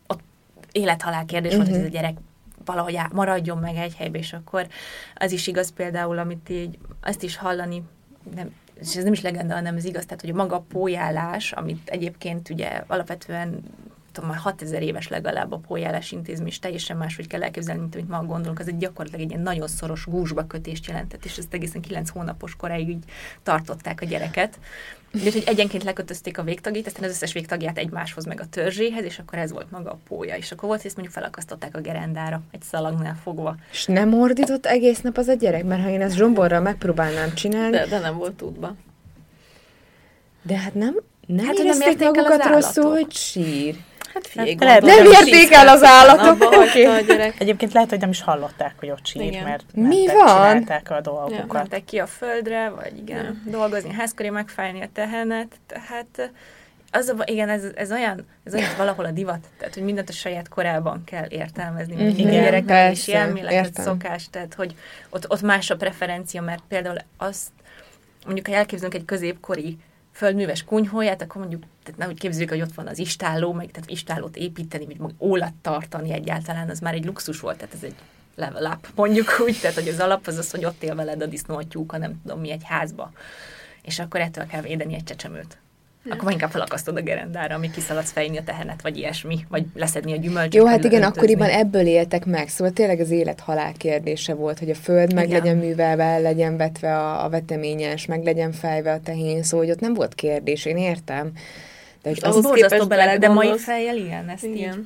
[0.06, 0.20] ott
[0.72, 1.68] élethalál kérdés uh-huh.
[1.68, 2.02] volt, hogy ez a mhm.
[2.02, 2.18] gyerek
[2.64, 4.66] valahogy maradjon meg egy helybe, és akkor
[5.14, 7.82] az is igaz például, amit így, azt is hallani,
[8.34, 11.88] nem, és ez nem is legenda, hanem ez igaz, tehát hogy a maga pójálás, amit
[11.88, 13.62] egyébként ugye alapvetően
[14.14, 18.08] tudom, már 6000 éves legalább a pójálás intézmény, és teljesen máshogy kell elképzelni, mint amit
[18.08, 18.58] ma gondolunk.
[18.58, 22.56] Az egy gyakorlatilag egy ilyen nagyon szoros gúzsba kötést jelentett, és ezt egészen 9 hónapos
[22.56, 23.04] koráig így
[23.42, 24.58] tartották a gyereket.
[25.14, 29.38] Úgyhogy egyenként lekötözték a végtagját, aztán az összes végtagját egymáshoz meg a törzséhez, és akkor
[29.38, 30.36] ez volt maga a pója.
[30.36, 33.56] És akkor volt, hogy ezt mondjuk felakasztották a gerendára, egy szalagnál fogva.
[33.70, 35.64] És nem ordított egész nap az a gyerek?
[35.64, 37.76] Mert ha én ezt zsomborral megpróbálnám csinálni...
[37.76, 38.74] De, de nem volt tudva.
[40.42, 40.94] De hát nem,
[41.26, 43.76] nem hát érezték nem magukat rosszul, hogy sír.
[44.14, 46.52] Hát Figyelj, hát nem érték el az állatok.
[46.52, 47.32] Okay.
[47.38, 49.44] Egyébként lehet, hogy nem is hallották, hogy ott sír, igen.
[49.44, 50.26] mert Mi van?
[50.26, 51.38] csinálták a dolgokat.
[51.38, 53.50] Ja, mentek ki a földre, vagy igen, ja.
[53.50, 56.30] dolgozni házköré, megfájni a tehenet, tehát
[56.90, 60.12] az a, igen, ez, ez olyan, ez olyan valahol a divat, tehát hogy mindent a
[60.12, 62.06] saját korában kell értelmezni, mm-hmm.
[62.06, 64.74] igen, gyereknek is elmélet, szokás, tehát hogy
[65.10, 67.50] ott, ott más a preferencia, mert például azt,
[68.24, 69.78] mondjuk ha elképzelünk egy középkori
[70.14, 73.90] földműves kunyhóját, akkor mondjuk, tehát nem úgy képzeljük, hogy ott van az istálló, meg tehát
[73.90, 77.94] istállót építeni, vagy ólat tartani egyáltalán, az már egy luxus volt, tehát ez egy
[78.34, 81.26] level up, mondjuk úgy, tehát hogy az alap az az, hogy ott él veled a
[81.26, 83.12] disznó, a nem tudom mi, egy házba.
[83.82, 85.58] És akkor ettől kell védeni egy csecsemőt.
[86.08, 90.16] Akkor inkább felakasztod a gerendára, ami kiszaladsz fejni a tehenet, vagy ilyesmi, vagy leszedni a
[90.16, 90.54] gyümölcsöt.
[90.54, 91.18] Jó, hát igen, öntözni.
[91.18, 95.14] akkoriban ebből éltek meg, szóval tényleg az élet-halál kérdése volt, hogy a föld igen.
[95.14, 99.74] meg legyen művelve, legyen vetve a, a veteményes, meg legyen fejve a tehén, szóval hogy
[99.74, 101.32] ott nem volt kérdés, én értem.
[102.02, 104.78] De hogy az, az borzasztó bele, de mai fejjel ilyen, ezt igen.
[104.78, 104.84] így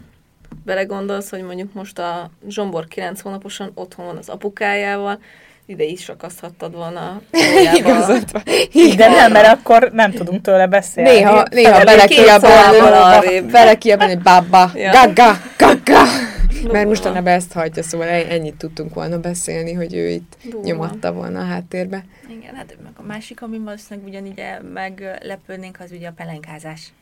[0.65, 5.21] belegondolsz, hogy mondjuk most a Zsombor 9 hónaposan otthon van az apukájával,
[5.69, 7.21] ide is akaszthattad volna.
[7.79, 8.43] Igazad van.
[8.97, 11.11] De nem, mert akkor nem tudunk tőle beszélni.
[11.11, 11.79] Néha, néha
[13.99, 14.91] hogy baba, ja.
[14.93, 16.03] gaga, gaga.
[16.73, 20.61] Mert mostanában ezt hagyja, szóval ennyit tudtunk volna beszélni, hogy ő itt Durva.
[20.67, 22.05] nyomatta volna a háttérbe.
[22.29, 24.43] Igen, hát meg a másik, ami valószínűleg ugyanígy
[24.73, 26.93] meglepődnénk, az ugye a pelenkázás.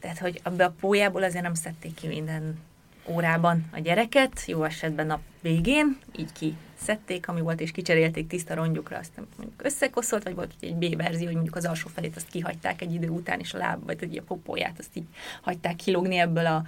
[0.00, 2.58] Tehát, hogy abba a pójából azért nem szedték ki minden
[3.06, 8.54] órában a gyereket, jó esetben nap végén, így ki szedték, ami volt, és kicserélték tiszta
[8.54, 12.30] rongyukra, azt mondjuk összekoszolt, vagy volt egy B verzió, hogy mondjuk az alsó felét azt
[12.30, 15.04] kihagyták egy idő után, és a láb, vagy egy a popóját azt így
[15.42, 16.62] hagyták kilogni ebből a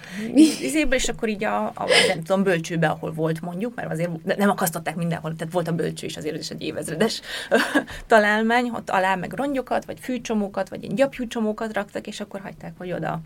[0.61, 4.49] izéből, és akkor így a, a nem tudom, bölcsőbe, ahol volt mondjuk, mert azért nem
[4.49, 7.21] akasztották mindenhol, tehát volt a bölcső is azért is egy évezredes
[8.07, 12.91] találmány, ott alá meg rongyokat, vagy fűcsomókat, vagy ilyen gyapjúcsomókat raktak, és akkor hagyták, hogy
[12.91, 13.21] oda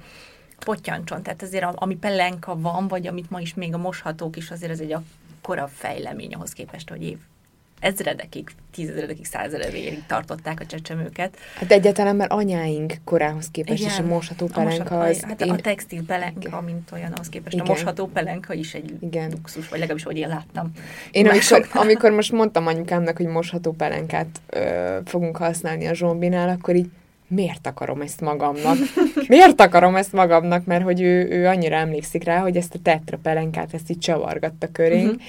[0.59, 1.23] pottyancson.
[1.23, 4.79] Tehát azért, ami pelenka van, vagy amit ma is még a moshatók is, azért ez
[4.79, 4.95] egy
[5.45, 7.17] akkora fejlemény ahhoz képest, hogy év
[7.79, 11.37] ezredekig, tízezredekig, százezredekig tartották a csecsemőket.
[11.55, 15.23] Hát egyáltalán már anyáink korához képest Igen, is a mosható pelenka az...
[15.23, 15.51] Hát én...
[15.51, 17.65] a textil pelenka, mint olyan, ahhoz képest Igen.
[17.65, 19.29] a mosható pelenka is egy Igen.
[19.29, 20.71] luxus, vagy legalábbis, hogy én láttam.
[21.11, 26.75] Én amikor, amikor most mondtam anyukámnak, hogy mosható pelenkát ö, fogunk használni a zsombinál, akkor
[26.75, 26.89] így
[27.27, 28.77] miért akarom ezt magamnak?
[29.27, 30.65] Miért akarom ezt magamnak?
[30.65, 34.67] Mert hogy ő, ő annyira emlékszik rá, hogy ezt a tetra pelenkát, ezt így csavargatta
[34.71, 35.21] körénk, uh-huh.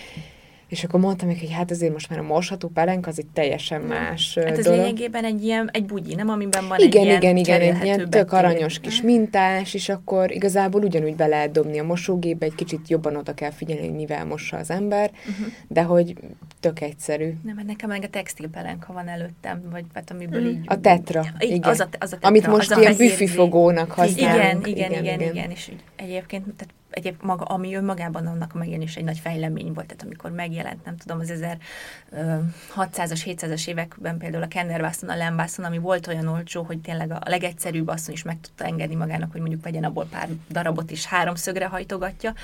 [0.68, 3.80] És akkor mondtam még, hogy hát azért most már a mosható pelenk az egy teljesen
[3.80, 4.80] más Hát ez dolog.
[4.80, 6.28] lényegében egy ilyen, egy bugyi, nem?
[6.28, 10.82] Amiben van igen, egy igen, igen, egy ilyen tök aranyos kis mintás, és akkor igazából
[10.82, 14.56] ugyanúgy be lehet dobni a mosógépbe, egy kicsit jobban oda kell figyelni, hogy mivel mossa
[14.56, 15.46] az ember, uh-huh.
[15.68, 16.14] de hogy
[16.60, 17.34] tök egyszerű.
[17.44, 20.56] Nem, mert nekem meg a textil pelenka van előttem, vagy hát amiből uh-huh.
[20.56, 20.64] így...
[20.66, 21.70] A tetra, igen.
[21.70, 24.66] Az a, az a tetra, Amit most az ilyen büfifogónak használunk.
[24.66, 28.58] Igen, igen, igen, igen, igen, igen, és egyébként tehát egyéb maga, ami önmagában annak a
[28.58, 34.42] megjelenés egy nagy fejlemény volt, tehát amikor megjelent, nem tudom, az 1600-as, 700-as években például
[34.42, 38.40] a kendervászon, a lembászon, ami volt olyan olcsó, hogy tényleg a legegyszerűbb asszony is meg
[38.40, 42.34] tudta engedni magának, hogy mondjuk vegyen abból pár darabot és háromszögre hajtogatja,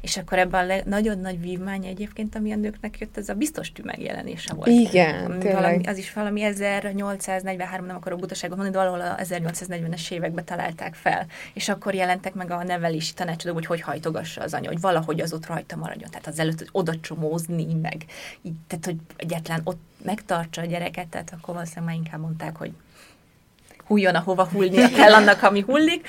[0.00, 3.34] és akkor ebben a le- nagyon nagy vívmány egyébként, ami a nőknek jött, ez a
[3.34, 4.68] biztos tű megjelenése volt.
[4.68, 10.44] Igen, valami, az is valami 1843, nem akarok butaságot mondani, de valahol a 1840-es években
[10.44, 14.80] találták fel, és akkor jelentek meg a nevelési tanácsadók, hogy hogy hajtogassa az anya, hogy
[14.80, 16.10] valahogy az ott rajta maradjon.
[16.10, 18.04] Tehát az előtt oda csomózni, meg
[18.42, 22.72] így, tehát hogy egyetlen ott megtartsa a gyereket, tehát akkor valószínűleg már inkább mondták, hogy
[23.88, 26.06] hulljon, ahova hullnia kell annak, ami hullik.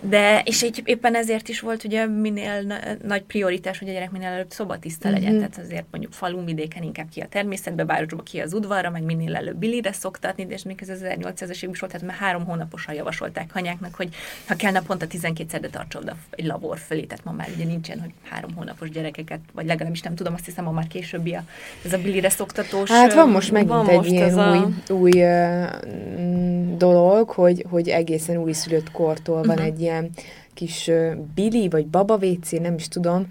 [0.00, 4.10] De, és egy, éppen ezért is volt ugye minél na, nagy prioritás, hogy a gyerek
[4.10, 5.30] minél előbb szobatiszta legyen.
[5.30, 5.38] Mm-hmm.
[5.38, 9.36] Tehát azért mondjuk falun vidéken inkább ki a természetbe, városba ki az udvarra, meg minél
[9.36, 13.50] előbb bilire szoktatni, de és még ez 1800-es évben volt, tehát már három hónaposan javasolták
[13.54, 14.08] anyáknak, hogy
[14.46, 17.64] ha kell naponta 12 szer, de tartsa oda egy labor fölé, tehát ma már ugye
[17.64, 21.44] nincsen, hogy három hónapos gyerekeket, vagy legalábbis nem tudom, azt hiszem, ma már későbbi a,
[21.84, 22.90] ez a bilire szoktatós.
[22.90, 24.58] Hát van most megint van egy most ilyen új,
[24.88, 24.92] a...
[24.92, 29.64] új uh, dolog, hogy, hogy egészen új szülött kortól van uh-huh.
[29.64, 30.10] egy ilyen
[30.54, 30.90] kis
[31.34, 33.26] Billy vagy Baba WC, nem is tudom,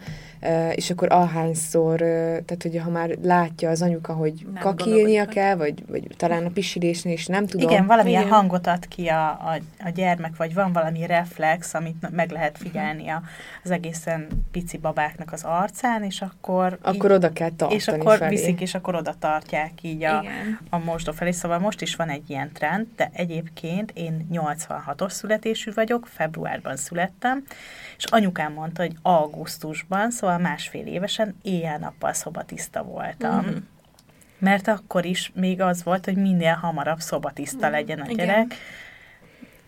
[0.76, 5.84] és akkor ahányszor, tehát hogy ha már látja az anyuka, hogy nem kakilnia kell, vagy,
[5.88, 7.70] vagy talán a pisilésnél is nem tudom.
[7.70, 8.34] Igen, valamilyen Igen.
[8.34, 13.08] hangot ad ki a, a, a gyermek, vagy van valami reflex, amit meg lehet figyelni
[13.08, 13.22] a,
[13.64, 16.78] az egészen pici babáknak az arcán, és akkor...
[16.82, 18.36] Akkor így, oda kell tartani És akkor felé.
[18.36, 20.24] viszik, és akkor oda tartják így a,
[20.70, 21.32] a mosdó felé.
[21.32, 27.44] Szóval most is van egy ilyen trend, de egyébként én 86-os születésű vagyok, februárban születtem,
[27.98, 33.46] és anyukám mondta, hogy augusztusban, szóval másfél évesen éjjel-nappal szobatiszta voltam.
[33.46, 33.58] Mm-hmm.
[34.40, 38.46] Mert akkor is még az volt, hogy minél hamarabb szobatiszta mm, legyen a gyerek.
[38.46, 38.58] Igen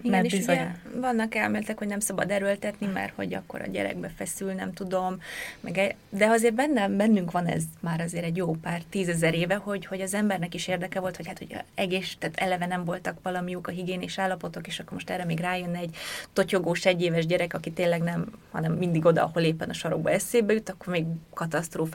[0.02, 0.56] Igen, mert és bizony...
[0.56, 0.68] ugye
[1.00, 5.22] vannak elméletek, hogy nem szabad erőltetni, mert hogy akkor a gyerekbe feszül, nem tudom,
[5.60, 9.56] meg, e- de azért bennem, bennünk van ez már azért egy jó pár tízezer éve,
[9.56, 13.18] hogy, hogy az embernek is érdeke volt, hogy hát hogy egész, tehát eleve nem voltak
[13.24, 15.96] valami jók a higiénés állapotok, és akkor most erre még rájönne egy
[16.34, 20.70] totyogós egyéves gyerek, aki tényleg nem, hanem mindig oda, ahol éppen a sarokba eszébe jut,
[20.70, 21.06] akkor még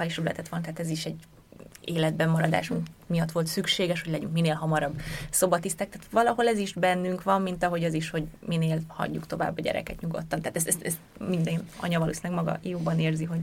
[0.05, 1.17] is lehetett volna, tehát ez is egy
[1.85, 5.01] életben maradásunk miatt volt szükséges, hogy legyünk minél hamarabb
[5.31, 5.89] szobatisztek.
[5.89, 9.61] Tehát valahol ez is bennünk van, mint ahogy az is, hogy minél hagyjuk tovább a
[9.61, 10.41] gyereket nyugodtan.
[10.41, 10.99] Tehát ezt, ezt, ezt
[11.29, 13.41] minden anya valószínűleg maga jóban érzi, hogy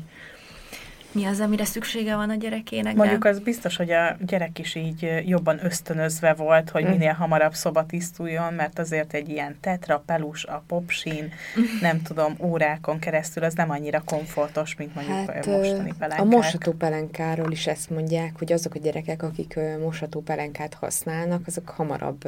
[1.11, 2.95] mi az, amire szüksége van a gyerekének.
[2.95, 6.89] Mondjuk az biztos, hogy a gyerek is így jobban ösztönözve volt, hogy mm.
[6.89, 11.31] minél hamarabb szoba tisztuljon, mert azért egy ilyen tetra, pelus, a popsin,
[11.81, 16.19] nem tudom, órákon keresztül az nem annyira komfortos, mint mondjuk hát, a mostani pelenkák.
[16.19, 21.69] A mosató pelenkáról is ezt mondják, hogy azok a gyerekek, akik mosató pelenkát használnak, azok
[21.69, 22.27] hamarabb,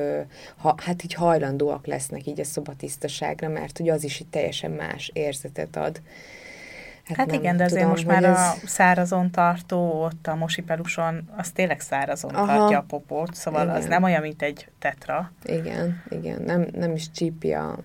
[0.57, 5.11] ha, hát így hajlandóak lesznek így a szobatisztaságra, mert ugye az is egy teljesen más
[5.13, 6.01] érzetet ad
[7.03, 8.37] Hát, hát igen, de azért tudom, most már ez...
[8.37, 12.45] a szárazon tartó, ott a mosipeluson, az tényleg szárazon Aha.
[12.45, 13.75] tartja a popót, szóval igen.
[13.75, 15.31] az nem olyan, mint egy tetra.
[15.43, 17.77] Igen, igen, nem, nem is csípi a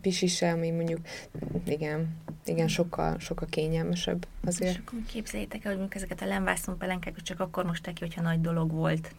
[0.00, 1.00] pisise, ami mondjuk,
[1.66, 4.70] igen, igen, sokkal, sokkal kényelmesebb azért.
[4.70, 8.40] És akkor képzeljétek el, hogy ezeket a lemvászon pelenkákat csak akkor most ki, hogyha nagy
[8.40, 9.14] dolog volt.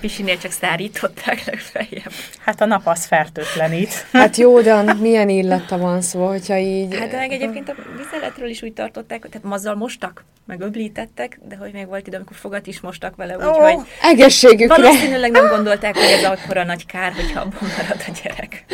[0.00, 2.12] Pisinél csak szárították legfeljebb.
[2.38, 4.06] Hát a nap az fertőtlenít.
[4.12, 6.96] Hát jó, de milyen illata van szó, hogyha így...
[6.96, 11.40] Hát de meg egyébként a vizeletről is úgy tartották, hogy tehát mazzal mostak, meg öblítettek,
[11.48, 13.74] de hogy még volt idő, amikor fogat is mostak vele, úgyhogy...
[13.74, 14.76] Oh, egészségükre!
[14.76, 18.64] Valószínűleg nem gondolták, hogy ez akkora nagy kár, hogyha abban marad a gyerek.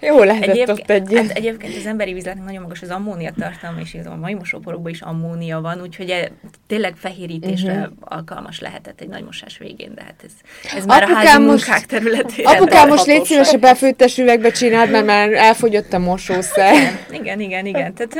[0.00, 3.80] Jó lehetett Egyéb, ott egy hát Egyébként az emberi vizletnek nagyon magas az ammónia tartalma,
[3.80, 6.30] és a mai mosóporokban is ammónia van, úgyhogy e,
[6.66, 7.92] tényleg fehérítésre uh-huh.
[8.00, 10.32] alkalmas lehetett egy nagy mosás végén, de hát ez,
[10.76, 12.46] ez már apukám a házi most, munkák területén.
[12.46, 17.04] Apukám most légy szíves a befőttes üvegbe csináld, mert már elfogyott a mosószer.
[17.10, 17.94] Igen, igen, igen.
[17.94, 18.14] Tehát,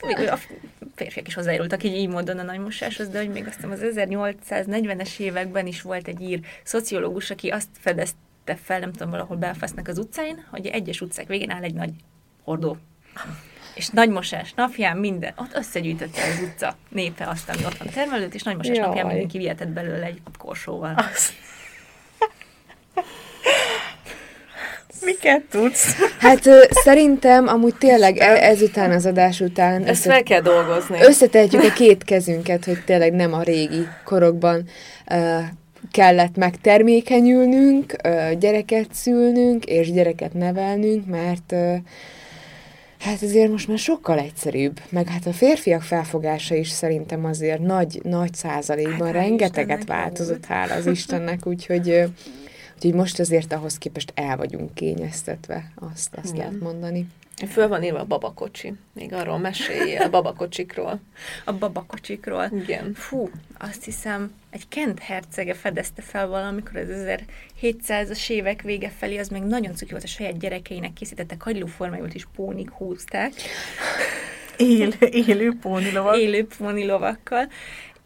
[0.00, 0.38] hogy a
[0.94, 5.66] férfiak is hozzájárultak így, így módon a nagymosáshoz, de hogy még azt az 1840-es években
[5.66, 10.44] is volt egy ír szociológus, aki azt fedezte fel, nem tudom, valahol Belfastnak az utcáin,
[10.50, 11.90] hogy egyes utcák végén áll egy nagy
[12.44, 12.76] hordó.
[13.74, 18.42] És nagymosás napján minden, ott összegyűjtötte az utca népe azt, ami ott van termelőt, és
[18.42, 18.86] nagymosás Jaj.
[18.86, 20.94] napján mindenki vihetett belőle egy korsóval.
[21.12, 21.32] Az.
[25.04, 25.96] Miket tudsz?
[26.18, 29.80] Hát ö, szerintem amúgy tényleg e, ezután az adás után...
[29.80, 30.98] Ezt összet, fel kell dolgozni.
[31.02, 34.68] Összetehetjük a két kezünket, hogy tényleg nem a régi korokban
[35.10, 35.38] ö,
[35.90, 41.74] kellett megtermékenyülnünk, ö, gyereket szülnünk, és gyereket nevelnünk, mert ö,
[42.98, 48.00] Hát azért most már sokkal egyszerűbb, meg hát a férfiak felfogása is szerintem azért nagy,
[48.02, 52.04] nagy százalékban hát, rengeteget változott, hála az Istennek, úgyhogy
[52.78, 56.36] Úgyhogy most azért ahhoz képest el vagyunk kényeztetve, azt, azt Igen.
[56.36, 57.06] lehet mondani.
[57.46, 58.74] Föl van írva a babakocsi.
[58.92, 61.00] Még arról meséljél, a babakocsikról.
[61.44, 62.50] A babakocsikról.
[62.52, 62.94] Igen.
[62.94, 66.88] Fú, azt hiszem, egy Kent hercege fedezte fel valamikor az
[67.62, 72.26] 1700-as évek vége felé, az még nagyon cuki volt, a saját gyerekeinek készítettek hagylóformájú is
[72.34, 73.32] pónik húzták.
[74.56, 74.88] Él,
[75.26, 76.16] élő pónilovak.
[76.16, 77.48] Élő pónilovakkal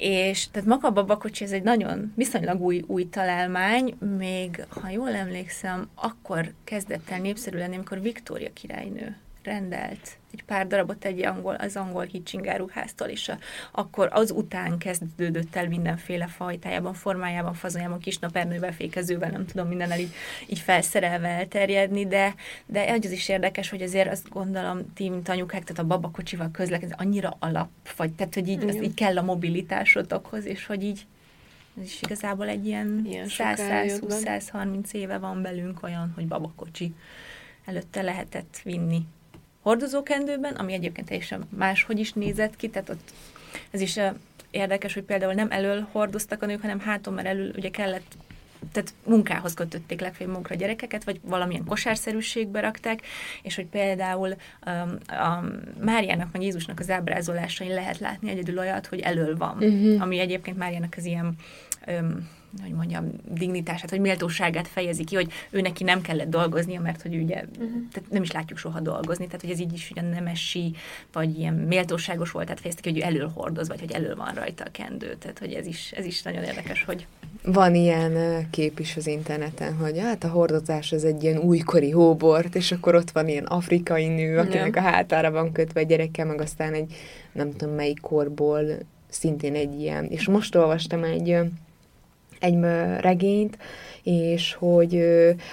[0.02, 5.14] és tehát maga a babakocsi ez egy nagyon viszonylag új, új találmány, még ha jól
[5.14, 11.54] emlékszem, akkor kezdett el népszerű lenni, amikor Viktória királynő rendelt egy pár darabot egy angol,
[11.54, 13.38] az angol hitcsingáruháztól, és a,
[13.70, 20.12] akkor az után kezdődött el mindenféle fajtájában, formájában, fazonjában, kisnapernővel, fékezővel, nem tudom, mindennel így,
[20.46, 22.34] így felszerelve elterjedni, de,
[22.66, 26.94] de az is érdekes, hogy azért azt gondolom, ti, mint anyukák, tehát a babakocsival közlekedni,
[26.98, 31.06] annyira alap, vagy tehát, hogy így, így kell a mobilitásotokhoz, és hogy így
[31.80, 36.94] ez is igazából egy ilyen, ilyen 100-120-130 éve van belünk olyan, hogy babakocsi
[37.64, 39.06] előtte lehetett vinni
[39.62, 43.12] hordozókendőben, ami egyébként teljesen máshogy is nézett ki, tehát ott
[43.70, 43.98] ez is
[44.50, 48.16] érdekes, hogy például nem elől hordoztak a nők, hanem háton, mert elől ugye kellett
[48.72, 53.00] tehát munkához kötötték legfeljebb munkra gyerekeket, vagy valamilyen kosárszerűségbe rakták,
[53.42, 54.34] és hogy például
[54.66, 55.44] um, a
[55.80, 60.02] Máriának, meg Jézusnak az ábrázolásain lehet látni egyedül olyat, hogy elől van, uh-huh.
[60.02, 61.34] ami egyébként Máriának az ilyen
[61.86, 62.28] um,
[62.62, 67.14] hogy mondjam, dignitását, vagy méltóságát fejezi ki, hogy ő neki nem kellett dolgoznia, mert hogy
[67.14, 67.70] ugye uh-huh.
[67.92, 70.74] tehát nem is látjuk soha dolgozni, tehát hogy ez így is ugye nemesi,
[71.12, 74.34] vagy ilyen méltóságos volt, tehát fejezte ki, hogy ő elől hordoz, vagy hogy elől van
[74.34, 77.06] rajta a kendő, tehát hogy ez is, ez is nagyon érdekes, hogy
[77.44, 82.54] van ilyen kép is az interneten, hogy hát a hordozás az egy ilyen újkori hóbort,
[82.54, 86.40] és akkor ott van ilyen afrikai nő, akinek a hátára van kötve egy gyerekkel, meg
[86.40, 86.94] aztán egy
[87.32, 88.64] nem tudom melyik korból
[89.08, 90.04] szintén egy ilyen.
[90.04, 91.38] És most olvastam egy
[92.42, 92.58] egy
[93.00, 93.58] regényt,
[94.02, 95.04] és hogy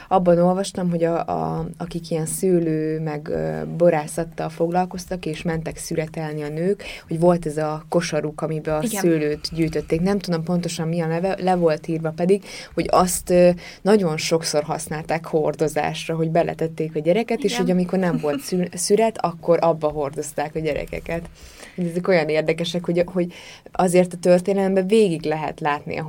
[0.07, 3.30] abban olvastam, hogy a, a, akik ilyen szőlő meg
[3.78, 9.02] borászattal foglalkoztak, és mentek szüretelni a nők, hogy volt ez a kosaruk, amiben a Igen.
[9.02, 10.02] szőlőt gyűjtötték.
[10.02, 12.44] Nem tudom pontosan mi a neve, le volt írva pedig,
[12.74, 13.34] hogy azt
[13.82, 17.52] nagyon sokszor használták hordozásra, hogy beletették a gyereket, Igen.
[17.52, 18.41] és hogy amikor nem volt
[18.74, 21.30] szüret, akkor abba hordozták a gyerekeket.
[21.78, 23.34] Ezek olyan érdekesek, hogy, hogy
[23.72, 26.03] azért a történelemben végig lehet látni a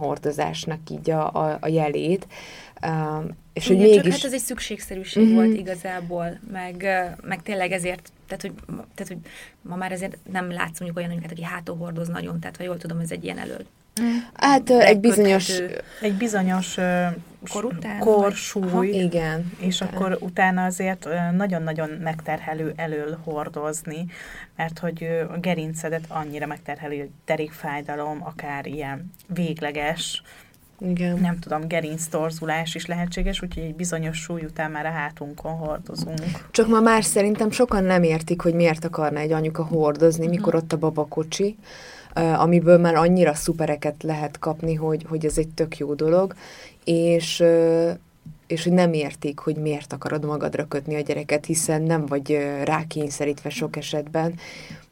[0.71, 2.27] hordozásnak így a, a, a jelét,
[2.83, 4.03] Uh, és Igen, hogy mégis...
[4.03, 5.39] Csak hát ez egy szükségszerűség uh-huh.
[5.39, 6.87] volt igazából, meg,
[7.23, 9.17] meg tényleg ezért, tehát hogy, tehát, hogy
[9.63, 12.77] ma már ezért nem látsz mondjuk olyan nőket, aki hátul hordoz nagyon, tehát ha jól
[12.77, 13.67] tudom, ez egy ilyen elő.
[14.35, 15.61] Hát egy bizonyos...
[16.01, 16.77] Egy bizonyos
[17.49, 17.99] kor után?
[17.99, 18.63] Korsúly.
[18.63, 19.53] Aha, igen.
[19.59, 19.95] És után.
[19.95, 24.07] akkor utána azért nagyon-nagyon megterhelő elől hordozni,
[24.57, 30.23] mert hogy a gerincedet annyira megterheli, hogy derékfájdalom, akár ilyen végleges,
[30.81, 31.19] igen.
[31.19, 36.49] nem tudom, gerinctorzulás is lehetséges, úgyhogy egy bizonyos súly után már a hátunkon hordozunk.
[36.51, 40.37] Csak ma már szerintem sokan nem értik, hogy miért akarna egy anyuka hordozni, uh-huh.
[40.37, 41.57] mikor ott a babakocsi,
[42.15, 46.35] amiből már annyira szupereket lehet kapni, hogy, hogy ez egy tök jó dolog,
[46.85, 47.45] és
[48.51, 53.51] és hogy nem értik, hogy miért akarod magadra kötni a gyereket, hiszen nem vagy rákényszerítve
[53.51, 54.35] sok esetben,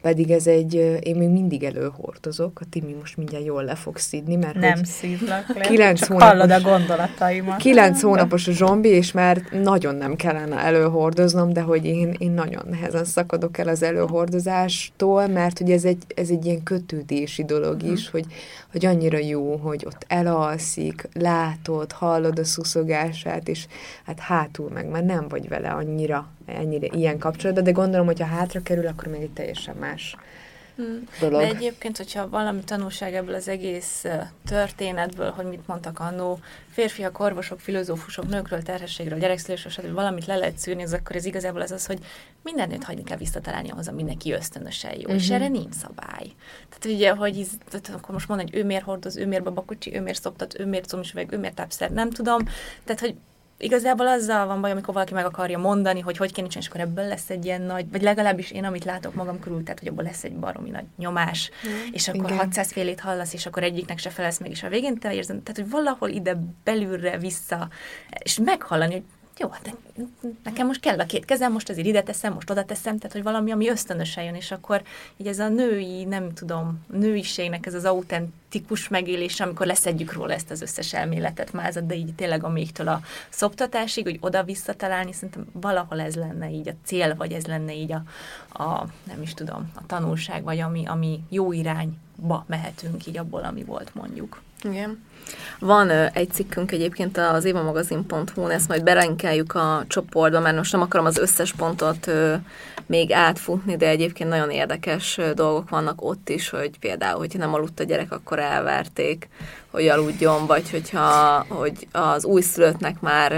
[0.01, 0.73] pedig ez egy,
[1.03, 5.55] én még mindig előhordozok, a Timi most mindjárt jól le fog szidni, mert nem szívlak
[5.55, 7.57] le, kilenc csak hónapos, hallod a gondolataimat.
[7.57, 12.65] Kilenc hónapos a zsombi, és már nagyon nem kellene előhordoznom, de hogy én, én nagyon
[12.69, 17.91] nehezen szakadok el az előhordozástól, mert hogy ez egy, ez egy ilyen kötődési dolog uh-huh.
[17.91, 18.25] is, hogy,
[18.71, 23.67] hogy annyira jó, hogy ott elalszik, látod, hallod a szuszogását, és
[24.05, 28.25] hát hátul meg már nem vagy vele annyira ennyire ilyen kapcsolatban, de gondolom, hogy ha
[28.25, 30.15] hátra kerül, akkor még egy teljesen más.
[31.19, 31.41] Dolog.
[31.41, 34.05] De egyébként, hogyha valami tanulság ebből az egész
[34.45, 36.39] történetből, hogy mit mondtak annó,
[36.71, 39.93] férfiak, orvosok, filozófusok, nőkről, terhességről, gyerekszülésről, stb.
[39.93, 41.99] valamit le lehet szűrni, az akkor ez igazából az az, hogy
[42.43, 45.15] minden nőt hagyni kell visszatalálni ahhoz, ami neki ösztönösen jó, uh-huh.
[45.15, 45.35] és mhm.
[45.35, 46.31] erre nincs szabály.
[46.69, 49.95] Tehát ugye, hogy ez, tehát akkor most mondani, hogy ő miért hordoz, ő miért babakocsi,
[49.95, 52.45] ő miért szoptat, ő miért comisüveg, ő miért tápszer, nem tudom.
[52.83, 53.15] Tehát, hogy
[53.59, 57.07] igazából azzal van baj, amikor valaki meg akarja mondani, hogy hogy kéne és akkor ebből
[57.07, 60.23] lesz egy ilyen nagy, vagy legalábbis én, amit látok magam körül, tehát hogy abból lesz
[60.23, 61.71] egy baromi nagy nyomás, mm.
[61.91, 62.37] és akkor Igen.
[62.37, 65.61] 600 félét hallasz, és akkor egyiknek se felesz meg, és a végén te érzed, tehát
[65.61, 67.69] hogy valahol ide belülre vissza,
[68.19, 69.03] és meghallani, hogy
[69.39, 69.75] jó, hát
[70.43, 73.23] nekem most kell a két kezem, most azért ide teszem, most oda teszem, tehát hogy
[73.23, 74.83] valami, ami ösztönösen jön, és akkor
[75.17, 80.51] így ez a női, nem tudom, nőiségnek ez az autentikus megélés, amikor leszedjük róla ezt
[80.51, 85.47] az összes elméletet, mázat, de így tényleg a mégtől a szoptatásig, hogy oda visszatalálni, szerintem
[85.51, 88.03] valahol ez lenne így a cél, vagy ez lenne így a,
[88.63, 93.63] a nem is tudom, a tanulság, vagy ami, ami jó irányba mehetünk így abból, ami
[93.63, 94.41] volt mondjuk.
[94.63, 95.07] Igen.
[95.59, 101.05] Van egy cikkünk egyébként az évamagazin.hu-n, ezt majd berenkeljük a csoportba, mert most nem akarom
[101.05, 102.11] az összes pontot
[102.85, 107.79] még átfutni, de egyébként nagyon érdekes dolgok vannak ott is, hogy például, hogyha nem aludt
[107.79, 109.29] a gyerek, akkor elverték,
[109.71, 113.33] hogy aludjon, vagy hogyha hogy az újszülöttnek már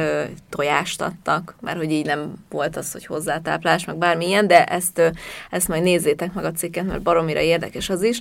[0.50, 5.08] tojást adtak, mert hogy így nem volt az, hogy hozzátáplás, meg bármilyen, de ezt, ö,
[5.50, 8.20] ezt majd nézzétek meg a cikket, mert baromira érdekes az is.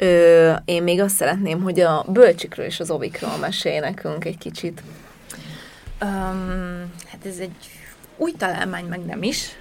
[0.00, 4.82] Ö, én még azt szeretném, hogy a bölcsikről és az ovikról mesélj nekünk egy kicsit.
[6.02, 7.56] Um, hát ez egy
[8.16, 9.48] új találmány, meg nem is.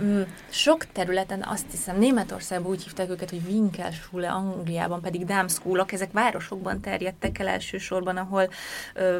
[0.00, 6.12] Mm, sok területen azt hiszem, Németországban úgy hívták őket, hogy Winkelschule, Angliában pedig Dámszkúlok, ezek
[6.12, 8.50] városokban terjedtek el elsősorban, ahol
[8.94, 9.18] ö,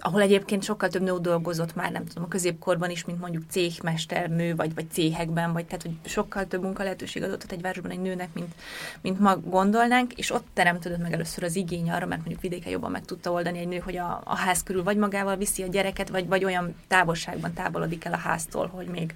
[0.00, 4.54] ahol egyébként sokkal több nő dolgozott már, nem tudom, a középkorban is, mint mondjuk céhmesternő,
[4.54, 5.64] vagy, vagy céhekben, vagy.
[5.64, 8.54] Tehát, hogy sokkal több munka lehetőség adott egy városban egy nőnek, mint,
[9.00, 12.90] mint ma gondolnánk, és ott teremtődött meg először az igény arra, mert mondjuk vidéken jobban
[12.90, 16.08] meg tudta oldani egy nő, hogy a, a ház körül vagy magával viszi a gyereket,
[16.08, 19.14] vagy, vagy olyan távolságban távolodik el a háztól, hogy még,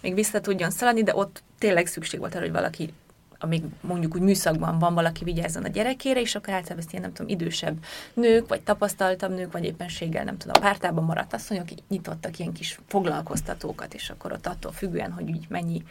[0.00, 2.92] még vissza tudjon szaladni, de ott tényleg szükség volt arra, hogy valaki
[3.38, 7.12] amíg mondjuk úgy műszakban van valaki vigyázzon a gyerekére, és akkor általában ezt ilyen, nem
[7.12, 7.84] tudom, idősebb
[8.14, 12.78] nők, vagy tapasztaltabb nők, vagy éppenséggel, nem tudom, a pártában maradt asszonyok, nyitottak ilyen kis
[12.86, 15.82] foglalkoztatókat, és akkor ott attól függően, hogy úgy mennyi,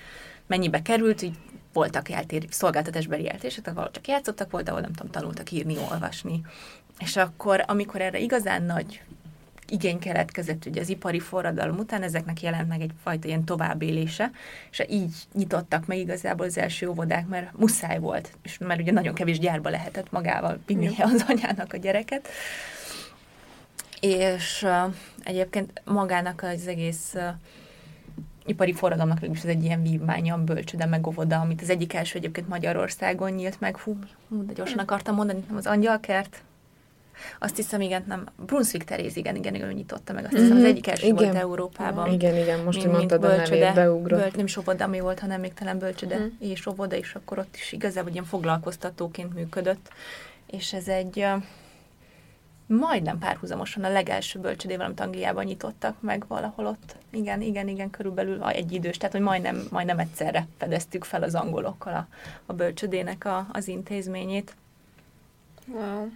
[0.48, 1.38] mennyibe került, így
[1.74, 6.42] voltak eltér, szolgáltatásbeli eltérések, valahol csak játszottak, volt, ahol nem tudom, tanultak írni, olvasni.
[7.00, 9.02] És akkor, amikor erre igazán nagy
[9.70, 14.32] igény keletkezett ugye az ipari forradalom után, ezeknek jelent meg egyfajta ilyen továbbélése,
[14.72, 19.14] és így nyitottak meg igazából az első óvodák, mert muszáj volt, és mert ugye nagyon
[19.14, 22.28] kevés gyárba lehetett magával vinni az anyának a gyereket.
[24.02, 27.24] És uh, egyébként magának az egész uh,
[28.46, 32.48] ipari forradalomnak is ez egy ilyen vívmánya, bölcsöde meg óvoda, amit az egyik első egyébként
[32.48, 33.78] Magyarországon nyílt meg.
[33.78, 33.98] Hú,
[34.30, 36.44] hú de gyorsan akartam mondani, nem az angyalkert,
[37.40, 40.58] azt hiszem, igen, nem, Brunswick Teréz, igen, igen, igen, ő nyitotta meg, azt hiszem, mm-hmm.
[40.58, 41.16] az egyik első igen.
[41.16, 42.14] volt Európában.
[42.14, 44.20] Igen, igen, most, hogy mondtad a nevét, beugrott.
[44.20, 46.28] Böl, nem is óvoda, volt, hanem még talán bölcsöde mm.
[46.40, 49.90] és óvoda, és akkor ott is igazából ilyen foglalkoztatóként működött,
[50.46, 51.26] és ez egy
[52.68, 56.96] majdnem párhuzamosan a legelső bölcsödével, amit Angliában nyitottak meg valahol ott.
[57.10, 61.94] Igen, igen, igen, körülbelül egy idős, tehát hogy majdnem, majdnem egyszerre fedeztük fel az angolokkal
[61.94, 62.08] a,
[62.46, 64.56] a bölcsödének a, az intézményét.
[65.68, 66.10] Wow.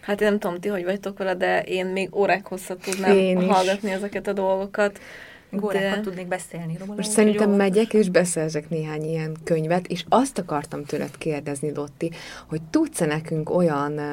[0.00, 3.48] Hát én nem tudom, ti hogy vagytok vele, de én még órák hosszat tudnám én
[3.48, 3.94] hallgatni is.
[3.94, 5.00] ezeket a dolgokat.
[5.62, 6.00] Órákat de...
[6.00, 6.94] tudnék beszélni róla.
[6.94, 7.56] Most szerintem jó.
[7.56, 12.10] megyek és beszerzek néhány ilyen könyvet, és azt akartam tőled kérdezni, Dotti,
[12.48, 14.04] hogy tudsz-e nekünk olyan uh,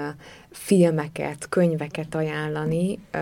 [0.51, 3.21] filmeket, könyveket ajánlani, uh,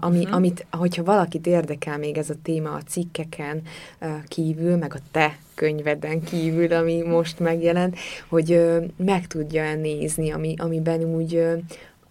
[0.00, 0.36] ami, uh-huh.
[0.36, 3.62] amit, hogyha valakit érdekel még ez a téma a cikkeken
[4.00, 10.30] uh, kívül, meg a te könyveden kívül, ami most megjelent, hogy uh, meg tudja nézni,
[10.30, 11.58] ami, amiben úgy uh,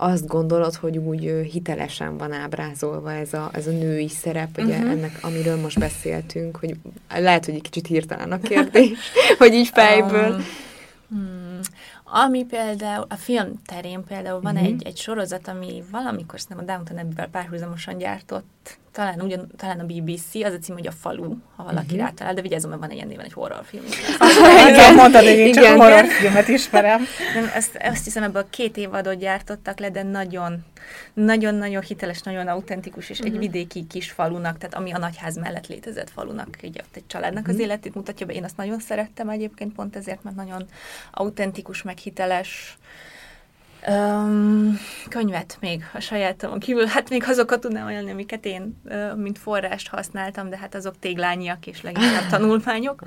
[0.02, 4.92] azt gondolod, hogy úgy hitelesen van ábrázolva ez a, ez a női szerep, ugye uh-huh.
[4.92, 6.76] ennek, amiről most beszéltünk, hogy
[7.10, 8.98] lehet, hogy egy kicsit hirtelen a kérdés,
[9.38, 10.32] hogy így fejből.
[10.32, 10.46] Um,
[11.10, 11.60] hmm.
[12.04, 14.68] Ami például, a film terén például van uh-huh.
[14.68, 18.59] egy, egy sorozat, ami valamikor nem a Downton Abbey-vel párhuzamosan gyártott
[18.92, 22.00] talán, ugyan, talán a BBC, az a cím, hogy a falu, ha valaki uh-huh.
[22.00, 23.84] rátalál, de vigyázzon, mert van egy ilyen néven egy horrorfilm.
[24.70, 27.02] Igen, mondtad, hogy én csak horrorfilmet ismerem.
[27.34, 30.66] Nem, azt, azt hiszem, ebből két évadot gyártottak le, de nagyon,
[31.14, 33.34] nagyon-nagyon hiteles, nagyon autentikus, és uh-huh.
[33.34, 33.52] egy mhm.
[33.52, 37.56] vidéki kis falunak, tehát ami a nagyház mellett létezett falunak, így ott egy családnak uh-huh.
[37.56, 37.70] az mhm.
[37.70, 38.34] életét mutatja be.
[38.34, 40.66] Én azt nagyon szerettem egyébként pont ezért, mert nagyon
[41.12, 42.78] autentikus, meg hiteles,
[43.88, 44.80] Um,
[45.10, 49.88] könyvet még a sajátomon kívül, hát még azokat tudnám ajánlani, amiket én, uh, mint forrást
[49.88, 53.04] használtam, de hát azok téglányiak és leginkább tanulmányok.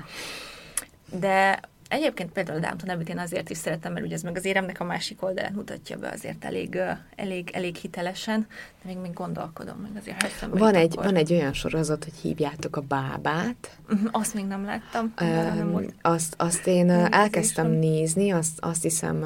[1.19, 1.59] De
[1.93, 4.79] Egyébként például a Downton abbey én azért is szeretem, mert ugye ez meg az éremnek
[4.79, 6.79] a másik oldalát mutatja be azért elég,
[7.15, 8.47] elég, elég hitelesen,
[8.83, 11.03] de még, még gondolkodom, meg azért van egy, akkor...
[11.03, 13.77] van egy olyan sorozat, hogy hívjátok a bábát.
[13.89, 15.13] Uh-huh, azt még nem láttam.
[15.21, 15.85] Um, nem.
[16.01, 19.25] Azt, azt én nem elkezdtem nézni, azt, azt hiszem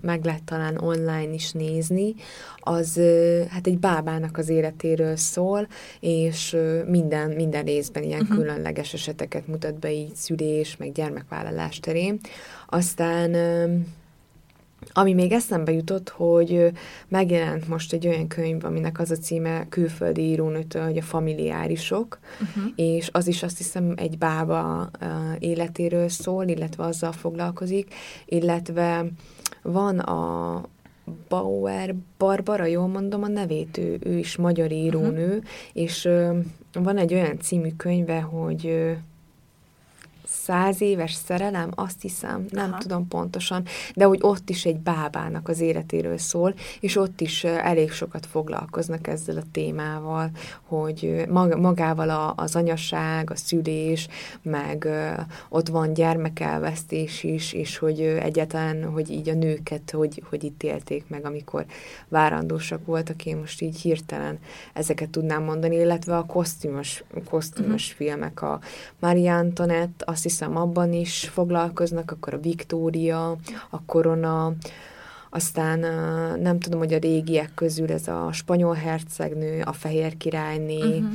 [0.00, 2.14] meg lehet talán online is nézni.
[2.60, 3.00] Az
[3.50, 5.68] hát egy bábának az életéről szól,
[6.00, 8.36] és minden, minden részben ilyen uh-huh.
[8.36, 12.07] különleges eseteket mutat be így szülés, meg gyermekvállalás terén
[12.66, 13.34] aztán
[14.92, 16.72] ami még eszembe jutott, hogy
[17.08, 22.72] megjelent most egy olyan könyv, aminek az a címe külföldi írónőtől, hogy a familiárisok, uh-huh.
[22.76, 24.90] és az is azt hiszem egy bába
[25.38, 27.94] életéről szól, illetve azzal foglalkozik,
[28.26, 29.06] illetve
[29.62, 30.62] van a
[31.28, 35.44] Bauer Barbara, jól mondom a nevét, ő, ő is magyar írónő, uh-huh.
[35.72, 36.08] és
[36.72, 38.96] van egy olyan című könyve, hogy
[40.48, 42.78] száz éves szerelem, azt hiszem, nem Aha.
[42.78, 43.64] tudom pontosan,
[43.94, 49.06] de hogy ott is egy bábának az életéről szól, és ott is elég sokat foglalkoznak
[49.06, 50.30] ezzel a témával,
[50.62, 51.24] hogy
[51.58, 54.08] magával a, az anyaság, a szülés,
[54.42, 54.88] meg
[55.48, 61.04] ott van gyermekelvesztés is, és hogy egyáltalán, hogy így a nőket, hogy, hogy itt élték
[61.08, 61.64] meg, amikor
[62.08, 64.38] várandósak voltak, én most így hirtelen
[64.72, 68.06] ezeket tudnám mondani, illetve a kosztümös, kosztümös uh-huh.
[68.06, 68.60] filmek, a
[68.98, 73.36] Marie Antoinette, azt hiszem, hiszem abban is foglalkoznak, akkor a Viktória,
[73.70, 74.52] a Korona,
[75.30, 75.78] aztán
[76.40, 81.10] nem tudom, hogy a régiek közül ez a spanyol hercegnő, a fehér királyné, uh-huh.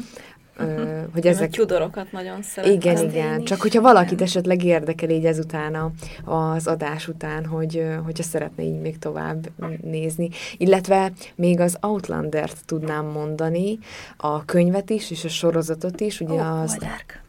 [0.60, 1.50] Uh, hogy ezek...
[1.52, 2.76] A tudorokat nagyon szeretem.
[2.76, 3.44] Igen, igen.
[3.44, 5.94] Csak hogyha valakit esetleg érdekel így ezután
[6.26, 9.50] az adás után, hogy hogyha szeretne így még tovább
[9.82, 10.30] nézni.
[10.58, 13.80] Illetve még az Outlander-t tudnám mondani,
[14.18, 16.20] a könyvet is, és a sorozatot is.
[16.20, 16.78] Ugye oh, az...
[16.80, 17.23] Dark.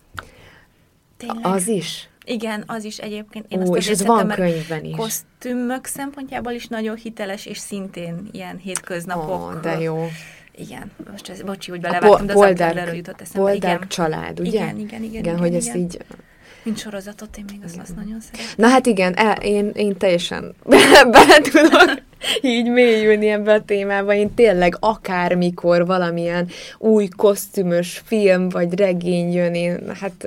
[1.16, 1.46] Tényleg?
[1.46, 2.08] Az is?
[2.24, 3.46] Igen, az is egyébként.
[3.48, 4.96] Én Ó, azt és ez van könyvben is.
[4.96, 9.54] Kosztümök szempontjából is nagyon hiteles, és szintén ilyen hétköznapok.
[9.56, 10.08] Ó, de jó.
[10.56, 13.54] Igen, most ez, bocsi, hogy belevágtam, de az jutott eszembe.
[13.54, 13.88] igen.
[13.88, 14.50] család, ugye?
[14.50, 15.02] Igen, igen, igen.
[15.02, 15.58] Igen, igen hogy igen.
[15.58, 15.98] ezt így
[16.64, 18.54] mint sorozatot, én még azt, azt nagyon szeretem.
[18.56, 20.54] Na hát igen, el, én, én teljesen
[21.12, 22.02] bele tudok
[22.40, 24.14] így mélyülni ebbe a témába.
[24.14, 30.26] Én tényleg akármikor valamilyen új kosztümös film vagy regény jön, én hát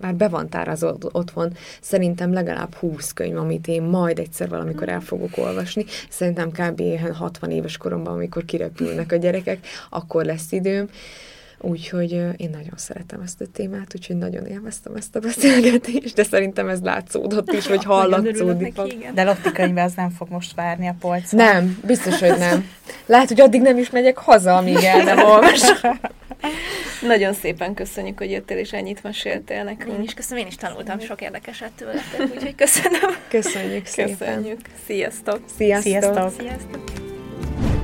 [0.00, 5.00] már be van tárazva otthon szerintem legalább 20 könyv, amit én majd egyszer valamikor el
[5.00, 5.84] fogok olvasni.
[6.10, 6.82] Szerintem kb.
[7.14, 10.88] 60 éves koromban, amikor kirepülnek a gyerekek, akkor lesz időm.
[11.58, 16.68] Úgyhogy én nagyon szeretem ezt a témát, úgyhogy nagyon élveztem ezt a beszélgetést, de szerintem
[16.68, 18.74] ez látszódott is, hogy hallatszódik.
[19.14, 21.40] De Lotti könyve az nem fog most várni a polcon.
[21.40, 22.68] Nem, biztos, hogy nem.
[23.06, 25.98] Lehet, hogy addig nem is megyek haza, amíg el nem olvasom.
[27.02, 29.96] Nagyon szépen köszönjük, hogy jöttél és ennyit meséltél nekünk.
[29.98, 33.16] Én is köszönöm, én is tanultam sok érdekeset tőletek, úgyhogy köszönöm.
[33.28, 34.16] Köszönjük szépen.
[34.16, 34.60] Köszönjük.
[34.86, 35.40] Sziasztok.
[35.56, 35.92] Sziasztok.
[35.92, 36.32] Sziasztok.
[36.40, 37.75] Sziasztok.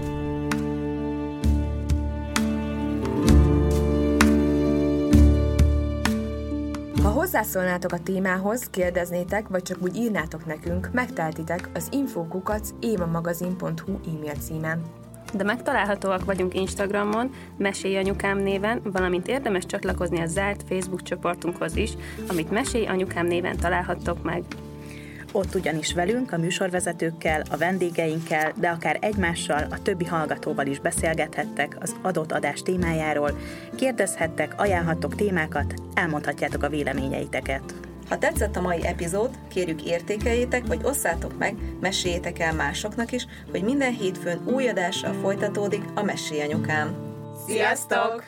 [7.03, 14.35] Ha hozzászólnátok a témához, kérdeznétek, vagy csak úgy írnátok nekünk, megteltitek az infokukac évamagazin.hu e-mail
[14.35, 14.83] címen.
[15.35, 21.93] De megtalálhatóak vagyunk Instagramon, Mesélj Anyukám néven, valamint érdemes csatlakozni a zárt Facebook csoportunkhoz is,
[22.29, 24.45] amit Mesélj Anyukám néven találhattok meg.
[25.33, 31.77] Ott ugyanis velünk, a műsorvezetőkkel, a vendégeinkkel, de akár egymással, a többi hallgatóval is beszélgethettek
[31.81, 33.39] az adott adás témájáról,
[33.77, 37.75] kérdezhettek, ajánlhattok témákat, elmondhatjátok a véleményeiteket.
[38.09, 43.63] Ha tetszett a mai epizód, kérjük értékeljétek, vagy osszátok meg, meséljétek el másoknak is, hogy
[43.63, 46.97] minden hétfőn új adással folytatódik a Mesélyanyukám.
[47.47, 48.25] Sziasztok!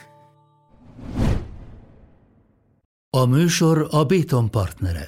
[3.10, 5.06] A műsor a Béton partnere.